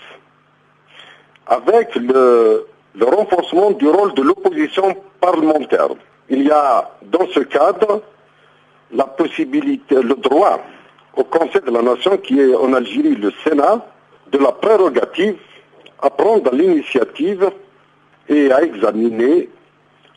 avec 1.46 1.94
le, 1.94 2.66
le 2.94 3.04
renforcement 3.04 3.70
du 3.72 3.88
rôle 3.88 4.14
de 4.14 4.22
l'opposition 4.22 4.96
parlementaire. 5.20 5.88
Il 6.28 6.42
y 6.42 6.50
a 6.50 6.90
dans 7.02 7.26
ce 7.28 7.40
cadre 7.40 8.02
la 8.92 9.04
possibilité, 9.04 9.96
le 9.96 10.14
droit 10.14 10.60
au 11.14 11.24
Conseil 11.24 11.62
de 11.66 11.70
la 11.70 11.82
Nation, 11.82 12.16
qui 12.18 12.40
est 12.40 12.54
en 12.54 12.72
Algérie 12.72 13.16
le 13.16 13.32
Sénat, 13.44 13.84
de 14.30 14.38
la 14.38 14.52
prérogative 14.52 15.36
à 16.00 16.10
prendre 16.10 16.52
l'initiative 16.54 17.50
et 18.28 18.50
à 18.52 18.62
examiner 18.62 19.48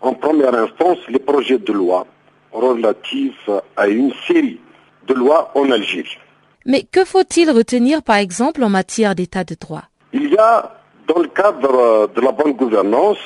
en 0.02 0.14
première 0.14 0.54
instance 0.56 0.98
les 1.08 1.20
projets 1.20 1.58
de 1.58 1.72
loi 1.72 2.06
relatifs 2.52 3.50
à 3.78 3.88
une 3.88 4.12
série 4.28 4.60
de 5.08 5.14
lois 5.14 5.52
en 5.56 5.70
Algérie. 5.72 6.18
Mais 6.66 6.84
que 6.84 7.06
faut-il 7.06 7.50
retenir 7.52 8.04
par 8.04 8.18
exemple 8.18 8.64
en 8.64 8.70
matière 8.70 9.16
d'état 9.16 9.44
de 9.44 9.56
droit? 9.60 9.84
Il 10.14 10.30
y 10.30 10.38
a 10.38 10.76
dans 11.08 11.20
le 11.20 11.28
cadre 11.28 12.10
de 12.14 12.22
la 12.22 12.32
bonne 12.32 12.54
gouvernance 12.54 13.18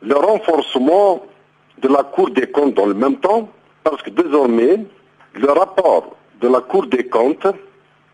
le 0.00 0.16
renforcement 0.16 1.22
de 1.80 1.88
la 1.88 2.02
Cour 2.02 2.30
des 2.30 2.48
comptes 2.48 2.74
dans 2.74 2.86
le 2.86 2.94
même 2.94 3.16
temps, 3.16 3.48
parce 3.84 4.02
que 4.02 4.10
désormais, 4.10 4.84
le 5.34 5.50
rapport 5.50 6.16
de 6.40 6.48
la 6.48 6.60
Cour 6.60 6.86
des 6.86 7.06
comptes 7.06 7.46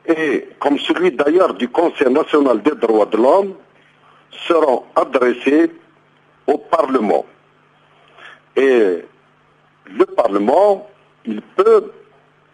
et 0.07 0.48
comme 0.61 0.79
celui 0.79 1.12
d'ailleurs 1.12 1.55
du 1.55 1.68
Conseil 1.68 2.12
national 2.12 2.62
des 2.62 2.74
droits 2.74 3.07
de 3.07 3.16
l'homme 3.16 3.55
seront 4.46 4.85
adressés 4.94 5.70
au 6.46 6.59
Parlement. 6.59 7.24
Et 8.57 8.98
le 9.87 10.07
Parlement, 10.07 10.88
il 11.24 11.40
peut 11.40 11.90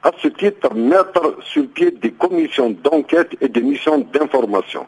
à 0.03 0.12
ce 0.23 0.29
titre 0.29 0.73
mettre 0.75 1.37
sur 1.42 1.66
pied 1.68 1.90
des 1.90 2.12
commissions 2.12 2.70
d'enquête 2.70 3.37
et 3.40 3.49
des 3.49 3.61
missions 3.62 3.99
d'information. 3.99 4.87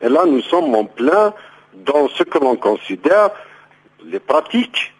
Et 0.00 0.08
là, 0.08 0.24
nous 0.26 0.42
sommes 0.42 0.74
en 0.74 0.84
plein 0.84 1.32
dans 1.74 2.08
ce 2.08 2.22
que 2.24 2.38
l'on 2.38 2.56
considère 2.56 3.30
les 4.04 4.18
pratiques 4.18 4.91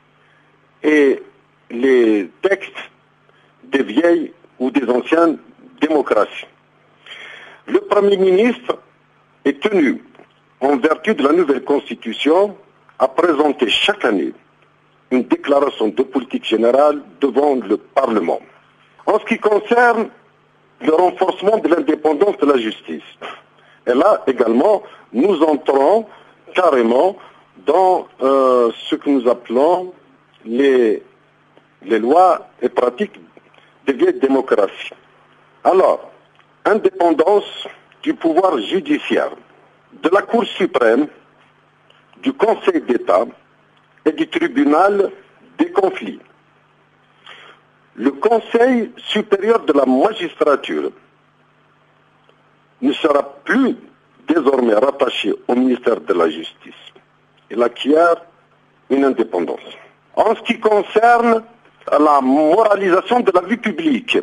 et 0.82 1.22
les 1.70 2.30
textes 2.42 2.90
des 3.64 3.82
vieilles 3.82 4.32
ou 4.58 4.70
des 4.70 4.88
anciennes 4.88 5.38
démocraties. 5.80 6.46
Le 7.66 7.80
Premier 7.80 8.16
ministre 8.16 8.78
est 9.44 9.60
tenu, 9.60 10.02
en 10.60 10.76
vertu 10.76 11.14
de 11.14 11.22
la 11.22 11.32
nouvelle 11.32 11.64
Constitution, 11.64 12.56
à 12.98 13.08
présenter 13.08 13.68
chaque 13.68 14.04
année 14.04 14.32
une 15.10 15.24
déclaration 15.24 15.88
de 15.88 16.02
politique 16.02 16.44
générale 16.44 17.02
devant 17.20 17.54
le 17.56 17.76
Parlement. 17.76 18.40
En 19.06 19.18
ce 19.18 19.24
qui 19.24 19.38
concerne 19.38 20.08
le 20.80 20.94
renforcement 20.94 21.58
de 21.58 21.68
l'indépendance 21.68 22.36
de 22.38 22.46
la 22.46 22.58
justice, 22.58 23.02
et 23.86 23.94
là 23.94 24.22
également, 24.26 24.82
nous 25.12 25.42
entrons 25.42 26.06
carrément 26.54 27.16
dans 27.66 28.06
euh, 28.22 28.70
ce 28.88 28.94
que 28.94 29.10
nous 29.10 29.28
appelons 29.28 29.92
les, 30.44 31.02
lois 31.82 32.48
et 32.60 32.68
pratiques 32.68 33.18
de 33.86 33.92
vieille 33.92 34.18
démocratie. 34.18 34.92
Alors, 35.64 36.10
indépendance 36.64 37.66
du 38.02 38.14
pouvoir 38.14 38.58
judiciaire, 38.58 39.30
de 40.02 40.08
la 40.08 40.22
Cour 40.22 40.44
suprême, 40.44 41.06
du 42.22 42.32
Conseil 42.32 42.80
d'État 42.82 43.24
et 44.04 44.12
du 44.12 44.28
tribunal 44.28 45.10
des 45.58 45.70
conflits. 45.70 46.20
le 47.96 48.10
Conseil 48.12 48.92
supérieur 48.96 49.60
de 49.64 49.72
la 49.72 49.84
magistrature 49.84 50.90
ne 52.80 52.92
sera 52.92 53.22
plus 53.44 53.76
désormais 54.26 54.74
rattaché 54.74 55.34
au 55.46 55.54
ministère 55.54 56.00
de 56.00 56.14
la 56.14 56.28
Justice. 56.28 56.74
Il 57.50 57.62
acquiert 57.62 58.16
une 58.90 59.04
indépendance. 59.04 59.60
En 60.16 60.34
ce 60.34 60.42
qui 60.42 60.60
concerne 60.60 61.42
la 61.90 62.20
moralisation 62.20 63.20
de 63.20 63.32
la 63.34 63.40
vie 63.42 63.56
publique, 63.56 64.18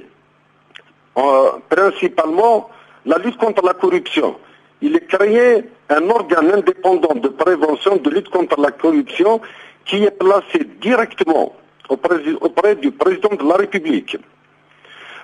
euh, 1.18 1.52
principalement 1.70 2.70
la 3.06 3.18
lutte 3.18 3.38
contre 3.38 3.66
la 3.66 3.74
corruption, 3.74 4.36
il 4.82 4.96
est 4.96 5.08
créé 5.08 5.66
un 5.90 6.10
organe 6.10 6.52
indépendant 6.52 7.16
de 7.16 7.28
prévention 7.30 7.98
de 7.98 8.10
lutte 8.10 8.30
contre 8.30 8.60
la 8.62 8.72
corruption 8.72 9.42
qui 9.86 10.04
est 10.04 10.12
placé 10.12 10.66
directement 10.80 11.56
auprès 11.90 12.76
du 12.76 12.92
président 12.92 13.36
de 13.36 13.50
la 13.50 13.56
République. 13.56 14.18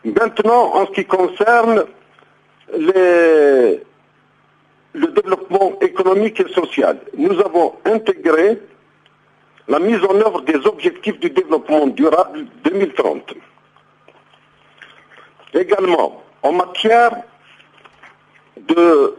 Maintenant, 0.04 0.76
en 0.76 0.88
ce 0.88 0.92
qui 0.92 1.06
concerne 1.06 1.86
le 2.74 3.82
développement 4.94 5.78
économique 5.82 6.40
et 6.40 6.52
social, 6.54 6.98
nous 7.18 7.40
avons 7.40 7.76
intégré 7.86 8.60
la 9.68 9.80
mise 9.80 10.04
en 10.04 10.16
œuvre 10.16 10.42
des 10.42 10.66
objectifs 10.68 11.20
du 11.20 11.30
développement 11.30 11.88
durable 11.88 12.46
2030. 12.64 13.34
Également, 15.54 16.24
en 16.44 16.52
matière 16.52 17.12
de 18.58 19.16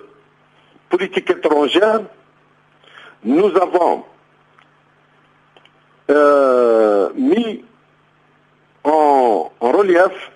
politique 0.88 1.30
étrangère, 1.30 2.02
nous 3.24 3.56
avons 3.56 4.04
euh, 6.10 7.10
mis 7.16 7.64
en, 8.84 9.50
relief 9.60 10.30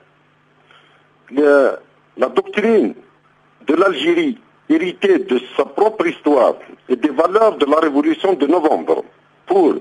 la 1.30 2.28
doctrine 2.28 2.94
de 3.66 3.74
l'Algérie 3.74 4.38
héritée 4.68 5.18
de 5.18 5.40
sa 5.56 5.64
propre 5.64 6.06
histoire 6.06 6.54
et 6.88 6.96
des 6.96 7.10
valeurs 7.10 7.56
de 7.56 7.66
la 7.66 7.78
révolution 7.78 8.32
de 8.32 8.46
novembre 8.46 9.04
pour 9.46 9.74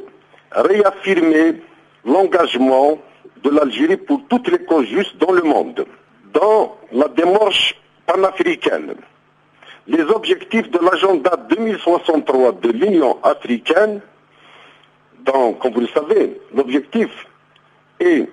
réaffirmer 0.52 1.62
l'engagement 2.06 3.00
de 3.44 3.50
l'Algérie 3.50 3.98
pour 3.98 4.22
toutes 4.30 4.50
les 4.50 4.64
causes 4.66 4.88
justes 4.88 5.18
dans 5.18 5.32
le 5.32 5.42
monde. 5.42 5.86
Dans 6.34 6.78
la 6.92 7.08
démarche 7.08 7.76
panafricaine, 8.06 8.96
les 9.88 10.04
objectifs 10.04 10.70
de 10.70 10.80
l'agenda 10.80 11.36
2063 11.50 12.54
de 12.62 12.70
l'Union 12.70 13.18
africaine 13.24 14.02
donc, 15.26 15.60
comme 15.60 15.74
vous 15.74 15.82
le 15.82 15.88
savez, 15.88 16.40
l'objectif 16.56 17.10
est 18.00 18.28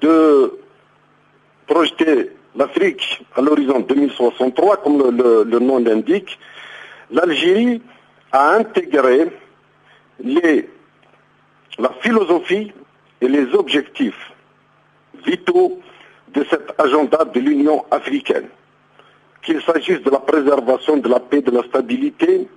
de 0.00 0.58
projeter 1.66 2.30
l'Afrique 2.56 3.22
à 3.34 3.40
l'horizon 3.40 3.80
2063, 3.80 4.78
comme 4.78 5.16
le, 5.16 5.58
nom 5.58 5.78
l'indique. 5.78 6.38
L'Algérie 7.10 7.82
a 8.32 8.54
intégré 8.54 9.26
la 11.78 11.90
philosophie 12.00 12.72
et 13.20 13.28
les 13.28 13.54
objectifs 13.54 14.32
vitaux 15.24 15.80
de 16.28 16.44
cet 16.50 16.78
agenda 16.78 17.24
de 17.24 17.40
l'Union 17.40 17.84
africaine. 17.90 18.48
Qu'il 19.42 19.60
s'agisse 19.62 20.02
de 20.02 20.10
la 20.10 20.18
préservation 20.18 20.96
de 20.96 21.08
la 21.08 21.20
paix 21.20 21.38
et 21.38 21.42
de 21.42 21.50
la 21.50 21.62
stabilité 21.64 22.48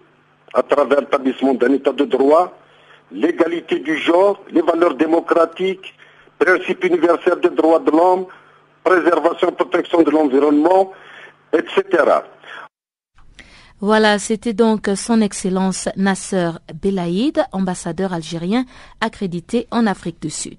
à 0.53 0.63
travers 0.63 1.01
l'établissement 1.01 1.53
d'un 1.53 1.73
état 1.73 1.91
de 1.91 2.05
droit, 2.05 2.57
l'égalité 3.11 3.79
du 3.79 3.97
genre, 3.97 4.41
les 4.51 4.61
valeurs 4.61 4.95
démocratiques, 4.95 5.93
principe 6.39 6.83
universel 6.83 7.39
des 7.41 7.49
droits 7.49 7.79
de 7.79 7.91
l'homme, 7.91 8.25
préservation 8.83 9.49
et 9.49 9.51
protection 9.51 10.01
de 10.01 10.11
l'environnement, 10.11 10.91
etc. 11.53 11.83
Voilà, 13.81 14.19
c'était 14.19 14.53
donc 14.53 14.89
son 14.97 15.21
Excellence 15.21 15.87
Nasser 15.95 16.51
Belaïd, 16.81 17.45
ambassadeur 17.53 18.11
algérien 18.11 18.65
accrédité 18.99 19.67
en 19.71 19.87
Afrique 19.87 20.21
du 20.21 20.29
Sud. 20.29 20.57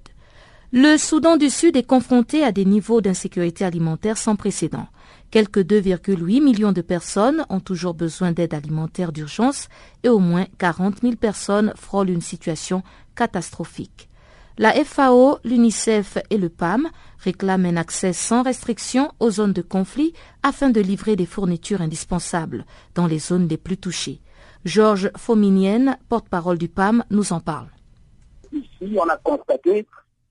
Le 0.73 0.97
Soudan 0.97 1.37
du 1.37 1.51
Sud 1.51 1.75
est 1.75 1.85
confronté 1.85 2.43
à 2.43 2.51
des 2.51 2.65
niveaux 2.65 2.99
d'insécurité 2.99 3.63
alimentaire 3.63 4.17
sans 4.17 4.35
précédent. 4.35 4.87
Quelques 5.29 5.59
2,8 5.59 6.41
millions 6.41 6.71
de 6.71 6.81
personnes 6.81 7.45
ont 7.49 7.59
toujours 7.59 7.93
besoin 7.93 8.31
d'aide 8.31 8.55
alimentaire 8.55 9.11
d'urgence 9.11 9.67
et 10.03 10.09
au 10.09 10.17
moins 10.17 10.47
40 10.57 11.01
000 11.01 11.15
personnes 11.15 11.73
frôlent 11.75 12.09
une 12.09 12.21
situation 12.21 12.81
catastrophique. 13.15 14.09
La 14.61 14.73
FAO, 14.73 15.39
l'UNICEF 15.43 16.19
et 16.29 16.37
le 16.37 16.47
PAM 16.47 16.87
réclament 17.17 17.65
un 17.65 17.77
accès 17.77 18.13
sans 18.13 18.43
restriction 18.43 19.11
aux 19.19 19.31
zones 19.31 19.53
de 19.53 19.63
conflit 19.63 20.13
afin 20.43 20.69
de 20.69 20.79
livrer 20.79 21.15
des 21.15 21.25
fournitures 21.25 21.81
indispensables 21.81 22.63
dans 22.93 23.07
les 23.07 23.17
zones 23.17 23.47
les 23.47 23.57
plus 23.57 23.77
touchées. 23.77 24.19
Georges 24.63 25.09
Fominienne, 25.17 25.97
porte-parole 26.09 26.59
du 26.59 26.67
PAM, 26.67 27.03
nous 27.09 27.33
en 27.33 27.39
parle. 27.39 27.69
Ici, 28.53 28.95
on 28.95 29.09
a 29.09 29.17
constaté 29.17 29.87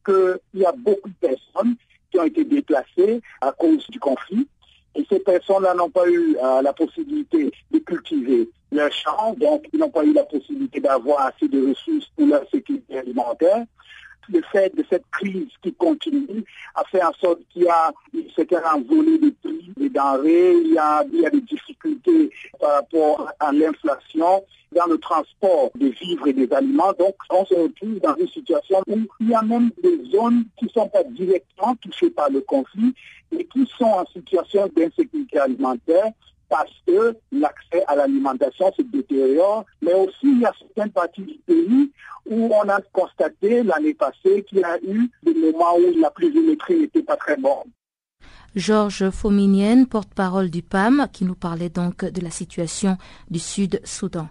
qu'il 0.06 0.38
y 0.54 0.64
a 0.64 0.74
beaucoup 0.78 1.08
de 1.08 1.26
personnes 1.26 1.74
qui 2.12 2.20
ont 2.20 2.24
été 2.24 2.44
déplacées 2.44 3.20
à 3.40 3.50
cause 3.50 3.84
du 3.88 3.98
conflit 3.98 4.46
et 4.94 5.04
ces 5.10 5.18
personnes-là 5.18 5.74
n'ont 5.74 5.90
pas 5.90 6.08
eu 6.08 6.36
euh, 6.40 6.62
la 6.62 6.72
possibilité 6.72 7.50
de 7.72 7.78
cultiver 7.80 8.48
leur 8.70 8.92
champ, 8.92 9.34
donc 9.40 9.66
ils 9.72 9.80
n'ont 9.80 9.90
pas 9.90 10.04
eu 10.04 10.12
la 10.12 10.22
possibilité 10.22 10.78
d'avoir 10.78 11.26
assez 11.26 11.48
de 11.48 11.70
ressources 11.70 12.06
pour 12.16 12.28
leur 12.28 12.48
sécurité 12.48 12.96
alimentaire. 12.96 13.64
Le 14.28 14.42
fait 14.52 14.74
de 14.76 14.84
cette 14.88 15.04
crise 15.10 15.48
qui 15.62 15.72
continue 15.72 16.44
a 16.74 16.84
fait 16.84 17.02
en 17.02 17.12
sorte 17.14 17.40
qu'il 17.50 17.62
y 17.62 17.68
a 17.68 17.92
une 18.14 18.30
certaine 18.30 18.64
envolée 18.64 19.18
de 19.18 19.30
prix 19.42 19.72
des 19.76 19.88
denrées, 19.88 20.52
il 20.52 20.74
y 20.74 20.78
a, 20.78 21.04
il 21.12 21.20
y 21.20 21.26
a 21.26 21.30
des 21.30 21.40
difficultés 21.40 22.30
par 22.60 22.74
rapport 22.74 23.32
à 23.40 23.52
l'inflation 23.52 24.44
dans 24.72 24.86
le 24.86 24.98
transport 24.98 25.70
des 25.74 25.90
vivres 25.90 26.28
et 26.28 26.32
des 26.32 26.52
aliments. 26.52 26.92
Donc, 26.98 27.14
on 27.30 27.44
se 27.44 27.54
retrouve 27.54 27.98
dans 28.00 28.14
une 28.16 28.28
situation 28.28 28.82
où 28.86 28.98
il 29.20 29.30
y 29.30 29.34
a 29.34 29.42
même 29.42 29.70
des 29.82 30.04
zones 30.10 30.44
qui 30.56 30.66
ne 30.66 30.70
sont 30.70 30.88
pas 30.88 31.02
directement 31.04 31.74
touchées 31.76 32.10
par 32.10 32.30
le 32.30 32.40
conflit 32.42 32.94
et 33.36 33.44
qui 33.44 33.68
sont 33.78 33.84
en 33.84 34.06
situation 34.06 34.68
d'insécurité 34.76 35.38
alimentaire 35.38 36.12
parce 36.50 36.74
que 36.86 37.16
l'accès 37.32 37.84
à 37.86 37.96
l'alimentation 37.96 38.70
se 38.76 38.82
détériore, 38.82 39.64
mais 39.80 39.94
aussi 39.94 40.24
il 40.24 40.40
y 40.40 40.44
a 40.44 40.52
certaines 40.58 40.90
parties 40.90 41.22
du 41.22 41.38
pays 41.46 41.90
où 42.28 42.52
on 42.52 42.68
a 42.68 42.80
constaté 42.92 43.62
l'année 43.62 43.94
passée 43.94 44.44
qu'il 44.46 44.58
y 44.58 44.64
a 44.64 44.76
eu 44.82 45.08
des 45.22 45.34
moments 45.34 45.76
où 45.76 45.98
la 45.98 46.10
pluviométrie 46.10 46.80
n'était 46.80 47.02
pas 47.02 47.16
très 47.16 47.36
bonne. 47.36 47.70
Georges 48.56 49.10
Fominienne, 49.10 49.86
porte-parole 49.86 50.50
du 50.50 50.62
PAM, 50.62 51.06
qui 51.12 51.24
nous 51.24 51.36
parlait 51.36 51.68
donc 51.68 52.04
de 52.04 52.20
la 52.20 52.30
situation 52.30 52.98
du 53.30 53.38
Sud-Soudan. 53.38 54.28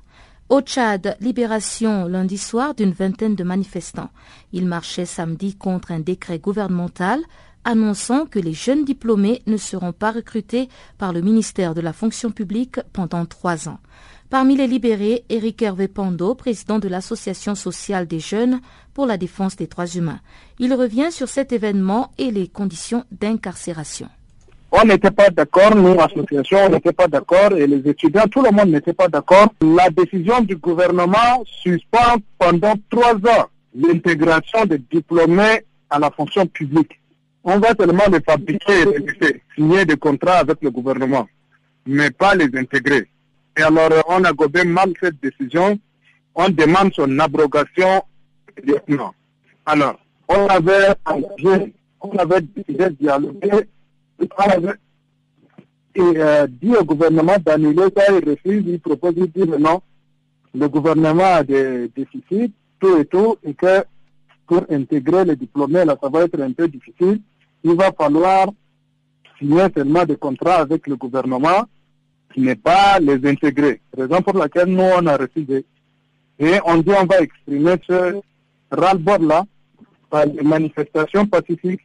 Au 0.50 0.62
Tchad, 0.62 1.16
libération 1.22 2.06
lundi 2.06 2.38
soir 2.38 2.74
d'une 2.74 2.92
vingtaine 2.92 3.36
de 3.36 3.44
manifestants. 3.44 4.10
Ils 4.52 4.66
marchaient 4.66 5.06
samedi 5.06 5.56
contre 5.56 5.92
un 5.92 6.00
décret 6.00 6.40
gouvernemental 6.40 7.22
annonçant 7.64 8.26
que 8.26 8.40
les 8.40 8.54
jeunes 8.54 8.86
diplômés 8.86 9.42
ne 9.48 9.58
seront 9.58 9.94
pas 9.94 10.12
recrutés 10.12 10.70
par 10.98 11.14
le 11.14 11.22
ministère 11.22 11.74
de 11.74 11.82
la 11.82 11.94
fonction 11.94 12.32
publique 12.32 12.80
pendant 12.94 13.26
trois 13.26 13.68
ans. 13.68 13.80
Parmi 14.30 14.56
les 14.56 14.68
libérés, 14.68 15.24
Éric 15.30 15.62
Hervé 15.64 15.88
Pando, 15.88 16.36
président 16.36 16.78
de 16.78 16.88
l'Association 16.88 17.56
sociale 17.56 18.06
des 18.06 18.20
jeunes 18.20 18.62
pour 18.94 19.08
la 19.08 19.18
défense 19.18 19.56
des 19.56 19.66
droits 19.66 19.88
humains. 19.88 20.20
Il 20.60 20.74
revient 20.74 21.12
sur 21.12 21.28
cet 21.28 21.52
événement 21.52 22.12
et 22.20 22.30
les 22.30 22.48
conditions 22.48 23.06
d'incarcération. 23.12 24.08
On 24.72 24.86
n'était 24.86 25.10
pas 25.10 25.32
d'accord, 25.32 25.76
nous, 25.76 25.96
l'association, 25.96 26.60
on 26.68 26.70
n'était 26.70 26.94
pas 26.94 27.08
d'accord, 27.08 27.54
et 27.54 27.66
les 27.66 27.90
étudiants, 27.90 28.28
tout 28.28 28.44
le 28.44 28.52
monde 28.52 28.70
n'était 28.70 28.94
pas 28.94 29.08
d'accord. 29.08 29.48
La 29.62 29.90
décision 29.90 30.42
du 30.42 30.58
gouvernement 30.58 31.44
suspend 31.64 32.18
pendant 32.38 32.76
trois 32.92 33.16
ans 33.16 33.48
l'intégration 33.74 34.66
des 34.66 34.78
diplômés 34.78 35.66
à 35.90 35.98
la 35.98 36.12
fonction 36.12 36.46
publique. 36.46 37.00
On 37.44 37.60
va 37.60 37.70
seulement 37.80 38.04
les 38.12 38.20
fabriquer 38.22 38.82
et 38.82 39.00
les 39.00 39.42
signer 39.56 39.86
des 39.86 39.98
contrats 39.98 40.40
avec 40.40 40.58
le 40.62 40.72
gouvernement, 40.72 41.28
mais 41.86 42.12
pas 42.12 42.36
les 42.36 42.50
intégrer. 42.58 43.08
Et 43.58 43.62
alors, 43.62 43.90
on 44.08 44.24
a 44.24 44.34
gobé 44.34 44.64
mal 44.64 44.94
cette 45.02 45.20
décision. 45.22 45.80
On 46.36 46.50
demande 46.50 46.94
son 46.94 47.20
abrogation. 47.20 48.04
Alors, 49.66 50.00
on 50.28 50.48
avait 50.48 50.94
on 52.02 52.12
avait 52.18 52.42
dialoguer, 53.00 53.68
on 54.22 54.50
avait 54.50 54.76
et, 55.96 56.02
euh, 56.02 56.48
dit 56.48 56.76
au 56.76 56.84
gouvernement 56.84 57.36
d'annuler 57.44 57.88
ça, 57.96 58.04
il 58.10 58.30
refuse, 58.30 58.64
il 58.68 58.80
propose, 58.80 59.16
il 59.18 59.32
dit 59.32 59.50
non, 59.60 59.82
le 60.54 60.68
gouvernement 60.70 61.36
a 61.36 61.44
des 61.44 61.90
déficits, 61.96 62.54
tout 62.80 62.98
et 62.98 63.06
tout, 63.06 63.38
et 63.44 63.54
que 63.54 63.84
pour 64.50 64.66
intégrer 64.70 65.24
les 65.26 65.36
diplômés, 65.38 65.86
là, 65.86 65.96
ça 66.02 66.10
va 66.10 66.24
être 66.24 66.42
un 66.42 66.52
peu 66.52 66.68
difficile. 66.68 67.22
Il 67.64 67.76
va 67.76 67.92
falloir 67.92 68.48
signer 69.38 69.68
seulement 69.76 70.04
des 70.06 70.18
contrats 70.18 70.56
avec 70.56 70.88
le 70.88 70.98
gouvernement 70.98 71.66
n'est 72.40 72.56
pas 72.56 73.00
les 73.00 73.26
intégrer. 73.30 73.82
Raison 73.96 74.22
pour 74.22 74.38
laquelle 74.38 74.70
nous, 74.70 74.84
on 74.84 75.06
a 75.08 75.18
refusé. 75.18 75.66
Et 76.40 76.54
on 76.66 76.78
dit 76.78 76.92
on 77.00 77.06
va 77.06 77.22
exprimer 77.22 77.76
ce 77.88 78.20
ras-le-bol 78.72 79.28
là 79.28 79.44
par 80.10 80.26
les 80.26 80.42
manifestations 80.42 81.26
pacifiques. 81.26 81.82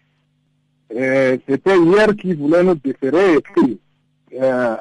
C'était 0.90 1.76
hier 1.78 2.14
qui 2.16 2.34
voulait 2.34 2.62
nous 2.62 2.76
déférer 2.76 3.34
et 3.34 3.40
puis, 3.40 3.80
euh, 4.40 4.76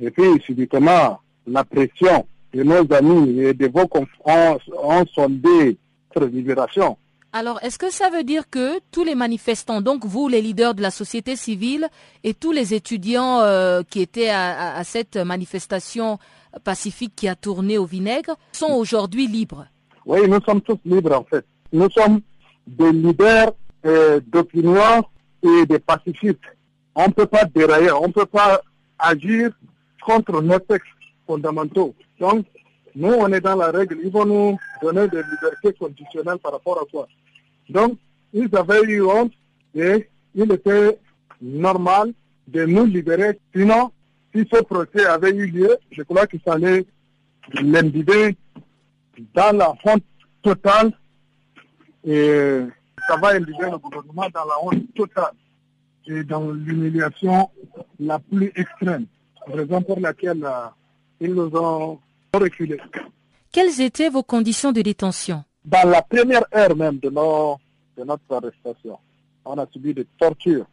et 0.00 0.10
puis 0.10 0.40
subitement 0.44 1.20
la 1.46 1.64
pression 1.64 2.26
de 2.52 2.62
nos 2.62 2.92
amis 2.92 3.40
et 3.40 3.54
de 3.54 3.66
vos 3.68 3.86
confrères 3.86 4.58
ont 4.82 5.06
sondé 5.14 5.78
libération. 6.16 6.96
Alors, 7.32 7.60
est-ce 7.62 7.78
que 7.78 7.90
ça 7.90 8.10
veut 8.10 8.24
dire 8.24 8.50
que 8.50 8.80
tous 8.90 9.04
les 9.04 9.14
manifestants, 9.14 9.80
donc 9.80 10.04
vous, 10.04 10.26
les 10.26 10.42
leaders 10.42 10.74
de 10.74 10.82
la 10.82 10.90
société 10.90 11.36
civile 11.36 11.88
et 12.24 12.34
tous 12.34 12.50
les 12.50 12.74
étudiants 12.74 13.40
euh, 13.40 13.82
qui 13.88 14.00
étaient 14.00 14.30
à, 14.30 14.82
cette 14.82 15.16
manifestation 15.16 16.18
pacifique 16.64 17.12
qui 17.14 17.28
a 17.28 17.36
tourné 17.36 17.78
au 17.78 17.84
vinaigre, 17.84 18.36
sont 18.50 18.72
aujourd'hui 18.72 19.28
libres? 19.28 19.66
Oui, 20.04 20.28
nous 20.28 20.40
sommes 20.42 20.60
tous 20.60 20.78
libres 20.84 21.12
en 21.12 21.22
fait. 21.22 21.44
Nous 21.72 21.88
sommes 21.90 22.20
des 22.66 22.90
leaders 22.90 23.52
euh, 23.86 24.20
d'opinion 24.26 25.04
et 25.44 25.66
des 25.66 25.78
pacifistes. 25.78 26.38
On 26.96 27.06
ne 27.06 27.12
peut 27.12 27.26
pas 27.26 27.44
dérailler, 27.44 27.92
on 27.92 28.08
ne 28.08 28.12
peut 28.12 28.26
pas 28.26 28.60
agir 28.98 29.52
contre 30.04 30.42
nos 30.42 30.58
textes 30.58 30.88
fondamentaux. 31.26 31.94
Donc, 32.18 32.44
nous, 32.94 33.12
on 33.12 33.32
est 33.32 33.40
dans 33.40 33.56
la 33.56 33.70
règle. 33.70 33.98
Ils 34.02 34.10
vont 34.10 34.24
nous 34.24 34.58
donner 34.82 35.08
des 35.08 35.22
libertés 35.22 35.72
conditionnelles 35.78 36.38
par 36.38 36.52
rapport 36.52 36.80
à 36.80 36.84
quoi 36.90 37.08
Donc, 37.68 37.98
ils 38.32 38.48
avaient 38.56 38.82
eu 38.82 39.02
honte 39.02 39.32
et 39.74 40.08
il 40.34 40.52
était 40.52 40.98
normal 41.40 42.12
de 42.48 42.64
nous 42.64 42.84
libérer. 42.84 43.38
Sinon, 43.54 43.90
si 44.34 44.46
ce 44.52 44.62
procès 44.62 45.04
avait 45.06 45.30
eu 45.30 45.46
lieu, 45.46 45.76
je 45.90 46.02
crois 46.02 46.26
qu'il 46.26 46.40
fallait 46.40 46.84
l'imbiber 47.60 48.36
dans 49.34 49.56
la 49.56 49.72
honte 49.84 50.04
totale 50.42 50.92
et 52.04 52.60
ça 53.08 53.16
va 53.16 53.28
imbiber 53.30 53.70
le 53.70 53.78
gouvernement 53.78 54.28
dans 54.32 54.44
la 54.44 54.62
honte 54.62 54.94
totale 54.94 55.32
et 56.06 56.24
dans 56.24 56.50
l'humiliation 56.50 57.50
la 57.98 58.18
plus 58.18 58.52
extrême. 58.56 59.06
Raison 59.46 59.82
pour 59.82 60.00
laquelle 60.00 60.44
euh, 60.44 60.66
ils 61.20 61.34
nous 61.34 61.50
ont 61.56 61.98
reculé. 62.38 62.78
Quelles 63.52 63.80
étaient 63.80 64.08
vos 64.08 64.22
conditions 64.22 64.72
de 64.72 64.82
détention? 64.82 65.44
Dans 65.64 65.88
la 65.88 66.02
première 66.02 66.44
heure 66.54 66.76
même 66.76 66.98
de, 66.98 67.08
de 67.08 68.04
notre 68.04 68.22
arrestation, 68.30 68.98
on 69.44 69.58
a 69.58 69.66
subi 69.72 69.92
des 69.92 70.06
tortures 70.18 70.66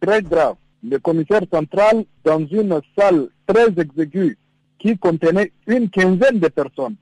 très 0.00 0.22
graves. 0.22 0.56
Le 0.82 0.98
commissaire 0.98 1.42
central, 1.52 2.04
dans 2.24 2.44
une 2.46 2.80
salle 2.98 3.28
très 3.46 3.68
exiguë, 3.68 4.36
qui 4.78 4.98
contenait 4.98 5.52
une 5.66 5.88
quinzaine 5.88 6.40
de 6.40 6.48
personnes, 6.48 6.96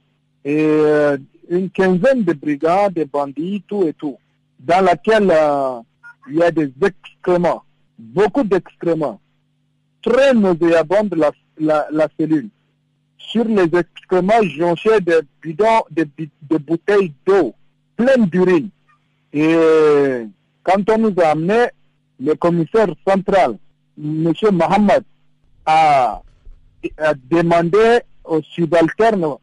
et 0.45 0.67
euh, 0.69 1.17
une 1.49 1.71
quinzaine 1.71 2.23
de 2.25 2.35
brigades, 2.35 2.95
de 2.95 3.05
bandits, 3.05 3.63
tout 3.67 3.85
et 3.85 3.95
tout, 3.95 4.19
dans 4.59 4.85
laquelle 4.85 5.31
euh, 5.31 5.81
il 6.29 6.37
y 6.37 6.43
a 6.43 6.51
des 6.51 6.71
excréments, 6.83 7.63
beaucoup 7.99 8.43
d'excréments, 8.43 9.19
très 10.03 10.35
nauséabonds 10.35 11.09
la, 11.17 11.31
la, 11.59 11.87
la 11.91 12.09
cellule 12.19 12.51
sur 13.21 13.45
les 13.45 13.69
excréments 13.79 14.43
jonchés 14.43 15.01
de 15.01 15.23
bidons, 15.43 15.85
de, 15.91 16.07
bouteilles 16.59 17.13
d'eau 17.27 17.55
pleines 17.97 18.27
d'urine. 18.27 18.71
Et 19.33 19.55
quand 20.63 20.91
on 20.91 20.99
nous 20.99 21.15
a 21.23 21.29
amené, 21.29 21.67
le 22.19 22.35
commissaire 22.35 22.89
central, 23.07 23.57
M. 23.99 24.33
Mohamed, 24.53 25.05
a, 25.67 26.23
a 26.99 27.15
demandé 27.31 28.01
aux 28.25 28.43
subalternes 28.43 29.37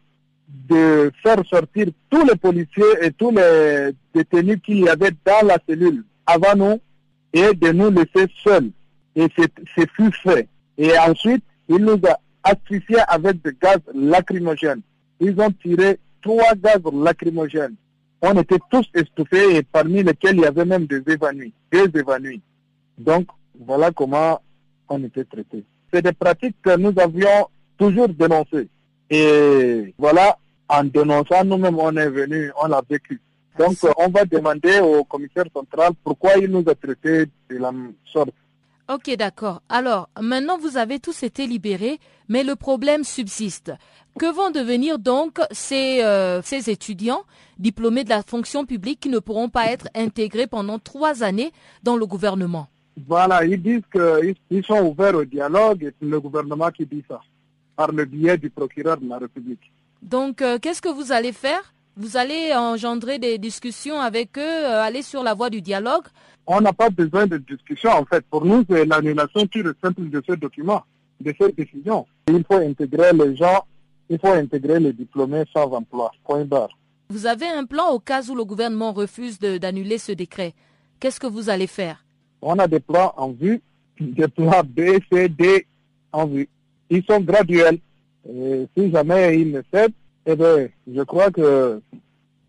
de 0.70 1.12
faire 1.24 1.46
sortir 1.46 1.88
tous 2.10 2.26
les 2.26 2.36
policiers 2.36 2.84
et 3.02 3.12
tous 3.12 3.32
les 3.32 3.92
détenus 4.14 4.60
qu'il 4.64 4.80
y 4.80 4.90
avait 4.90 5.12
dans 5.26 5.46
la 5.46 5.58
cellule 5.68 6.04
avant 6.26 6.56
nous 6.56 6.80
et 7.34 7.54
de 7.54 7.72
nous 7.72 7.90
laisser 7.90 8.32
seuls. 8.44 8.72
Et 9.16 9.28
c'est 9.36 9.90
fut 9.92 10.12
fait. 10.24 10.48
Et 10.78 10.98
ensuite, 10.98 11.44
il 11.70 11.78
nous 11.78 12.00
a 12.08 12.20
asphyxiés 12.52 13.02
avec 13.08 13.42
des 13.44 13.52
gaz 13.62 13.80
lacrymogènes. 13.94 14.82
Ils 15.20 15.40
ont 15.40 15.52
tiré 15.52 16.00
trois 16.22 16.54
gaz 16.56 16.82
lacrymogènes. 16.94 17.76
On 18.22 18.34
était 18.40 18.60
tous 18.72 18.88
estouffés 18.94 19.58
et 19.58 19.64
parmi 19.64 20.04
lesquels 20.04 20.38
il 20.38 20.42
y 20.42 20.46
avait 20.46 20.66
même 20.66 20.86
des 20.86 21.02
évanouis, 21.08 21.54
des 21.72 22.00
évanouis. 22.00 22.42
Donc, 22.98 23.28
voilà 23.60 23.92
comment 23.92 24.42
on 24.90 25.04
était 25.04 25.24
traités. 25.24 25.64
C'est 25.94 26.02
des 26.02 26.14
pratiques 26.14 26.56
que 26.62 26.76
nous 26.78 26.94
avions 26.98 27.48
toujours 27.78 28.10
dénoncées. 28.10 28.68
Et 29.10 29.94
voilà, 29.98 30.38
en 30.68 30.84
dénonçant, 30.84 31.44
nous-mêmes, 31.46 31.80
on 31.80 31.96
est 31.96 32.10
venu, 32.10 32.52
on 32.62 32.68
l'a 32.68 32.82
vécu. 32.90 33.22
Donc, 33.58 33.78
on 33.98 34.10
va 34.10 34.26
demander 34.26 34.80
au 34.80 35.04
commissaire 35.04 35.46
central 35.54 35.92
pourquoi 36.04 36.38
il 36.38 36.50
nous 36.50 36.64
a 36.68 36.76
traités 36.76 37.26
de 37.50 37.58
la 37.58 37.72
sorte. 38.12 38.34
Ok, 38.90 39.14
d'accord. 39.18 39.62
Alors, 39.68 40.08
maintenant, 40.22 40.58
vous 40.58 40.78
avez 40.78 41.00
tous 41.00 41.24
été 41.24 41.46
libérés, 41.46 42.00
mais 42.30 42.44
le 42.44 42.56
problème 42.56 43.04
subsiste. 43.04 43.74
Que 44.18 44.34
vont 44.34 44.50
devenir 44.50 44.98
donc 44.98 45.40
ces, 45.52 46.02
euh, 46.04 46.42
ces 46.42 46.70
étudiants 46.70 47.24
diplômés 47.60 48.06
de 48.06 48.10
la 48.10 48.24
fonction 48.24 48.66
publique 48.66 49.02
qui 49.02 49.10
ne 49.10 49.20
pourront 49.20 49.50
pas 49.50 49.66
être 49.68 49.90
intégrés 49.94 50.48
pendant 50.48 50.80
trois 50.80 51.22
années 51.22 51.52
dans 51.84 51.98
le 51.98 52.06
gouvernement? 52.06 52.68
Voilà, 53.06 53.44
ils 53.46 53.62
disent 53.62 53.84
qu'ils 53.92 54.64
sont 54.64 54.80
ouverts 54.80 55.16
au 55.16 55.26
dialogue 55.26 55.84
et 55.84 55.94
c'est 56.00 56.08
le 56.08 56.22
gouvernement 56.22 56.72
qui 56.72 56.86
dit 56.86 57.04
ça, 57.10 57.20
par 57.76 57.92
le 57.92 58.06
biais 58.06 58.38
du 58.38 58.50
procureur 58.50 58.98
de 58.98 59.08
la 59.08 59.18
République. 59.18 59.72
Donc, 60.02 60.42
euh, 60.42 60.60
qu'est-ce 60.60 60.82
que 60.82 60.90
vous 60.90 61.12
allez 61.12 61.34
faire? 61.34 61.74
Vous 61.98 62.16
allez 62.16 62.54
engendrer 62.56 63.20
des 63.20 63.38
discussions 63.38 64.00
avec 64.00 64.38
eux, 64.38 64.42
euh, 64.42 64.82
aller 64.82 65.02
sur 65.02 65.24
la 65.24 65.34
voie 65.34 65.50
du 65.50 65.62
dialogue 65.62 66.06
on 66.48 66.62
n'a 66.62 66.74
pas 66.74 66.90
besoin 66.90 67.28
de 67.28 67.38
discussion 67.38 67.92
en 67.92 68.06
fait. 68.06 68.26
Pour 68.26 68.46
nous, 68.46 68.64
c'est 68.70 68.86
l'annulation 68.86 69.46
pure 69.46 69.70
et 69.70 69.74
simple 69.84 70.10
de 70.10 70.24
ce 70.28 70.34
document, 70.34 70.82
de 71.20 71.34
cette 71.40 71.56
décision. 71.56 72.08
Il 72.30 72.44
faut 72.50 72.58
intégrer 72.58 73.12
les 73.14 73.36
gens, 73.36 73.66
il 74.10 74.18
faut 74.18 74.32
intégrer 74.32 74.80
les 74.80 74.94
diplômés 74.94 75.44
sans 75.54 75.70
emploi. 75.72 76.12
Point 76.24 76.46
barre. 76.46 76.70
Vous 77.10 77.26
avez 77.26 77.48
un 77.48 77.66
plan 77.66 77.90
au 77.92 78.00
cas 78.00 78.24
où 78.30 78.36
le 78.36 78.46
gouvernement 78.46 78.94
refuse 78.94 79.40
d'annuler 79.40 79.98
ce 79.98 80.14
décret. 80.14 80.54
Qu'est-ce 81.00 81.20
que 81.20 81.28
vous 81.28 81.50
allez 81.50 81.68
faire? 81.68 82.04
On 82.42 82.58
a 82.60 82.68
des 82.68 82.80
plans 82.80 83.14
en 83.18 83.32
vue, 83.32 83.62
des 84.00 84.28
plans 84.28 84.64
B, 84.64 85.00
C, 85.12 85.30
D 85.30 85.68
en 86.12 86.26
vue. 86.26 86.50
Ils 86.90 87.04
sont 87.04 87.20
graduels. 87.20 87.80
Et 88.30 88.68
si 88.76 88.92
jamais 88.92 89.40
ils 89.40 89.52
ne 89.52 89.62
cèdent, 89.74 89.94
eh 90.26 90.36
bien, 90.36 90.68
je 90.94 91.02
crois 91.04 91.32
que 91.32 91.82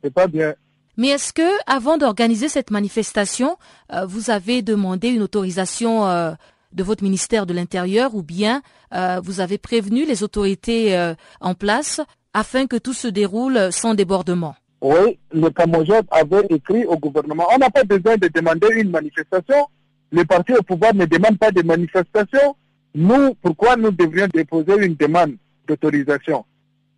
c'est 0.02 0.12
pas 0.12 0.26
bien. 0.26 0.54
Mais 0.98 1.08
est-ce 1.08 1.32
que, 1.32 1.48
avant 1.66 1.96
d'organiser 1.96 2.48
cette 2.48 2.72
manifestation, 2.72 3.56
euh, 3.92 4.04
vous 4.04 4.30
avez 4.30 4.62
demandé 4.62 5.08
une 5.08 5.22
autorisation 5.22 6.08
euh, 6.08 6.32
de 6.72 6.82
votre 6.82 7.04
ministère 7.04 7.46
de 7.46 7.54
l'Intérieur 7.54 8.16
ou 8.16 8.24
bien 8.24 8.62
euh, 8.92 9.20
vous 9.22 9.38
avez 9.38 9.58
prévenu 9.58 10.04
les 10.04 10.24
autorités 10.24 11.14
en 11.40 11.54
place 11.54 12.00
afin 12.34 12.66
que 12.66 12.76
tout 12.76 12.92
se 12.92 13.06
déroule 13.06 13.70
sans 13.70 13.94
débordement? 13.94 14.56
Oui, 14.80 15.18
le 15.32 15.50
Camojab 15.50 16.04
avait 16.10 16.46
écrit 16.50 16.84
au 16.84 16.96
gouvernement. 16.96 17.46
On 17.54 17.58
n'a 17.58 17.70
pas 17.70 17.84
besoin 17.84 18.16
de 18.16 18.28
demander 18.28 18.68
une 18.74 18.90
manifestation. 18.90 19.66
Le 20.10 20.24
parti 20.24 20.52
au 20.54 20.62
pouvoir 20.62 20.94
ne 20.94 21.04
demande 21.04 21.38
pas 21.38 21.52
de 21.52 21.62
manifestation. 21.62 22.56
Nous, 22.94 23.34
pourquoi 23.40 23.76
nous 23.76 23.92
devrions 23.92 24.26
déposer 24.32 24.84
une 24.84 24.96
demande 24.96 25.36
d'autorisation? 25.68 26.44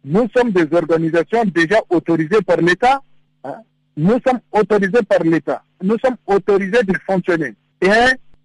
Nous 0.05 0.27
sommes 0.35 0.53
des 0.53 0.75
organisations 0.75 1.45
déjà 1.45 1.83
autorisées 1.91 2.41
par 2.47 2.57
l'État. 2.59 3.03
Hein 3.45 3.57
nous 3.97 4.19
sommes 4.27 4.41
autorisés 4.53 5.03
par 5.09 5.21
l'État. 5.21 5.63
Nous 5.83 5.97
sommes 5.99 6.17
autorisés 6.27 6.83
de 6.85 6.95
fonctionner. 7.07 7.55
Et, 7.81 7.89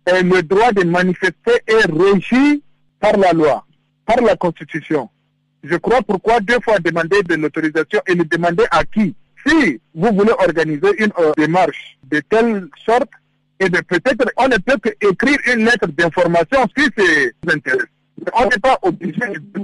le 0.07 0.41
droit 0.41 0.71
de 0.71 0.83
manifester 0.83 1.53
est 1.65 1.85
régi 1.91 2.61
par 2.99 3.17
la 3.17 3.33
loi, 3.33 3.65
par 4.05 4.21
la 4.21 4.35
Constitution. 4.35 5.09
Je 5.63 5.75
crois 5.77 6.01
pourquoi 6.03 6.39
deux 6.41 6.59
fois 6.63 6.77
demander 6.77 7.23
de 7.23 7.35
l'autorisation 7.35 8.01
et 8.07 8.13
le 8.13 8.23
demander 8.25 8.65
à 8.69 8.83
qui? 8.83 9.15
Si 9.47 9.81
vous 9.95 10.09
voulez 10.13 10.31
organiser 10.31 10.89
une 10.99 11.11
euh, 11.19 11.31
démarche 11.37 11.97
de 12.03 12.19
telle 12.29 12.67
sorte, 12.85 13.09
et 13.59 13.65
eh 13.65 13.69
peut-être 13.69 14.29
on 14.37 14.47
ne 14.47 14.57
peut 14.57 14.77
qu'écrire 14.77 15.37
une 15.53 15.65
lettre 15.65 15.87
d'information 15.87 16.59
si 16.77 16.85
c'est 16.97 17.33
intéressant. 17.47 17.85
On 18.33 18.43
n'est 18.43 18.59
pas 18.61 18.77
obligé 18.81 19.19
de 19.19 19.61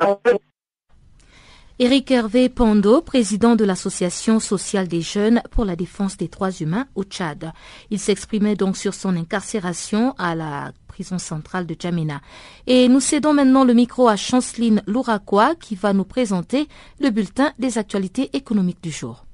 Éric 1.82 2.12
Hervé 2.12 2.48
Pando, 2.48 3.02
président 3.02 3.56
de 3.56 3.66
l'Association 3.66 4.40
sociale 4.40 4.88
des 4.88 5.02
jeunes 5.02 5.42
pour 5.50 5.66
la 5.66 5.76
défense 5.76 6.16
des 6.16 6.28
droits 6.28 6.52
humains 6.52 6.86
au 6.94 7.04
Tchad. 7.04 7.54
Il 7.90 7.98
s'exprimait 7.98 8.56
donc 8.56 8.78
sur 8.78 8.94
son 8.94 9.16
incarcération 9.16 10.14
à 10.20 10.36
la 10.36 10.74
prison 10.88 11.18
centrale 11.18 11.66
de 11.66 11.76
Djamena. 11.76 12.22
Et 12.68 12.88
nous 12.88 13.00
cédons 13.00 13.34
maintenant 13.34 13.64
le 13.64 13.74
micro 13.74 14.08
à 14.08 14.16
Chanceline 14.16 14.84
Louraquois 14.86 15.56
qui 15.56 15.74
va 15.74 15.92
nous 15.92 16.04
présenter 16.04 16.68
le 17.00 17.10
bulletin 17.10 17.52
des 17.58 17.80
actualités 17.80 18.30
économiques 18.34 18.84
du 18.84 18.92
jour. 18.92 19.26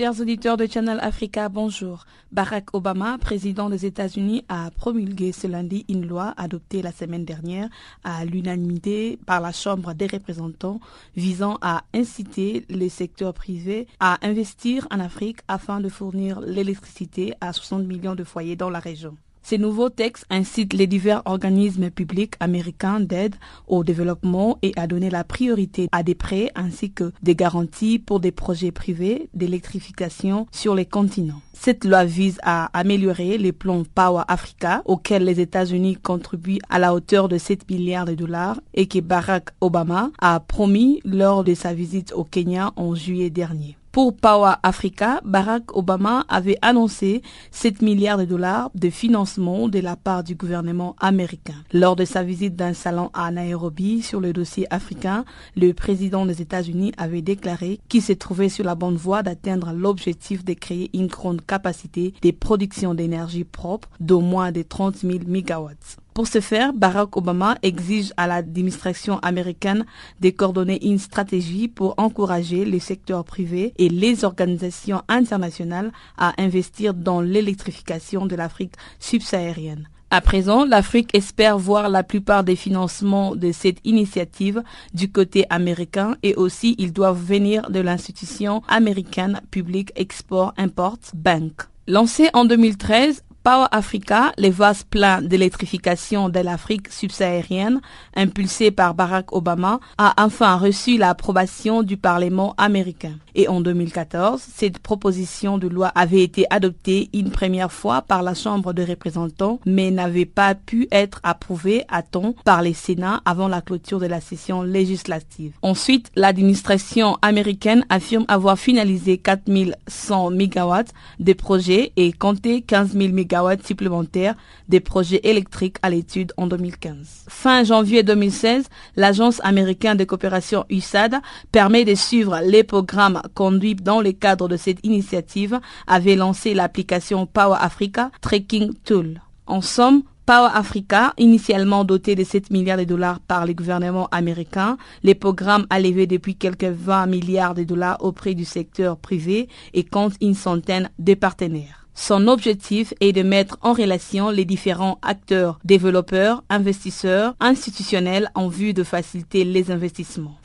Chers 0.00 0.18
auditeurs 0.18 0.56
de 0.56 0.66
Channel 0.66 0.98
Africa, 1.02 1.50
bonjour. 1.50 2.06
Barack 2.32 2.72
Obama, 2.72 3.18
président 3.18 3.68
des 3.68 3.84
États-Unis, 3.84 4.46
a 4.48 4.70
promulgué 4.70 5.30
ce 5.30 5.46
lundi 5.46 5.84
une 5.90 6.06
loi 6.06 6.32
adoptée 6.38 6.80
la 6.80 6.90
semaine 6.90 7.26
dernière 7.26 7.68
à 8.02 8.24
l'unanimité 8.24 9.18
par 9.26 9.42
la 9.42 9.52
Chambre 9.52 9.92
des 9.92 10.06
représentants 10.06 10.80
visant 11.16 11.58
à 11.60 11.82
inciter 11.92 12.64
les 12.70 12.88
secteurs 12.88 13.34
privés 13.34 13.86
à 14.00 14.16
investir 14.26 14.88
en 14.90 15.00
Afrique 15.00 15.40
afin 15.48 15.80
de 15.80 15.90
fournir 15.90 16.40
l'électricité 16.40 17.34
à 17.42 17.52
60 17.52 17.84
millions 17.84 18.14
de 18.14 18.24
foyers 18.24 18.56
dans 18.56 18.70
la 18.70 18.78
région. 18.78 19.18
Ces 19.42 19.58
nouveaux 19.58 19.90
textes 19.90 20.26
incitent 20.30 20.74
les 20.74 20.86
divers 20.86 21.22
organismes 21.24 21.90
publics 21.90 22.34
américains 22.40 23.00
d'aide 23.00 23.36
au 23.66 23.84
développement 23.84 24.58
et 24.62 24.72
à 24.76 24.86
donner 24.86 25.10
la 25.10 25.24
priorité 25.24 25.88
à 25.92 26.02
des 26.02 26.14
prêts 26.14 26.52
ainsi 26.54 26.92
que 26.92 27.12
des 27.22 27.34
garanties 27.34 27.98
pour 27.98 28.20
des 28.20 28.32
projets 28.32 28.70
privés 28.70 29.28
d'électrification 29.34 30.46
sur 30.52 30.74
les 30.74 30.86
continents. 30.86 31.40
Cette 31.52 31.84
loi 31.84 32.04
vise 32.04 32.38
à 32.42 32.66
améliorer 32.78 33.36
les 33.36 33.52
plans 33.52 33.82
Power 33.94 34.22
Africa 34.28 34.82
auxquels 34.84 35.24
les 35.24 35.40
États-Unis 35.40 35.96
contribuent 35.96 36.60
à 36.70 36.78
la 36.78 36.94
hauteur 36.94 37.28
de 37.28 37.36
7 37.36 37.68
milliards 37.70 38.06
de 38.06 38.14
dollars 38.14 38.60
et 38.74 38.86
que 38.86 39.00
Barack 39.00 39.50
Obama 39.60 40.10
a 40.20 40.40
promis 40.40 41.00
lors 41.04 41.44
de 41.44 41.54
sa 41.54 41.74
visite 41.74 42.12
au 42.14 42.24
Kenya 42.24 42.72
en 42.76 42.94
juillet 42.94 43.30
dernier. 43.30 43.76
Pour 43.92 44.16
Power 44.16 44.52
Africa, 44.62 45.20
Barack 45.24 45.76
Obama 45.76 46.24
avait 46.28 46.58
annoncé 46.62 47.22
7 47.50 47.82
milliards 47.82 48.18
de 48.18 48.24
dollars 48.24 48.70
de 48.76 48.88
financement 48.88 49.66
de 49.66 49.80
la 49.80 49.96
part 49.96 50.22
du 50.22 50.36
gouvernement 50.36 50.94
américain. 51.00 51.56
Lors 51.72 51.96
de 51.96 52.04
sa 52.04 52.22
visite 52.22 52.54
d'un 52.54 52.72
salon 52.72 53.10
à 53.14 53.32
Nairobi 53.32 54.00
sur 54.02 54.20
le 54.20 54.32
dossier 54.32 54.64
africain, 54.72 55.24
le 55.56 55.72
président 55.72 56.24
des 56.24 56.40
États-Unis 56.40 56.92
avait 56.98 57.20
déclaré 57.20 57.80
qu'il 57.88 58.02
se 58.02 58.12
trouvait 58.12 58.48
sur 58.48 58.64
la 58.64 58.76
bonne 58.76 58.94
voie 58.94 59.24
d'atteindre 59.24 59.72
l'objectif 59.72 60.44
de 60.44 60.54
créer 60.54 60.88
une 60.94 61.08
grande 61.08 61.44
capacité 61.44 62.14
de 62.22 62.30
production 62.30 62.94
d'énergie 62.94 63.42
propre 63.42 63.88
d'au 63.98 64.20
moins 64.20 64.52
de 64.52 64.62
30 64.62 64.98
000 64.98 65.18
mégawatts. 65.26 65.96
Pour 66.20 66.28
ce 66.28 66.42
faire, 66.42 66.74
Barack 66.74 67.16
Obama 67.16 67.56
exige 67.62 68.12
à 68.18 68.26
l'administration 68.26 69.18
américaine 69.20 69.86
de 70.20 70.28
coordonner 70.28 70.86
une 70.86 70.98
stratégie 70.98 71.66
pour 71.66 71.94
encourager 71.96 72.66
les 72.66 72.78
secteurs 72.78 73.24
privés 73.24 73.72
et 73.78 73.88
les 73.88 74.22
organisations 74.22 75.00
internationales 75.08 75.92
à 76.18 76.34
investir 76.36 76.92
dans 76.92 77.22
l'électrification 77.22 78.26
de 78.26 78.36
l'Afrique 78.36 78.74
subsaharienne. 78.98 79.88
À 80.10 80.20
présent, 80.20 80.66
l'Afrique 80.66 81.14
espère 81.14 81.56
voir 81.56 81.88
la 81.88 82.02
plupart 82.02 82.44
des 82.44 82.54
financements 82.54 83.34
de 83.34 83.50
cette 83.50 83.78
initiative 83.84 84.62
du 84.92 85.10
côté 85.10 85.46
américain 85.48 86.18
et 86.22 86.34
aussi 86.34 86.74
ils 86.76 86.92
doivent 86.92 87.24
venir 87.24 87.70
de 87.70 87.80
l'institution 87.80 88.60
américaine 88.68 89.40
Public 89.50 89.90
Export 89.96 90.52
Import 90.58 90.98
Bank. 91.14 91.62
Lancée 91.88 92.28
en 92.34 92.44
2013, 92.44 93.24
Power 93.42 93.68
Africa, 93.70 94.32
les 94.36 94.50
vases 94.50 94.82
pleins 94.82 95.22
d'électrification 95.22 96.28
de 96.28 96.40
l'Afrique 96.40 96.92
subsaharienne, 96.92 97.80
impulsé 98.14 98.70
par 98.70 98.92
Barack 98.92 99.32
Obama, 99.32 99.80
a 99.96 100.12
enfin 100.22 100.56
reçu 100.56 100.98
l'approbation 100.98 101.82
du 101.82 101.96
Parlement 101.96 102.54
américain. 102.58 103.14
Et 103.34 103.48
en 103.48 103.62
2014, 103.62 104.42
cette 104.42 104.80
proposition 104.80 105.56
de 105.56 105.68
loi 105.68 105.88
avait 105.94 106.22
été 106.22 106.44
adoptée 106.50 107.08
une 107.14 107.30
première 107.30 107.72
fois 107.72 108.02
par 108.02 108.22
la 108.22 108.34
Chambre 108.34 108.74
des 108.74 108.84
représentants, 108.84 109.58
mais 109.64 109.90
n'avait 109.90 110.26
pas 110.26 110.54
pu 110.54 110.86
être 110.90 111.20
approuvée 111.22 111.84
à 111.88 112.02
temps 112.02 112.34
par 112.44 112.60
les 112.60 112.74
Sénats 112.74 113.22
avant 113.24 113.48
la 113.48 113.62
clôture 113.62 114.00
de 114.00 114.06
la 114.06 114.20
session 114.20 114.62
législative. 114.62 115.54
Ensuite, 115.62 116.10
l'administration 116.14 117.16
américaine 117.22 117.86
affirme 117.88 118.26
avoir 118.28 118.58
finalisé 118.58 119.16
4100 119.16 120.30
MW 120.32 120.74
de 121.20 121.32
projets 121.32 121.92
et 121.96 122.12
compté 122.12 122.60
15 122.60 122.92
000 122.92 123.14
MW 123.14 123.29
supplémentaires 123.64 124.34
des 124.68 124.80
projets 124.80 125.20
électriques 125.24 125.76
à 125.82 125.90
l'étude 125.90 126.32
en 126.36 126.46
2015. 126.46 127.26
Fin 127.28 127.64
janvier 127.64 128.02
2016, 128.02 128.66
l'Agence 128.96 129.40
américaine 129.44 129.96
de 129.96 130.04
coopération 130.04 130.64
USAID 130.70 131.16
permet 131.52 131.84
de 131.84 131.94
suivre 131.94 132.40
les 132.44 132.64
programmes 132.64 133.22
conduits 133.34 133.74
dans 133.74 134.00
le 134.00 134.12
cadre 134.12 134.48
de 134.48 134.56
cette 134.56 134.84
initiative, 134.84 135.60
avait 135.86 136.16
lancé 136.16 136.54
l'application 136.54 137.26
Power 137.26 137.56
Africa 137.60 138.10
Tracking 138.20 138.74
Tool. 138.84 139.20
En 139.46 139.60
somme, 139.60 140.02
Power 140.26 140.50
Africa, 140.54 141.12
initialement 141.18 141.82
doté 141.84 142.14
de 142.14 142.22
7 142.22 142.50
milliards 142.50 142.78
de 142.78 142.84
dollars 142.84 143.18
par 143.18 143.46
le 143.46 143.52
gouvernement 143.52 144.06
américain, 144.12 144.76
les 145.02 145.16
programmes 145.16 145.66
a 145.70 145.80
levé 145.80 146.06
depuis 146.06 146.36
quelques 146.36 146.64
20 146.64 147.06
milliards 147.06 147.54
de 147.54 147.64
dollars 147.64 147.96
auprès 148.04 148.34
du 148.34 148.44
secteur 148.44 148.96
privé 148.96 149.48
et 149.74 149.82
compte 149.82 150.14
une 150.20 150.36
centaine 150.36 150.88
de 151.00 151.14
partenaires. 151.14 151.79
Son 151.94 152.28
objectif 152.28 152.94
est 153.00 153.12
de 153.12 153.22
mettre 153.22 153.58
en 153.62 153.72
relation 153.72 154.30
les 154.30 154.44
différents 154.44 154.98
acteurs, 155.02 155.58
développeurs, 155.64 156.42
investisseurs, 156.48 157.34
institutionnels 157.40 158.30
en 158.34 158.48
vue 158.48 158.72
de 158.72 158.84
faciliter 158.84 159.44
les 159.44 159.70
investissements. 159.70 160.38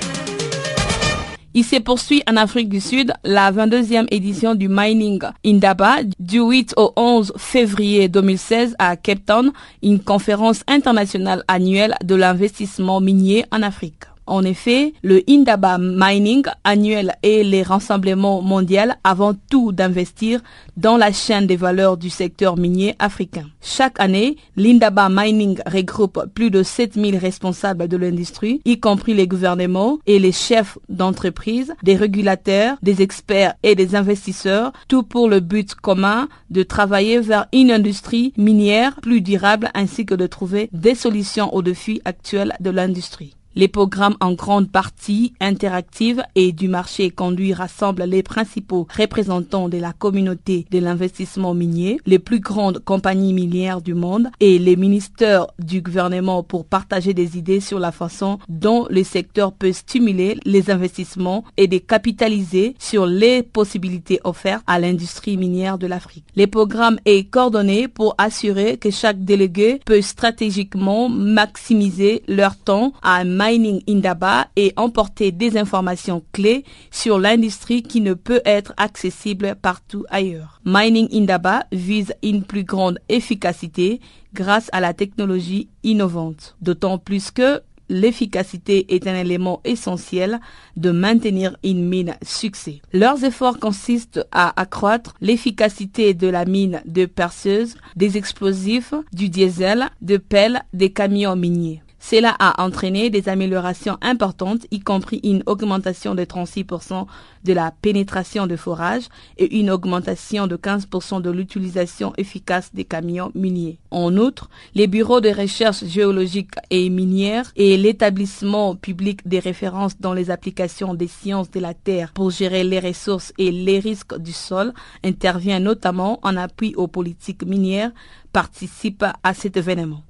Il 1.58 1.64
se 1.64 1.78
poursuit 1.78 2.22
en 2.30 2.36
Afrique 2.36 2.68
du 2.68 2.82
Sud 2.82 3.14
la 3.24 3.50
22e 3.50 4.08
édition 4.12 4.56
du 4.56 4.68
Mining 4.68 5.22
Indaba 5.46 6.00
du 6.20 6.41
8 6.41 6.74
au 6.76 6.91
11 6.98 7.32
février 7.38 8.10
2016 8.10 8.76
à 8.78 8.98
Cape 8.98 9.26
Town, 9.26 9.54
une 9.82 10.02
conférence 10.02 10.64
internationale 10.68 11.46
annuelle 11.48 11.96
de 12.04 12.16
l'investissement 12.16 13.00
minier 13.00 13.46
en 13.54 13.62
Afrique. 13.62 14.04
En 14.28 14.43
effet, 14.43 14.93
le 15.03 15.21
Indaba 15.30 15.78
Mining 15.78 16.45
annuel 16.63 17.15
est 17.21 17.43
les 17.43 17.61
rassemblements 17.61 18.41
mondial 18.41 18.97
avant 19.03 19.36
tout 19.51 19.71
d'investir 19.71 20.41
dans 20.78 20.97
la 20.97 21.11
chaîne 21.11 21.45
des 21.45 21.55
valeurs 21.55 21.95
du 21.95 22.09
secteur 22.09 22.57
minier 22.57 22.95
africain. 22.97 23.45
Chaque 23.61 23.99
année, 23.99 24.38
l'Indaba 24.55 25.09
Mining 25.09 25.59
regroupe 25.67 26.26
plus 26.34 26.49
de 26.49 26.63
7000 26.63 27.17
responsables 27.17 27.88
de 27.88 27.97
l'industrie, 27.97 28.61
y 28.65 28.80
compris 28.80 29.13
les 29.13 29.28
gouvernements 29.28 29.99
et 30.07 30.17
les 30.17 30.32
chefs 30.32 30.80
d'entreprise, 30.89 31.76
des 31.84 31.95
régulateurs, 31.95 32.78
des 32.82 33.03
experts 33.03 33.53
et 33.61 33.76
des 33.76 33.95
investisseurs, 33.95 34.73
tout 34.88 35.03
pour 35.03 35.30
le 35.30 35.39
but 35.39 35.76
commun 35.76 36.28
de 36.49 36.63
travailler 36.63 37.19
vers 37.19 37.45
une 37.53 37.69
industrie 37.69 38.34
minière 38.38 38.95
plus 39.01 39.21
durable 39.21 39.69
ainsi 39.76 40.05
que 40.05 40.15
de 40.15 40.26
trouver 40.26 40.69
des 40.73 40.95
solutions 40.95 41.53
aux 41.53 41.61
défis 41.61 42.01
actuels 42.05 42.53
de 42.59 42.71
l'industrie. 42.71 43.36
Les 43.58 43.70
programmes 43.70 44.18
en 44.20 44.34
grande 44.34 44.70
partie 44.70 45.32
interactifs 45.39 46.20
et 46.36 46.51
du 46.51 46.68
marché 46.68 47.10
conduit 47.10 47.53
rassemblent 47.53 48.03
les 48.03 48.22
principaux 48.22 48.86
représentants 48.97 49.70
de 49.70 49.78
la 49.78 49.93
communauté 49.93 50.66
de 50.72 50.80
l'investissement 50.80 51.53
minier, 51.53 52.01
les 52.06 52.20
plus 52.20 52.41
grandes 52.41 52.80
compagnies 52.80 53.32
minières 53.32 53.82
du 53.82 53.93
monde 53.93 54.28
et 54.41 54.60
les 54.60 54.76
ministères 54.76 55.47
du 55.58 55.82
gouvernement 55.82 56.43
pour 56.43 56.66
partager 56.66 57.14
des 57.14 57.38
idées 57.38 57.62
sur 57.62 57.80
la 57.80 57.93
façon 57.93 58.39
dont 58.49 58.88
le 58.89 59.06
secteur 59.06 59.53
peut 59.53 59.72
stimuler 59.72 60.38
les 60.43 60.70
investissements 60.70 61.45
et 61.56 61.68
de 61.68 61.78
capitaliser 61.78 62.76
sur 62.78 63.06
les 63.06 63.41
possibilités 63.41 64.20
offertes 64.26 64.66
à 64.68 64.80
l'industrie 64.80 65.38
minière 65.38 65.78
de 65.78 65.88
l'Afrique. 65.88 66.26
Les 66.36 66.47
programmes 66.47 66.99
est 67.06 67.30
coordonné 67.30 67.88
pour 67.88 68.16
assurer 68.18 68.76
que 68.76 68.91
chaque 68.91 69.24
délégué 69.24 69.80
peut 69.86 70.01
stratégiquement 70.01 71.08
maximiser 71.08 72.22
leur 72.28 72.58
temps 72.58 72.91
à 73.01 73.16
un 73.16 73.45
Mining 73.46 73.84
Indaba 73.88 74.48
et 74.56 74.74
emporter 74.76 75.32
des 75.32 75.56
informations 75.58 76.24
clés 76.32 76.64
sur 76.89 77.20
l'industrie 77.20 77.84
qui 77.84 78.02
ne 78.02 78.16
peut 78.16 78.41
être 78.43 78.74
accessible 78.78 79.56
partout 79.62 80.04
ailleurs. 80.10 80.62
Mining 80.66 81.08
Indaba 81.14 81.66
vise 81.72 82.16
une 82.24 82.43
plus 82.43 82.64
grande 82.64 82.98
efficacité 83.08 84.02
grâce 84.34 84.70
à 84.72 84.80
la 84.80 84.93
technologie 84.93 85.70
innovante, 85.84 86.56
d'autant 86.62 86.98
plus 86.98 87.30
que 87.30 87.62
l'efficacité 87.88 88.96
est 88.96 89.06
un 89.06 89.16
élément 89.16 89.62
essentiel 89.64 90.39
de 90.76 90.89
maintenir 90.89 91.56
une 91.64 91.88
mine 91.88 92.16
succès. 92.24 92.82
Leurs 92.93 93.24
efforts 93.24 93.60
consistent 93.60 94.26
à 94.32 94.60
accroître 94.60 95.14
l'efficacité 95.22 96.16
de 96.16 96.28
la 96.28 96.46
mine 96.46 96.82
de 96.88 97.06
perceuse, 97.06 97.76
des 97.96 98.18
explosifs, 98.18 98.96
du 99.14 99.30
diesel, 99.30 99.89
de 100.02 100.18
pelles, 100.18 100.64
des 100.74 100.91
camions 100.91 101.36
miniers. 101.36 101.84
Cela 102.08 102.36
a 102.38 102.64
entraîné 102.64 103.10
des 103.10 103.30
améliorations 103.30 103.97
importantes, 103.99 104.68
y 104.70 104.80
compris 104.80 105.22
une 105.24 105.41
augmentation 105.47 106.14
de 106.14 106.24
36% 106.24 107.08
de 107.43 107.53
la 107.53 107.72
pénétration 107.82 108.45
de 108.45 108.56
forage 108.56 109.06
et 109.39 109.58
une 109.58 109.72
augmentation 109.72 110.45
de 110.45 110.56
15% 110.56 111.24
de 111.24 111.32
l'utilisation 111.32 112.14
efficace 112.20 112.70
des 112.76 112.84
camions 112.86 113.32
miniers. 113.34 113.80
En 113.89 114.18
outre, 114.18 114.51
les 114.76 114.86
bureaux 114.86 115.20
de 115.20 115.30
recherche 115.30 115.84
géologique 115.84 116.53
et 116.70 116.91
minière 116.91 117.51
et 117.56 117.76
l'établissement 117.76 118.76
public 118.76 119.28
des 119.28 119.39
références 119.39 119.99
dans 119.99 120.14
les 120.14 120.30
applications 120.30 120.93
des 120.93 121.08
sciences 121.08 121.49
de 121.49 121.60
la 121.60 121.74
Terre 121.74 122.12
pour 122.14 122.30
gérer 122.30 122.64
les 122.64 122.80
ressources 122.80 123.34
et 123.39 123.51
les 123.51 123.80
risques 123.80 124.16
du 124.20 124.32
sol 124.32 124.74
intervient 125.03 125.60
notamment 125.60 126.20
en 126.22 126.38
appui 126.38 126.76
aux 126.76 126.88
politiques 126.88 127.43
minières 127.43 127.89
participent 128.32 129.06
à 129.24 129.34
cet 129.34 129.58
événement. 129.58 130.03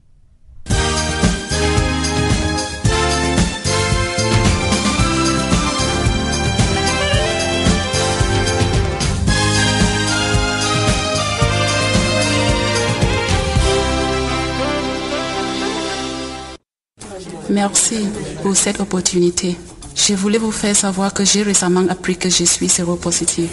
Merci 17.50 18.08
pour 18.42 18.56
cette 18.56 18.80
opportunité. 18.80 19.56
Je 19.96 20.14
voulais 20.14 20.38
vous 20.40 20.52
faire 20.52 20.76
savoir 20.76 21.14
que 21.14 21.24
j'ai 21.24 21.44
récemment 21.44 21.86
appris 21.90 22.18
que 22.18 22.30
je 22.30 22.44
suis 22.44 22.68
séropositive. 22.70 23.50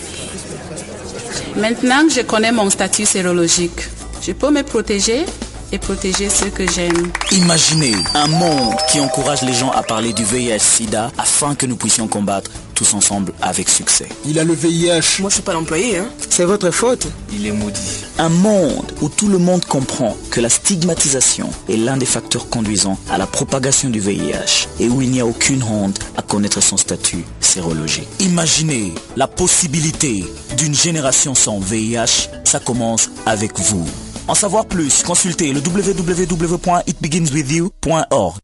Maintenant 1.57 2.07
que 2.07 2.13
je 2.15 2.21
connais 2.23 2.53
mon 2.53 2.71
statut 2.71 3.05
sérologique, 3.05 3.89
je 4.27 4.33
peux 4.33 4.51
me 4.51 4.63
protéger? 4.63 5.25
Et 5.73 5.79
protéger 5.79 6.29
ceux 6.29 6.51
que 6.51 6.71
j'aime. 6.71 7.11
Imaginez 7.33 7.95
un 8.15 8.29
monde 8.29 8.77
qui 8.91 9.01
encourage 9.01 9.43
les 9.43 9.55
gens 9.55 9.71
à 9.71 9.83
parler 9.83 10.13
du 10.13 10.25
VIH-Sida 10.25 11.11
afin 11.19 11.55
que 11.55 11.67
nous 11.67 11.77
puissions 11.77 12.09
combattre 12.09 12.51
tous 12.75 12.95
ensemble 12.95 13.33
avec 13.41 13.69
succès. 13.69 14.09
Il 14.27 14.39
a 14.39 14.45
le 14.45 14.55
VIH. 14.55 15.21
Moi, 15.21 15.31
je 15.31 15.35
suis 15.35 15.43
pas 15.43 15.53
l'employé, 15.53 15.99
hein. 15.99 16.09
C'est 16.29 16.45
votre 16.45 16.71
faute. 16.71 17.07
Il 17.33 17.47
est 17.47 17.53
maudit. 17.53 18.05
Un 18.19 18.29
monde 18.29 18.93
où 19.01 19.09
tout 19.09 19.29
le 19.29 19.39
monde 19.39 19.65
comprend 19.65 20.17
que 20.31 20.41
la 20.41 20.49
stigmatisation 20.49 21.51
est 21.69 21.77
l'un 21.77 21.97
des 21.97 22.07
facteurs 22.07 22.49
conduisant 22.49 22.99
à 23.11 23.19
la 23.19 23.27
propagation 23.27 23.89
du 23.89 24.01
VIH 24.01 24.69
et 24.81 24.89
où 24.89 25.03
il 25.03 25.11
n'y 25.11 25.21
a 25.21 25.27
aucune 25.27 25.63
honte 25.63 25.99
à 26.17 26.23
connaître 26.23 26.63
son 26.63 26.77
statut 26.77 27.25
sérologique. 27.41 28.09
Imaginez 28.21 28.95
la 29.17 29.29
possibilité 29.29 30.25
d'une 30.57 30.75
génération 30.75 31.35
sans 31.35 31.59
VIH. 31.59 32.29
Ça 32.45 32.61
commence 32.61 33.11
avec 33.27 33.59
vous. 33.59 33.87
En 34.29 34.35
savoir 34.35 34.67
plus, 34.67 35.03
consultez 35.03 35.53
le 35.53 35.61
www.itbeginswithyou.org. 35.61 38.37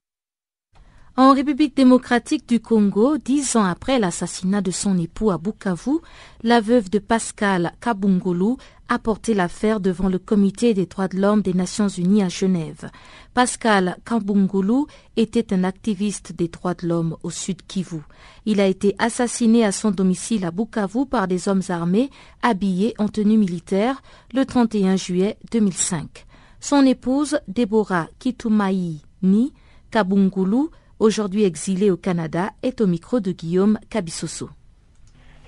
En 1.18 1.34
République 1.34 1.76
démocratique 1.76 2.48
du 2.48 2.60
Congo, 2.60 3.18
dix 3.18 3.56
ans 3.56 3.64
après 3.64 3.98
l'assassinat 3.98 4.60
de 4.60 4.70
son 4.70 4.96
époux 4.96 5.32
à 5.32 5.38
Bukavu, 5.38 5.98
la 6.44 6.60
veuve 6.60 6.90
de 6.90 7.00
Pascal 7.00 7.72
Kabungulu 7.80 8.54
a 8.88 9.00
porté 9.00 9.34
l'affaire 9.34 9.80
devant 9.80 10.08
le 10.08 10.20
Comité 10.20 10.74
des 10.74 10.86
droits 10.86 11.08
de 11.08 11.18
l'homme 11.18 11.42
des 11.42 11.54
Nations 11.54 11.88
Unies 11.88 12.22
à 12.22 12.28
Genève. 12.28 12.88
Pascal 13.34 13.96
Kabungulu 14.04 14.84
était 15.16 15.52
un 15.52 15.64
activiste 15.64 16.34
des 16.34 16.46
droits 16.46 16.74
de 16.74 16.86
l'homme 16.86 17.16
au 17.24 17.30
sud 17.30 17.66
Kivu. 17.66 17.98
Il 18.46 18.60
a 18.60 18.68
été 18.68 18.94
assassiné 19.00 19.64
à 19.64 19.72
son 19.72 19.90
domicile 19.90 20.44
à 20.44 20.52
Bukavu 20.52 21.04
par 21.04 21.26
des 21.26 21.48
hommes 21.48 21.62
armés 21.68 22.10
habillés 22.42 22.94
en 22.98 23.08
tenue 23.08 23.38
militaire 23.38 24.02
le 24.32 24.46
31 24.46 24.94
juillet 24.94 25.36
2005. 25.50 26.26
Son 26.60 26.86
épouse, 26.86 27.40
Deborah 27.48 28.06
Kitumayi 28.20 29.02
Ni 29.24 29.52
Kabungulu, 29.90 30.68
aujourd'hui 30.98 31.44
exilée 31.44 31.90
au 31.90 31.96
Canada, 31.96 32.50
est 32.62 32.80
au 32.80 32.86
micro 32.86 33.20
de 33.20 33.32
Guillaume 33.32 33.78
Kabisoso. 33.90 34.50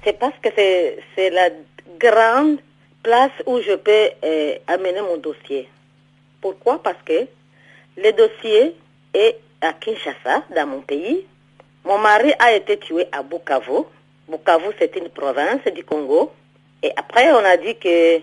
C'est 0.04 0.18
parce 0.18 0.34
que 0.42 0.48
c'est 0.54 1.30
la 1.30 1.50
grande 1.98 2.58
place 3.02 3.32
où 3.46 3.60
je 3.60 3.74
peux 3.76 4.10
euh, 4.24 4.54
amener 4.66 5.00
mon 5.00 5.16
dossier. 5.16 5.68
Pourquoi? 6.40 6.82
Parce 6.82 7.02
que 7.04 7.26
le 7.96 8.12
dossier 8.12 8.74
est 9.14 9.38
à 9.60 9.72
Kinshasa, 9.74 10.44
dans 10.54 10.66
mon 10.66 10.80
pays. 10.80 11.26
Mon 11.84 11.98
mari 11.98 12.32
a 12.38 12.52
été 12.52 12.78
tué 12.78 13.06
à 13.12 13.22
Bukavu. 13.22 13.84
Bukavu, 14.28 14.68
c'est 14.78 14.94
une 14.96 15.08
province 15.08 15.64
du 15.74 15.84
Congo. 15.84 16.32
Et 16.82 16.92
après, 16.96 17.30
on 17.32 17.44
a 17.44 17.56
dit 17.56 17.76
que 17.76 18.18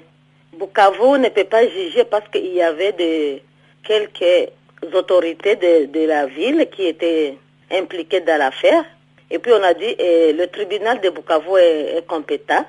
Bukavu 0.57 1.19
ne 1.19 1.29
peut 1.29 1.43
pas 1.43 1.67
juger 1.67 2.05
parce 2.05 2.27
qu'il 2.29 2.53
y 2.53 2.61
avait 2.61 2.93
de, 2.93 3.39
quelques 3.87 4.51
autorités 4.93 5.55
de, 5.55 6.07
la 6.07 6.25
ville 6.25 6.67
qui 6.71 6.85
étaient 6.85 7.37
impliquées 7.71 8.21
dans 8.21 8.37
l'affaire. 8.37 8.83
Et 9.29 9.39
puis 9.39 9.51
on 9.51 9.63
a 9.63 9.73
dit 9.73 9.95
eh, 9.97 10.33
le 10.33 10.47
tribunal 10.47 11.01
de 11.01 11.09
Bukavu 11.09 11.57
est, 11.57 11.97
est, 11.97 12.07
compétent. 12.07 12.65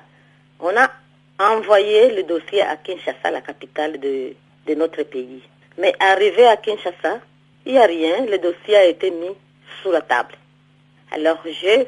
On 0.59 0.75
a 0.75 0.89
envoyé 1.39 2.11
le 2.11 2.23
dossier 2.23 2.61
à 2.61 2.75
Kinshasa, 2.75 3.31
la 3.31 3.41
capitale 3.41 3.99
de, 3.99 4.33
de 4.67 4.75
notre 4.75 5.03
pays. 5.03 5.41
Mais 5.77 5.93
arrivé 5.99 6.45
à 6.45 6.57
Kinshasa, 6.57 7.19
il 7.65 7.73
n'y 7.73 7.77
a 7.77 7.85
rien. 7.85 8.25
Le 8.25 8.37
dossier 8.37 8.75
a 8.75 8.85
été 8.85 9.11
mis 9.11 9.35
sous 9.81 9.91
la 9.91 10.01
table. 10.01 10.35
Alors 11.11 11.39
je 11.45 11.85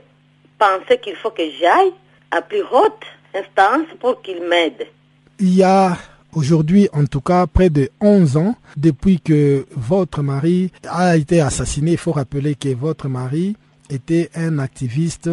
pensais 0.57 0.99
qu'il 0.99 1.15
faut 1.15 1.31
que 1.31 1.43
j'aille 1.59 1.93
à 2.31 2.41
plus 2.41 2.63
haute 2.71 3.05
instance 3.33 3.87
pour 3.99 4.21
qu'il 4.21 4.41
m'aide. 4.43 4.87
Il 5.39 5.57
y 5.57 5.63
a 5.63 5.97
aujourd'hui, 6.33 6.89
en 6.93 7.05
tout 7.05 7.21
cas, 7.21 7.47
près 7.47 7.69
de 7.69 7.89
11 8.01 8.37
ans 8.37 8.55
depuis 8.77 9.19
que 9.19 9.65
votre 9.71 10.21
mari 10.21 10.71
a 10.87 11.17
été 11.17 11.41
assassiné. 11.41 11.91
Il 11.91 11.97
faut 11.97 12.11
rappeler 12.11 12.55
que 12.55 12.73
votre 12.75 13.07
mari 13.07 13.55
était 13.89 14.29
un 14.35 14.59
activiste 14.59 15.29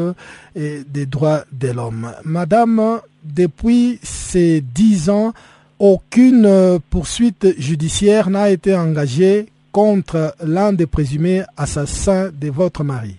des 0.55 1.07
droits 1.07 1.45
de 1.53 1.69
l'homme. 1.69 2.13
Madame, 2.25 3.01
depuis 3.23 4.01
ces 4.03 4.61
10 4.61 5.11
ans, 5.11 5.33
aucune 5.79 6.81
poursuite 6.91 7.55
judiciaire 7.59 8.31
n'a 8.31 8.51
été 8.51 8.75
engagée 8.75 9.47
contre 9.71 10.35
l'un 10.43 10.73
des 10.73 10.87
présumés 10.87 11.43
assassins 11.57 12.31
de 12.33 12.51
votre 12.51 12.83
mari. 12.83 13.17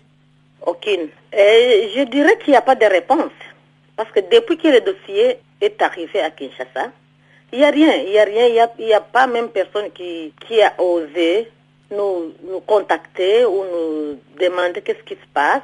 Aucune. 0.65 1.07
Je 1.31 2.09
dirais 2.11 2.37
qu'il 2.43 2.51
n'y 2.51 2.57
a 2.57 2.61
pas 2.61 2.75
de 2.75 2.85
réponse. 2.85 3.31
Parce 3.95 4.11
que 4.11 4.19
depuis 4.19 4.57
que 4.57 4.67
le 4.67 4.81
dossier 4.81 5.37
est 5.61 5.81
arrivé 5.81 6.21
à 6.21 6.31
Kinshasa, 6.31 6.91
il 7.51 7.59
n'y 7.59 7.65
a 7.65 7.71
rien, 7.71 7.95
il 8.05 8.11
n'y 8.11 8.19
a 8.19 8.23
rien, 8.23 8.47
il 8.47 8.85
n'y 8.85 8.93
a, 8.93 8.97
a, 8.97 9.01
pas 9.01 9.27
même 9.27 9.49
personne 9.49 9.89
qui, 9.91 10.33
qui 10.47 10.61
a 10.61 10.73
osé 10.79 11.49
nous, 11.91 12.33
nous 12.49 12.59
contacter 12.61 13.45
ou 13.45 13.63
nous 13.63 14.19
demander 14.39 14.81
qu'est-ce 14.81 15.03
qui 15.03 15.15
se 15.15 15.27
passe. 15.33 15.63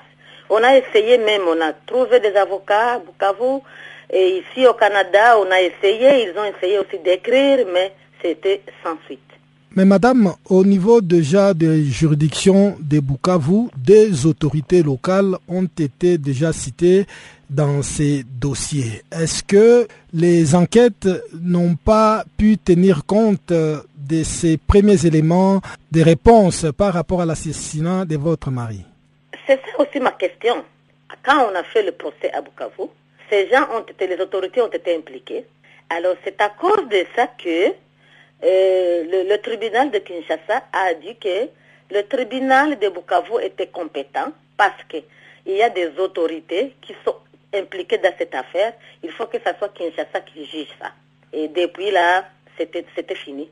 On 0.49 0.63
a 0.63 0.77
essayé 0.77 1.17
même, 1.17 1.41
on 1.47 1.61
a 1.61 1.73
trouvé 1.73 2.19
des 2.19 2.35
avocats 2.35 2.93
à 2.93 2.99
Bukavu, 2.99 3.61
et 4.11 4.37
ici 4.37 4.67
au 4.67 4.73
Canada, 4.73 5.37
on 5.39 5.49
a 5.51 5.61
essayé, 5.61 6.29
ils 6.29 6.37
ont 6.37 6.45
essayé 6.45 6.79
aussi 6.79 6.99
d'écrire, 7.03 7.65
mais 7.73 7.93
c'était 8.21 8.61
sans 8.83 8.97
suite. 9.05 9.19
Mais 9.75 9.83
madame, 9.83 10.33
au 10.49 10.63
niveau 10.63 11.01
déjà 11.01 11.53
des 11.53 11.83
juridictions 11.83 12.77
de 12.79 12.99
Bukavu, 13.01 13.67
des 13.75 14.25
autorités 14.25 14.81
locales 14.81 15.35
ont 15.49 15.67
été 15.77 16.17
déjà 16.17 16.53
citées 16.53 17.05
dans 17.49 17.81
ces 17.81 18.23
dossiers. 18.23 19.03
Est-ce 19.11 19.43
que 19.43 19.85
les 20.15 20.55
enquêtes 20.55 21.09
n'ont 21.33 21.75
pas 21.75 22.23
pu 22.37 22.57
tenir 22.57 23.05
compte 23.05 23.51
de 23.51 24.23
ces 24.23 24.57
premiers 24.57 25.05
éléments 25.05 25.59
de 25.91 26.01
réponse 26.01 26.65
par 26.77 26.93
rapport 26.93 27.21
à 27.21 27.25
l'assassinat 27.25 28.05
de 28.05 28.15
votre 28.15 28.49
mari 28.49 28.85
C'est 29.45 29.59
ça 29.59 29.79
aussi 29.79 29.99
ma 29.99 30.11
question. 30.11 30.63
Quand 31.21 31.49
on 31.51 31.55
a 31.55 31.63
fait 31.63 31.83
le 31.83 31.91
procès 31.91 32.31
à 32.31 32.41
Bukavu, 32.41 32.87
ces 33.29 33.49
gens 33.49 33.67
ont 33.73 33.81
été, 33.81 34.07
les 34.07 34.19
autorités 34.21 34.61
ont 34.61 34.69
été 34.69 34.95
impliquées. 34.95 35.45
Alors 35.89 36.15
c'est 36.23 36.39
à 36.39 36.49
cause 36.49 36.87
de 36.89 37.05
ça 37.13 37.27
que 37.27 37.67
euh, 37.69 39.03
le, 39.11 39.29
le, 39.29 39.37
tribunal 39.41 39.91
de 39.91 39.97
Kinshasa 39.99 40.63
a 40.71 40.93
dit 40.93 41.17
que 41.17 41.49
le 41.91 42.03
tribunal 42.03 42.79
de 42.79 42.87
Bukavu 42.87 43.43
était 43.43 43.67
compétent 43.67 44.31
parce 44.55 44.81
qu'il 44.87 45.03
y 45.45 45.61
a 45.61 45.69
des 45.69 45.89
autorités 45.99 46.73
qui 46.81 46.95
sont 47.03 47.15
impliquées 47.55 47.97
dans 47.97 48.13
cette 48.17 48.35
affaire. 48.35 48.73
Il 49.03 49.11
faut 49.11 49.25
que 49.25 49.37
ce 49.37 49.57
soit 49.57 49.69
Kinshasa 49.69 50.21
qui 50.21 50.45
juge 50.45 50.67
ça. 50.79 50.91
Et 51.33 51.47
depuis 51.47 51.91
là, 51.91 52.25
c'était 52.57 53.15
fini. 53.15 53.49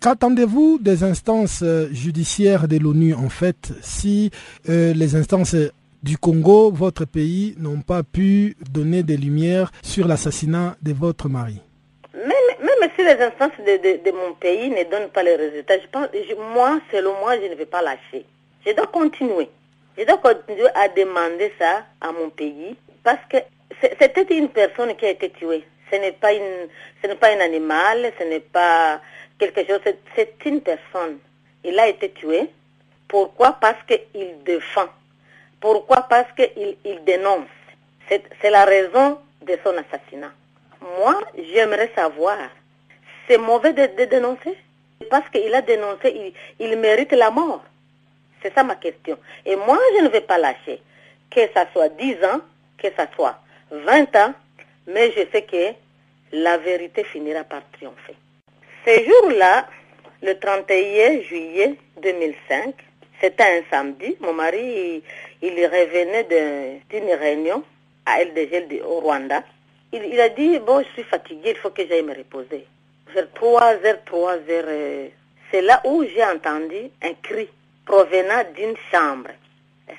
Qu'attendez-vous 0.00 0.78
des 0.80 1.04
instances 1.04 1.62
judiciaires 1.90 2.66
de 2.68 2.78
l'ONU 2.78 3.12
en 3.14 3.28
fait 3.28 3.72
si 3.82 4.30
euh, 4.68 4.94
les 4.94 5.14
instances 5.14 5.54
du 6.02 6.16
Congo, 6.16 6.70
votre 6.70 7.04
pays, 7.04 7.54
n'ont 7.58 7.82
pas 7.82 8.02
pu 8.02 8.56
donner 8.70 9.02
des 9.02 9.18
lumières 9.18 9.70
sur 9.82 10.08
l'assassinat 10.08 10.76
de 10.80 10.92
votre 10.92 11.28
mari? 11.28 11.60
Même 12.14 12.90
si 12.96 13.02
les 13.02 13.22
instances 13.22 13.52
de, 13.58 13.76
de, 13.76 14.04
de, 14.04 14.16
mon 14.16 14.34
pays 14.34 14.70
ne 14.70 14.90
donnent 14.90 15.10
pas 15.10 15.22
les 15.22 15.36
résultats, 15.36 15.78
je 15.78 15.86
pense, 15.92 16.08
je, 16.14 16.34
moi, 16.54 16.80
selon 16.90 17.12
moi, 17.20 17.38
je 17.38 17.50
ne 17.50 17.54
vais 17.54 17.66
pas 17.66 17.82
lâcher. 17.82 18.24
Je 18.66 18.72
dois 18.72 18.86
continuer. 18.86 19.48
Je 19.98 20.04
dois 20.04 20.18
continuer 20.18 20.68
à 20.74 20.88
demander 20.88 21.52
ça 21.58 21.84
à 22.00 22.12
mon 22.12 22.30
pays 22.30 22.76
parce 23.02 23.24
que 23.30 23.38
c'était 23.98 24.36
une 24.36 24.48
personne 24.48 24.94
qui 24.96 25.06
a 25.06 25.10
été 25.10 25.30
tuée. 25.30 25.64
Ce 25.90 25.96
n'est 25.96 26.12
pas 26.12 26.32
une, 26.32 26.68
ce 27.02 27.08
n'est 27.08 27.16
pas 27.16 27.28
un 27.34 27.40
animal, 27.40 28.12
ce 28.18 28.24
n'est 28.24 28.40
pas 28.40 29.00
quelque 29.38 29.66
chose. 29.66 29.80
C'est 30.14 30.34
une 30.44 30.60
personne. 30.60 31.18
Il 31.64 31.78
a 31.78 31.88
été 31.88 32.10
tué. 32.12 32.48
Pourquoi? 33.08 33.52
Parce 33.60 33.82
qu'il 33.86 34.42
défend. 34.44 34.88
Pourquoi? 35.60 36.02
Parce 36.08 36.30
qu'il 36.32 36.76
il 36.84 37.04
dénonce. 37.04 37.48
C'est 38.08 38.50
la 38.50 38.64
raison 38.64 39.18
de 39.42 39.56
son 39.64 39.72
assassinat. 39.76 40.32
Moi, 40.98 41.20
j'aimerais 41.52 41.90
savoir 41.94 42.38
c'est 43.30 43.38
mauvais 43.38 43.72
de, 43.72 44.04
dénoncer? 44.06 44.56
Parce 45.08 45.28
qu'il 45.30 45.54
a 45.54 45.62
dénoncé, 45.62 46.34
il, 46.58 46.66
il, 46.66 46.76
mérite 46.76 47.12
la 47.12 47.30
mort. 47.30 47.62
C'est 48.42 48.52
ça 48.52 48.64
ma 48.64 48.74
question. 48.74 49.16
Et 49.46 49.54
moi, 49.54 49.78
je 49.96 50.04
ne 50.04 50.08
vais 50.08 50.20
pas 50.20 50.36
lâcher. 50.36 50.82
Que 51.30 51.40
ça 51.54 51.66
soit 51.72 51.90
10 51.90 52.16
ans, 52.24 52.40
que 52.80 52.88
ça 52.96 53.06
soit 53.14 53.38
20 53.70 54.16
ans, 54.16 54.34
mais 54.86 55.12
je 55.12 55.22
sais 55.32 55.42
que 55.42 55.74
la 56.32 56.58
vérité 56.58 57.04
finira 57.04 57.44
par 57.44 57.62
triompher. 57.72 58.14
Ce 58.86 59.04
jour-là, 59.04 59.66
le 60.22 60.38
31 60.38 61.22
juillet 61.22 61.74
2005, 62.02 62.74
c'était 63.20 63.42
un 63.42 63.62
samedi, 63.70 64.16
mon 64.20 64.32
mari, 64.32 65.02
il, 65.42 65.66
revenait 65.66 66.24
d'une 66.90 67.12
réunion 67.12 67.62
à 68.06 68.24
LDG 68.24 68.82
au 68.82 69.00
Rwanda. 69.00 69.42
Il, 69.92 70.04
il 70.04 70.20
a 70.20 70.28
dit, 70.30 70.58
bon, 70.60 70.82
je 70.82 70.88
suis 70.94 71.04
fatigué, 71.04 71.50
il 71.50 71.56
faut 71.56 71.70
que 71.70 71.86
j'aille 71.86 72.02
me 72.02 72.14
reposer 72.14 72.66
vers 73.14 73.30
3 73.32 73.62
heures, 73.84 74.04
3 74.04 74.32
heures, 74.48 75.10
c'est 75.50 75.62
là 75.62 75.80
où 75.84 76.04
j'ai 76.04 76.24
entendu 76.24 76.90
un 77.02 77.14
cri. 77.22 77.48
provenant 77.84 78.44
d'une 78.54 78.76
chambre. 78.90 79.30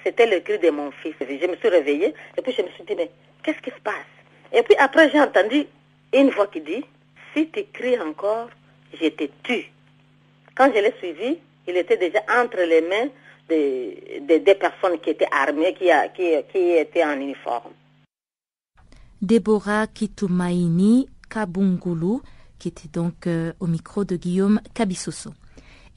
C'était 0.03 0.27
le 0.27 0.39
cri 0.39 0.59
de 0.59 0.69
mon 0.69 0.91
fils. 0.91 1.15
Je 1.19 1.47
me 1.47 1.55
suis 1.55 1.69
réveillée 1.69 2.13
et 2.37 2.41
puis 2.41 2.53
je 2.53 2.61
me 2.61 2.69
suis 2.69 2.83
dit, 2.83 2.95
mais 2.95 3.09
qu'est-ce 3.43 3.61
qui 3.61 3.71
se 3.71 3.81
passe? 3.83 4.11
Et 4.51 4.63
puis 4.63 4.75
après, 4.77 5.09
j'ai 5.11 5.19
entendu 5.19 5.65
une 6.13 6.29
voix 6.29 6.47
qui 6.47 6.61
dit, 6.61 6.83
si 7.33 7.49
tu 7.49 7.63
cries 7.71 7.99
encore, 7.99 8.49
je 8.99 9.07
te 9.07 9.23
tue. 9.43 9.71
Quand 10.55 10.71
je 10.75 10.81
l'ai 10.81 10.93
suivi, 10.99 11.37
il 11.67 11.77
était 11.77 11.97
déjà 11.97 12.19
entre 12.29 12.57
les 12.61 12.81
mains 12.81 13.09
des, 13.47 14.21
des, 14.39 14.55
personnes 14.55 14.99
qui 14.99 15.11
étaient 15.11 15.27
armées, 15.31 15.73
qui, 15.73 15.89
qui, 16.51 16.57
étaient 16.71 17.03
en 17.03 17.19
uniforme. 17.19 17.73
Déborah 19.21 19.87
Kitumaini 19.87 21.07
Kabungulu, 21.29 22.19
qui 22.57 22.69
était 22.69 22.89
donc 22.89 23.27
euh, 23.27 23.53
au 23.59 23.67
micro 23.67 24.03
de 24.03 24.15
Guillaume 24.15 24.61
Kabisoso. 24.73 25.31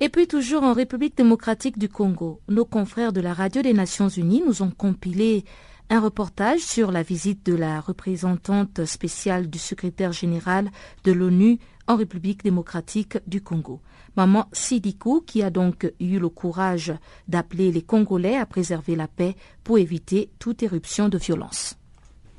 Et 0.00 0.08
puis 0.08 0.26
toujours 0.26 0.64
en 0.64 0.72
République 0.72 1.16
démocratique 1.16 1.78
du 1.78 1.88
Congo, 1.88 2.40
nos 2.48 2.64
confrères 2.64 3.12
de 3.12 3.20
la 3.20 3.32
Radio 3.32 3.62
des 3.62 3.72
Nations 3.72 4.08
Unies 4.08 4.42
nous 4.44 4.62
ont 4.62 4.72
compilé 4.72 5.44
un 5.88 6.00
reportage 6.00 6.60
sur 6.60 6.90
la 6.90 7.04
visite 7.04 7.46
de 7.46 7.54
la 7.54 7.80
représentante 7.80 8.84
spéciale 8.86 9.48
du 9.48 9.58
secrétaire 9.58 10.12
général 10.12 10.70
de 11.04 11.12
l'ONU 11.12 11.60
en 11.86 11.94
République 11.94 12.42
démocratique 12.42 13.18
du 13.28 13.40
Congo. 13.40 13.80
Maman 14.16 14.48
Sidikou, 14.52 15.20
qui 15.20 15.44
a 15.44 15.50
donc 15.50 15.92
eu 16.00 16.18
le 16.18 16.28
courage 16.28 16.92
d'appeler 17.28 17.70
les 17.70 17.82
Congolais 17.82 18.36
à 18.36 18.46
préserver 18.46 18.96
la 18.96 19.06
paix 19.06 19.36
pour 19.62 19.78
éviter 19.78 20.30
toute 20.40 20.64
éruption 20.64 21.08
de 21.08 21.18
violence. 21.18 21.76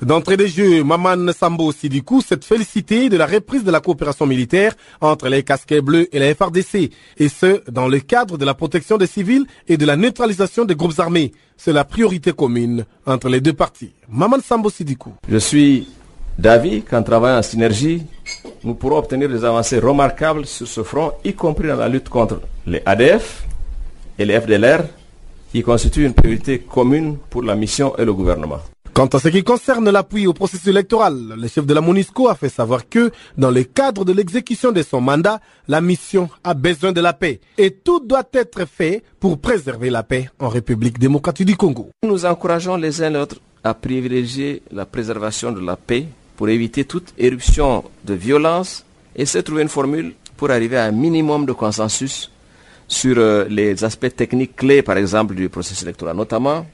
D'entrée 0.01 0.35
des 0.35 0.49
jeux, 0.49 0.83
Maman 0.83 1.31
Sambo 1.31 1.71
Sidikou 1.71 2.19
s'est 2.19 2.37
félicité 2.41 3.07
de 3.07 3.15
la 3.15 3.25
reprise 3.25 3.63
de 3.63 3.71
la 3.71 3.79
coopération 3.79 4.25
militaire 4.25 4.73
entre 4.99 5.29
les 5.29 5.41
casquets 5.41 5.79
bleus 5.79 6.13
et 6.13 6.19
la 6.19 6.35
FRDC, 6.35 6.91
et 7.17 7.29
ce, 7.29 7.61
dans 7.71 7.87
le 7.87 8.01
cadre 8.01 8.37
de 8.37 8.43
la 8.43 8.53
protection 8.53 8.97
des 8.97 9.07
civils 9.07 9.45
et 9.69 9.77
de 9.77 9.85
la 9.85 9.95
neutralisation 9.95 10.65
des 10.65 10.75
groupes 10.75 10.99
armés. 10.99 11.31
C'est 11.55 11.71
la 11.71 11.85
priorité 11.85 12.33
commune 12.33 12.83
entre 13.05 13.29
les 13.29 13.39
deux 13.39 13.53
parties. 13.53 13.93
Maman 14.09 14.37
Sambo 14.43 14.69
Sidikou. 14.69 15.13
Je 15.29 15.37
suis 15.37 15.87
d'avis 16.37 16.81
qu'en 16.81 17.01
travaillant 17.01 17.39
en 17.39 17.41
synergie, 17.41 18.03
nous 18.65 18.73
pourrons 18.75 18.97
obtenir 18.97 19.29
des 19.29 19.45
avancées 19.45 19.79
remarquables 19.79 20.45
sur 20.45 20.67
ce 20.67 20.83
front, 20.83 21.13
y 21.23 21.33
compris 21.33 21.69
dans 21.69 21.77
la 21.77 21.87
lutte 21.87 22.09
contre 22.09 22.41
les 22.67 22.81
ADF 22.85 23.45
et 24.19 24.25
les 24.25 24.41
FDLR, 24.41 24.83
qui 25.53 25.63
constituent 25.63 26.05
une 26.05 26.13
priorité 26.13 26.59
commune 26.59 27.17
pour 27.29 27.43
la 27.43 27.55
mission 27.55 27.95
et 27.97 28.03
le 28.03 28.13
gouvernement. 28.13 28.59
Quant 28.95 29.07
à 29.07 29.19
ce 29.19 29.27
qui 29.27 29.43
concerne 29.43 29.89
l'appui 29.91 30.25
au 30.25 30.31
processus 30.31 30.67
électoral, 30.67 31.33
le 31.37 31.47
chef 31.49 31.65
de 31.65 31.73
la 31.73 31.81
MONUSCO 31.81 32.29
a 32.29 32.35
fait 32.35 32.47
savoir 32.47 32.87
que, 32.87 33.11
dans 33.37 33.51
le 33.51 33.63
cadre 33.63 34.05
de 34.05 34.13
l'exécution 34.13 34.71
de 34.71 34.81
son 34.83 35.01
mandat, 35.01 35.41
la 35.67 35.81
mission 35.81 36.29
a 36.45 36.53
besoin 36.53 36.93
de 36.93 37.01
la 37.01 37.11
paix 37.11 37.41
et 37.57 37.71
tout 37.71 37.99
doit 37.99 38.23
être 38.31 38.65
fait 38.65 39.03
pour 39.19 39.37
préserver 39.39 39.89
la 39.89 40.03
paix 40.03 40.29
en 40.39 40.47
République 40.47 40.97
démocratique 40.97 41.45
du 41.45 41.57
Congo. 41.57 41.89
Nous 42.03 42.25
encourageons 42.25 42.77
les 42.77 43.03
uns 43.03 43.09
et 43.09 43.13
les 43.15 43.19
autres 43.19 43.41
à 43.65 43.73
privilégier 43.73 44.61
la 44.71 44.85
préservation 44.85 45.51
de 45.51 45.59
la 45.59 45.75
paix 45.75 46.05
pour 46.37 46.47
éviter 46.47 46.85
toute 46.85 47.13
éruption 47.17 47.83
de 48.05 48.13
violence 48.13 48.85
et 49.13 49.25
se 49.25 49.39
trouver 49.39 49.63
une 49.63 49.67
formule 49.67 50.13
pour 50.37 50.51
arriver 50.51 50.77
à 50.77 50.85
un 50.85 50.91
minimum 50.91 51.45
de 51.45 51.51
consensus 51.51 52.31
sur 52.87 53.17
euh, 53.17 53.43
les 53.49 53.83
aspects 53.83 54.15
techniques 54.15 54.55
clés, 54.55 54.83
par 54.83 54.95
exemple, 54.95 55.35
du 55.35 55.49
processus 55.49 55.83
électoral, 55.83 56.15
notamment 56.15 56.65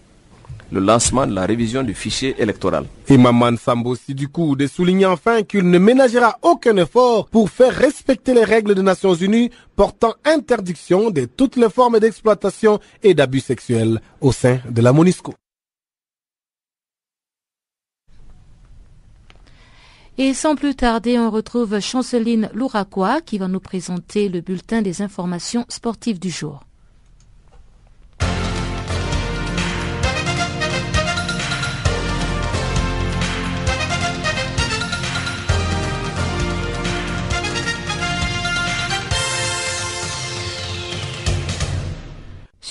le 0.72 0.80
lancement 0.80 1.28
de 1.28 1.34
la 1.34 1.46
révision 1.46 1.84
du 1.84 1.94
fichier 1.94 2.36
électoral. 2.40 2.86
Imam 3.10 3.58
Sambo 3.58 3.96
coup 4.32 4.56
de 4.56 4.68
souligner 4.68 5.06
enfin 5.06 5.44
qu'il 5.44 5.70
ne 5.70 5.78
ménagera 5.78 6.38
aucun 6.42 6.78
effort 6.78 7.28
pour 7.28 7.50
faire 7.50 7.74
respecter 7.74 8.34
les 8.34 8.44
règles 8.44 8.76
des 8.76 8.82
Nations 8.82 9.14
Unies 9.14 9.52
portant 9.76 10.14
interdiction 10.26 11.12
de 11.12 11.26
toutes 11.26 11.56
les 11.56 11.70
formes 11.70 12.00
d'exploitation 12.00 12.80
et 13.04 13.14
d'abus 13.14 13.42
sexuels 13.42 14.02
au 14.22 14.32
sein 14.32 14.60
de 14.70 14.82
la 14.82 14.94
MONUSCO. 14.94 15.34
Et 20.18 20.34
sans 20.34 20.56
plus 20.56 20.76
tarder, 20.76 21.18
on 21.18 21.32
retrouve 21.32 21.80
Chanceline 21.80 22.50
Louraquois 22.54 23.22
qui 23.22 23.38
va 23.38 23.48
nous 23.48 23.60
présenter 23.60 24.30
le 24.30 24.42
bulletin 24.42 24.82
des 24.82 25.02
informations 25.02 25.66
sportives 25.68 26.20
du 26.20 26.30
jour. 26.30 26.62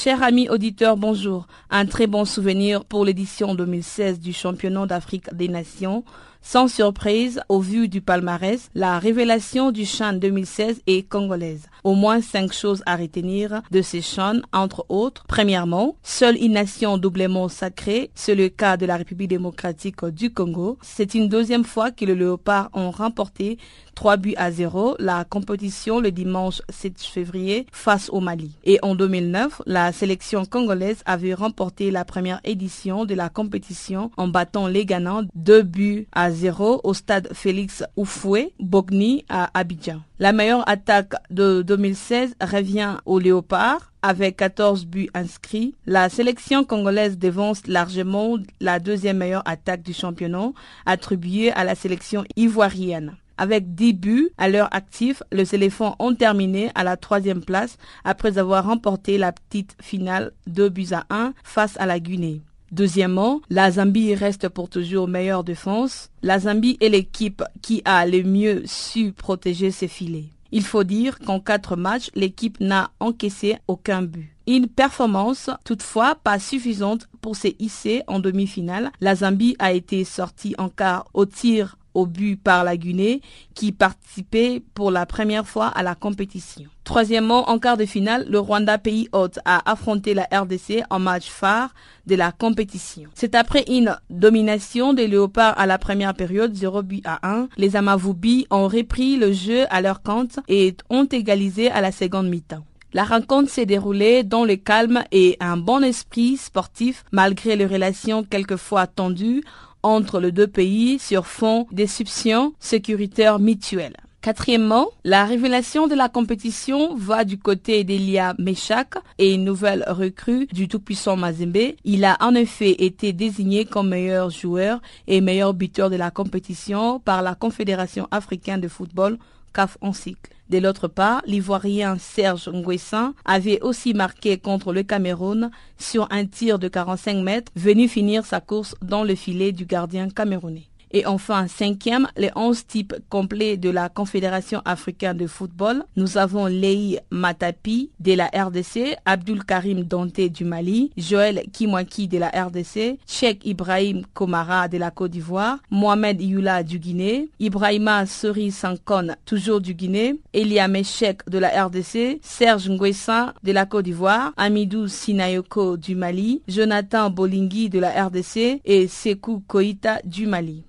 Chers 0.02 0.22
amis 0.22 0.48
auditeurs, 0.48 0.96
bonjour. 0.96 1.46
Un 1.68 1.84
très 1.84 2.06
bon 2.06 2.24
souvenir 2.24 2.86
pour 2.86 3.04
l'édition 3.04 3.54
2016 3.54 4.18
du 4.18 4.32
championnat 4.32 4.86
d'Afrique 4.86 5.26
des 5.34 5.48
Nations. 5.48 6.04
Sans 6.42 6.68
surprise, 6.68 7.40
au 7.48 7.60
vu 7.60 7.88
du 7.88 8.00
palmarès, 8.00 8.70
la 8.74 8.98
révélation 8.98 9.70
du 9.70 9.84
chant 9.84 10.14
2016 10.14 10.82
est 10.86 11.08
congolaise. 11.08 11.66
Au 11.84 11.94
moins 11.94 12.20
cinq 12.20 12.52
choses 12.52 12.82
à 12.86 12.96
retenir 12.96 13.62
de 13.70 13.82
ces 13.82 14.02
chants, 14.02 14.40
entre 14.52 14.84
autres. 14.88 15.24
Premièrement, 15.28 15.96
seule 16.02 16.36
une 16.36 16.52
nation 16.52 16.98
doublement 16.98 17.48
sacrée, 17.48 18.10
c'est 18.14 18.34
le 18.34 18.48
cas 18.48 18.76
de 18.76 18.86
la 18.86 18.96
République 18.96 19.28
démocratique 19.28 20.04
du 20.06 20.32
Congo. 20.32 20.78
C'est 20.82 21.14
une 21.14 21.28
deuxième 21.28 21.64
fois 21.64 21.90
que 21.90 22.04
les 22.04 22.14
Léopards 22.14 22.70
ont 22.72 22.90
remporté 22.90 23.58
3 23.94 24.16
buts 24.16 24.34
à 24.36 24.50
0 24.50 24.96
la 24.98 25.24
compétition 25.24 26.00
le 26.00 26.10
dimanche 26.10 26.62
7 26.70 27.00
février 27.02 27.66
face 27.70 28.08
au 28.10 28.20
Mali. 28.20 28.52
Et 28.64 28.78
en 28.82 28.94
2009, 28.94 29.62
la 29.66 29.92
sélection 29.92 30.46
congolaise 30.46 31.02
avait 31.04 31.34
remporté 31.34 31.90
la 31.90 32.04
première 32.04 32.40
édition 32.44 33.04
de 33.04 33.14
la 33.14 33.28
compétition 33.28 34.10
en 34.16 34.28
battant 34.28 34.66
les 34.66 34.86
Ghanans 34.86 35.24
2 35.34 35.62
buts 35.62 36.08
à 36.12 36.29
0 36.30 36.80
au 36.84 36.94
stade 36.94 37.28
Félix 37.32 37.84
Oufoué, 37.96 38.52
Bogni 38.58 39.24
à 39.28 39.50
Abidjan. 39.58 40.00
La 40.18 40.32
meilleure 40.32 40.68
attaque 40.68 41.14
de 41.30 41.62
2016 41.62 42.34
revient 42.40 42.96
au 43.06 43.18
Léopard 43.18 43.92
avec 44.02 44.36
14 44.36 44.86
buts 44.86 45.10
inscrits. 45.14 45.74
La 45.86 46.08
sélection 46.08 46.64
congolaise 46.64 47.18
dévance 47.18 47.66
largement 47.66 48.36
la 48.60 48.78
deuxième 48.78 49.18
meilleure 49.18 49.46
attaque 49.46 49.82
du 49.82 49.92
championnat 49.92 50.52
attribuée 50.86 51.52
à 51.52 51.64
la 51.64 51.74
sélection 51.74 52.24
ivoirienne. 52.36 53.16
Avec 53.40 53.74
10 53.74 53.92
buts 53.94 54.28
à 54.36 54.50
leur 54.50 54.68
actif, 54.74 55.22
les 55.32 55.54
éléphants 55.54 55.96
ont 55.98 56.14
terminé 56.14 56.70
à 56.74 56.84
la 56.84 56.98
troisième 56.98 57.42
place 57.42 57.78
après 58.04 58.36
avoir 58.36 58.66
remporté 58.66 59.16
la 59.16 59.32
petite 59.32 59.74
finale 59.80 60.32
2 60.46 60.68
buts 60.68 60.92
à 60.92 61.06
1 61.08 61.32
face 61.42 61.78
à 61.78 61.86
la 61.86 62.00
Guinée. 62.00 62.42
Deuxièmement, 62.70 63.40
la 63.50 63.70
Zambie 63.72 64.14
reste 64.14 64.48
pour 64.48 64.68
toujours 64.68 65.08
meilleure 65.08 65.44
défense. 65.44 66.10
La 66.22 66.38
Zambie 66.38 66.78
est 66.80 66.88
l'équipe 66.88 67.42
qui 67.62 67.82
a 67.84 68.06
le 68.06 68.22
mieux 68.22 68.62
su 68.64 69.12
protéger 69.12 69.70
ses 69.70 69.88
filets. 69.88 70.26
Il 70.52 70.64
faut 70.64 70.84
dire 70.84 71.18
qu'en 71.18 71.40
quatre 71.40 71.76
matchs, 71.76 72.10
l'équipe 72.14 72.58
n'a 72.60 72.90
encaissé 73.00 73.56
aucun 73.68 74.02
but. 74.02 74.30
Une 74.46 74.66
performance 74.66 75.50
toutefois 75.64 76.16
pas 76.16 76.40
suffisante 76.40 77.08
pour 77.20 77.36
se 77.36 77.48
hisser 77.58 78.02
en 78.08 78.18
demi-finale. 78.18 78.90
La 79.00 79.14
Zambie 79.14 79.56
a 79.58 79.72
été 79.72 80.04
sortie 80.04 80.54
en 80.58 80.68
quart 80.68 81.06
au 81.14 81.24
tir 81.24 81.76
au 81.94 82.06
but 82.06 82.36
par 82.36 82.64
la 82.64 82.76
Guinée 82.76 83.20
qui 83.54 83.72
participait 83.72 84.62
pour 84.74 84.90
la 84.90 85.06
première 85.06 85.46
fois 85.46 85.66
à 85.66 85.82
la 85.82 85.94
compétition. 85.94 86.66
Troisièmement, 86.84 87.50
en 87.50 87.58
quart 87.58 87.76
de 87.76 87.84
finale, 87.84 88.26
le 88.28 88.38
Rwanda, 88.38 88.78
pays 88.78 89.08
hôte, 89.12 89.38
a 89.44 89.70
affronté 89.70 90.14
la 90.14 90.26
RDC 90.32 90.82
en 90.90 90.98
match 90.98 91.28
phare 91.28 91.72
de 92.06 92.16
la 92.16 92.32
compétition. 92.32 93.04
C'est 93.14 93.34
après 93.34 93.64
une 93.68 93.96
domination 94.08 94.92
des 94.92 95.06
Léopards 95.06 95.58
à 95.58 95.66
la 95.66 95.78
première 95.78 96.14
période, 96.14 96.54
0 96.54 96.82
but 96.82 97.02
à 97.04 97.20
1. 97.28 97.48
Les 97.56 97.76
Amavoubi 97.76 98.46
ont 98.50 98.66
repris 98.66 99.16
le 99.16 99.32
jeu 99.32 99.66
à 99.70 99.80
leur 99.80 100.02
compte 100.02 100.40
et 100.48 100.76
ont 100.88 101.04
égalisé 101.04 101.70
à 101.70 101.80
la 101.80 101.92
seconde 101.92 102.28
mi-temps. 102.28 102.64
La 102.92 103.04
rencontre 103.04 103.50
s'est 103.50 103.66
déroulée 103.66 104.24
dans 104.24 104.44
le 104.44 104.56
calme 104.56 105.04
et 105.12 105.36
un 105.38 105.56
bon 105.56 105.84
esprit 105.84 106.36
sportif 106.36 107.04
malgré 107.12 107.54
les 107.54 107.66
relations 107.66 108.24
quelquefois 108.24 108.88
tendues 108.88 109.44
entre 109.82 110.20
les 110.20 110.32
deux 110.32 110.46
pays 110.46 110.98
sur 110.98 111.26
fond 111.26 111.66
d'exceptions 111.72 112.52
sécuritaires 112.58 113.38
mutuelles. 113.38 113.96
Quatrièmement, 114.22 114.88
la 115.02 115.24
révélation 115.24 115.86
de 115.86 115.94
la 115.94 116.10
compétition 116.10 116.94
va 116.94 117.24
du 117.24 117.38
côté 117.38 117.84
d'Elia 117.84 118.34
Meshak 118.38 118.96
et 119.16 119.32
une 119.32 119.44
nouvelle 119.44 119.82
recrue 119.88 120.46
du 120.52 120.68
tout-puissant 120.68 121.16
Mazembe. 121.16 121.72
Il 121.84 122.04
a 122.04 122.18
en 122.20 122.34
effet 122.34 122.72
été 122.84 123.14
désigné 123.14 123.64
comme 123.64 123.88
meilleur 123.88 124.28
joueur 124.28 124.82
et 125.06 125.22
meilleur 125.22 125.54
buteur 125.54 125.88
de 125.88 125.96
la 125.96 126.10
compétition 126.10 127.00
par 127.00 127.22
la 127.22 127.34
Confédération 127.34 128.08
africaine 128.10 128.60
de 128.60 128.68
football 128.68 129.16
CAF 129.52 129.78
en 129.80 129.92
cycle. 129.92 130.30
De 130.48 130.58
l'autre 130.58 130.88
part, 130.88 131.22
l'Ivoirien 131.26 131.96
Serge 131.98 132.48
Nguessin 132.48 133.14
avait 133.24 133.60
aussi 133.60 133.94
marqué 133.94 134.36
contre 134.38 134.72
le 134.72 134.82
Cameroun 134.82 135.50
sur 135.78 136.08
un 136.10 136.26
tir 136.26 136.58
de 136.58 136.66
45 136.66 137.22
mètres, 137.22 137.52
venu 137.54 137.86
finir 137.86 138.26
sa 138.26 138.40
course 138.40 138.74
dans 138.82 139.04
le 139.04 139.14
filet 139.14 139.52
du 139.52 139.64
gardien 139.64 140.08
camerounais. 140.08 140.69
Et 140.92 141.06
enfin, 141.06 141.46
cinquième, 141.46 142.08
les 142.16 142.30
11 142.34 142.66
types 142.66 142.94
complets 143.08 143.56
de 143.56 143.70
la 143.70 143.88
Confédération 143.88 144.60
africaine 144.64 145.16
de 145.16 145.26
football. 145.28 145.84
Nous 145.96 146.18
avons 146.18 146.46
Lei 146.46 146.98
Matapi 147.10 147.90
de 148.00 148.14
la 148.14 148.26
RDC, 148.26 148.96
Abdul 149.04 149.44
Karim 149.44 149.82
Dante 149.84 150.20
du 150.20 150.44
Mali, 150.44 150.90
Joël 150.96 151.42
Kimwaki 151.52 152.08
de 152.08 152.18
la 152.18 152.28
RDC, 152.28 152.98
Cheikh 153.06 153.46
Ibrahim 153.46 154.02
Komara 154.14 154.66
de 154.66 154.78
la 154.78 154.90
Côte 154.90 155.12
d'Ivoire, 155.12 155.58
Mohamed 155.70 156.20
Yula 156.20 156.64
du 156.64 156.80
Guinée, 156.80 157.28
Ibrahima 157.38 158.04
Sori 158.06 158.50
Sankon, 158.50 159.14
toujours 159.24 159.60
du 159.60 159.74
Guinée, 159.74 160.18
Elia 160.32 160.66
Meshek 160.66 161.28
de 161.28 161.38
la 161.38 161.66
RDC, 161.66 162.18
Serge 162.20 162.68
Nguessa 162.68 163.34
de 163.44 163.52
la 163.52 163.64
Côte 163.64 163.84
d'Ivoire, 163.84 164.32
Amidou 164.36 164.88
Sinayoko 164.88 165.76
du 165.76 165.94
Mali, 165.94 166.42
Jonathan 166.48 167.10
Bolingui 167.10 167.70
de 167.70 167.78
la 167.78 168.06
RDC 168.06 168.60
et 168.64 168.88
Sekou 168.88 169.44
Koïta 169.46 170.00
du 170.04 170.26
Mali. 170.26 170.64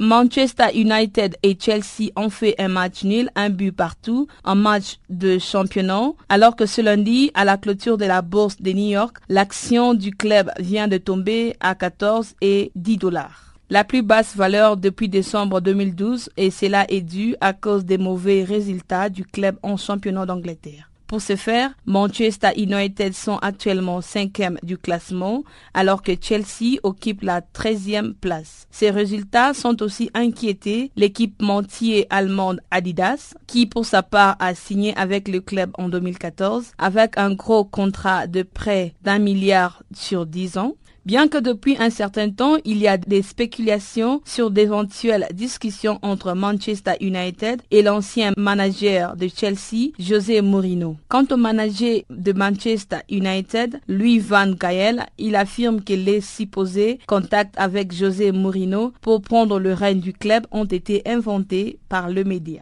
Manchester 0.00 0.68
United 0.74 1.36
et 1.42 1.58
Chelsea 1.60 2.12
ont 2.14 2.30
fait 2.30 2.54
un 2.60 2.68
match 2.68 3.02
nul, 3.02 3.30
un 3.34 3.50
but 3.50 3.72
partout, 3.72 4.28
un 4.44 4.54
match 4.54 4.98
de 5.10 5.38
championnat, 5.38 6.12
alors 6.28 6.54
que 6.54 6.66
ce 6.66 6.80
lundi, 6.80 7.32
à 7.34 7.44
la 7.44 7.56
clôture 7.56 7.98
de 7.98 8.04
la 8.04 8.22
bourse 8.22 8.62
de 8.62 8.70
New 8.70 8.90
York, 8.90 9.16
l'action 9.28 9.94
du 9.94 10.12
club 10.12 10.52
vient 10.60 10.86
de 10.86 10.98
tomber 10.98 11.56
à 11.58 11.74
14 11.74 12.36
et 12.40 12.70
10 12.76 12.96
dollars. 12.98 13.56
La 13.70 13.82
plus 13.82 14.02
basse 14.02 14.36
valeur 14.36 14.76
depuis 14.76 15.08
décembre 15.08 15.60
2012 15.60 16.30
et 16.36 16.52
cela 16.52 16.86
est 16.88 17.00
dû 17.00 17.34
à 17.40 17.52
cause 17.52 17.84
des 17.84 17.98
mauvais 17.98 18.44
résultats 18.44 19.08
du 19.08 19.24
club 19.24 19.58
en 19.64 19.76
championnat 19.76 20.26
d'Angleterre. 20.26 20.87
Pour 21.08 21.22
ce 21.22 21.36
faire, 21.36 21.70
Manchester 21.86 22.50
United 22.58 23.14
sont 23.14 23.38
actuellement 23.38 24.02
cinquième 24.02 24.58
du 24.62 24.76
classement, 24.76 25.42
alors 25.72 26.02
que 26.02 26.12
Chelsea 26.20 26.76
occupe 26.82 27.22
la 27.22 27.40
13e 27.40 28.12
place. 28.12 28.66
Ces 28.70 28.90
résultats 28.90 29.54
sont 29.54 29.82
aussi 29.82 30.10
inquiétés 30.12 30.92
l'équipementier 30.96 32.06
allemande 32.10 32.60
Adidas, 32.70 33.32
qui 33.46 33.64
pour 33.64 33.86
sa 33.86 34.02
part 34.02 34.36
a 34.38 34.54
signé 34.54 34.94
avec 34.98 35.28
le 35.28 35.40
club 35.40 35.70
en 35.78 35.88
2014 35.88 36.72
avec 36.76 37.16
un 37.16 37.32
gros 37.32 37.64
contrat 37.64 38.26
de 38.26 38.42
prêt 38.42 38.92
d'un 39.00 39.18
milliard 39.18 39.82
sur 39.94 40.26
10 40.26 40.58
ans. 40.58 40.74
Bien 41.08 41.26
que 41.26 41.38
depuis 41.38 41.74
un 41.78 41.88
certain 41.88 42.28
temps, 42.28 42.56
il 42.66 42.76
y 42.76 42.86
a 42.86 42.98
des 42.98 43.22
spéculations 43.22 44.20
sur 44.26 44.50
d'éventuelles 44.50 45.26
discussions 45.32 45.98
entre 46.02 46.34
Manchester 46.34 46.96
United 47.00 47.62
et 47.70 47.80
l'ancien 47.80 48.32
manager 48.36 49.16
de 49.16 49.26
Chelsea, 49.34 49.92
José 49.98 50.42
Mourinho. 50.42 50.98
Quant 51.08 51.24
au 51.30 51.38
manager 51.38 52.02
de 52.10 52.32
Manchester 52.34 52.98
United, 53.08 53.80
Louis 53.88 54.18
Van 54.18 54.50
Gael, 54.50 55.06
il 55.16 55.34
affirme 55.34 55.82
que 55.82 55.94
les 55.94 56.20
supposés 56.20 56.98
contacts 57.06 57.54
avec 57.56 57.90
José 57.90 58.30
Mourinho 58.30 58.92
pour 59.00 59.22
prendre 59.22 59.58
le 59.58 59.72
règne 59.72 60.00
du 60.00 60.12
club 60.12 60.46
ont 60.50 60.66
été 60.66 61.00
inventés 61.06 61.78
par 61.88 62.10
le 62.10 62.22
média. 62.22 62.60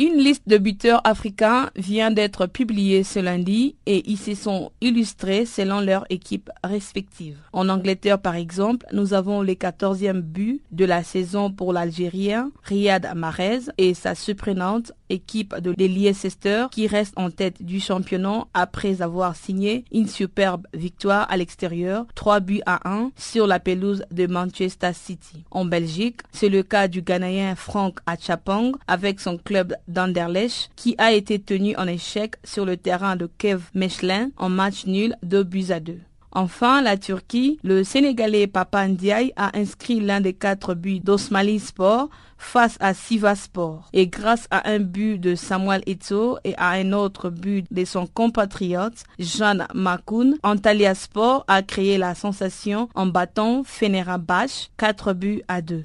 Une 0.00 0.18
liste 0.18 0.44
de 0.46 0.58
buteurs 0.58 1.00
africains 1.02 1.70
vient 1.74 2.12
d'être 2.12 2.46
publiée 2.46 3.02
ce 3.02 3.18
lundi 3.18 3.74
et 3.84 4.08
ils 4.08 4.16
se 4.16 4.36
sont 4.36 4.70
illustrés 4.80 5.44
selon 5.44 5.80
leur 5.80 6.06
équipe 6.08 6.50
respective. 6.62 7.36
En 7.52 7.68
Angleterre, 7.68 8.20
par 8.20 8.36
exemple, 8.36 8.86
nous 8.92 9.12
avons 9.12 9.42
le 9.42 9.54
14e 9.54 10.20
but 10.20 10.62
de 10.70 10.84
la 10.84 11.02
saison 11.02 11.50
pour 11.50 11.72
l'Algérien 11.72 12.52
Riyad 12.62 13.12
Mahrez 13.16 13.62
et 13.76 13.92
sa 13.92 14.14
surprenante 14.14 14.92
équipe 15.10 15.54
de 15.56 15.72
Leicester 15.72 16.66
qui 16.70 16.86
reste 16.86 17.14
en 17.16 17.30
tête 17.30 17.62
du 17.62 17.80
championnat 17.80 18.46
après 18.54 19.02
avoir 19.02 19.36
signé 19.36 19.84
une 19.92 20.08
superbe 20.08 20.66
victoire 20.74 21.30
à 21.30 21.36
l'extérieur, 21.36 22.06
3 22.14 22.40
buts 22.40 22.60
à 22.66 22.88
1 22.88 23.10
sur 23.16 23.46
la 23.46 23.60
pelouse 23.60 24.04
de 24.10 24.26
Manchester 24.26 24.92
City. 24.92 25.44
En 25.50 25.64
Belgique, 25.64 26.20
c'est 26.32 26.48
le 26.48 26.62
cas 26.62 26.88
du 26.88 27.02
Ghanéen 27.02 27.54
Frank 27.54 27.98
Achapang 28.06 28.72
avec 28.86 29.20
son 29.20 29.38
club 29.38 29.74
d'Anderlecht 29.86 30.70
qui 30.76 30.94
a 30.98 31.12
été 31.12 31.38
tenu 31.38 31.76
en 31.76 31.86
échec 31.86 32.36
sur 32.44 32.64
le 32.64 32.76
terrain 32.76 33.16
de 33.16 33.28
Kev 33.38 33.62
Mechelin 33.74 34.30
en 34.36 34.48
match 34.48 34.86
nul 34.86 35.16
2 35.22 35.42
buts 35.42 35.70
à 35.70 35.80
2. 35.80 35.98
Enfin, 36.32 36.82
la 36.82 36.96
Turquie, 36.96 37.58
le 37.62 37.84
Sénégalais 37.84 38.46
Papa 38.46 38.86
Ndiaye 38.86 39.32
a 39.36 39.56
inscrit 39.58 40.00
l'un 40.00 40.20
des 40.20 40.34
quatre 40.34 40.74
buts 40.74 41.00
d'Osmali 41.00 41.58
Sport 41.58 42.08
face 42.36 42.76
à 42.80 42.94
Sivaspor. 42.94 43.88
Et 43.92 44.06
grâce 44.06 44.46
à 44.50 44.68
un 44.70 44.78
but 44.78 45.18
de 45.18 45.34
Samuel 45.34 45.82
Eto'o 45.86 46.38
et 46.44 46.54
à 46.56 46.70
un 46.70 46.92
autre 46.92 47.30
but 47.30 47.66
de 47.70 47.84
son 47.84 48.06
compatriote 48.06 49.04
Jean 49.18 49.66
Makoun, 49.74 50.36
Antalya 50.42 50.94
Sport 50.94 51.44
a 51.48 51.62
créé 51.62 51.98
la 51.98 52.14
sensation 52.14 52.88
en 52.94 53.06
battant 53.06 53.62
Fenerbahçe 53.64 54.70
4 54.76 55.12
buts 55.14 55.42
à 55.48 55.62
2. 55.62 55.84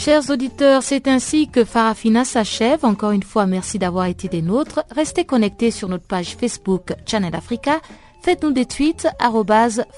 Chers 0.00 0.30
auditeurs, 0.30 0.82
c'est 0.82 1.08
ainsi 1.08 1.46
que 1.46 1.62
Farafina 1.62 2.24
s'achève. 2.24 2.86
Encore 2.86 3.10
une 3.10 3.22
fois, 3.22 3.44
merci 3.44 3.78
d'avoir 3.78 4.06
été 4.06 4.28
des 4.28 4.40
nôtres. 4.40 4.82
Restez 4.90 5.26
connectés 5.26 5.70
sur 5.70 5.90
notre 5.90 6.06
page 6.06 6.36
Facebook 6.40 6.94
Channel 7.04 7.36
Africa. 7.36 7.82
Faites-nous 8.22 8.52
des 8.52 8.64
tweets, 8.64 9.06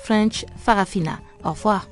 French 0.02 0.44
Farafina. 0.56 1.20
Au 1.44 1.50
revoir. 1.50 1.86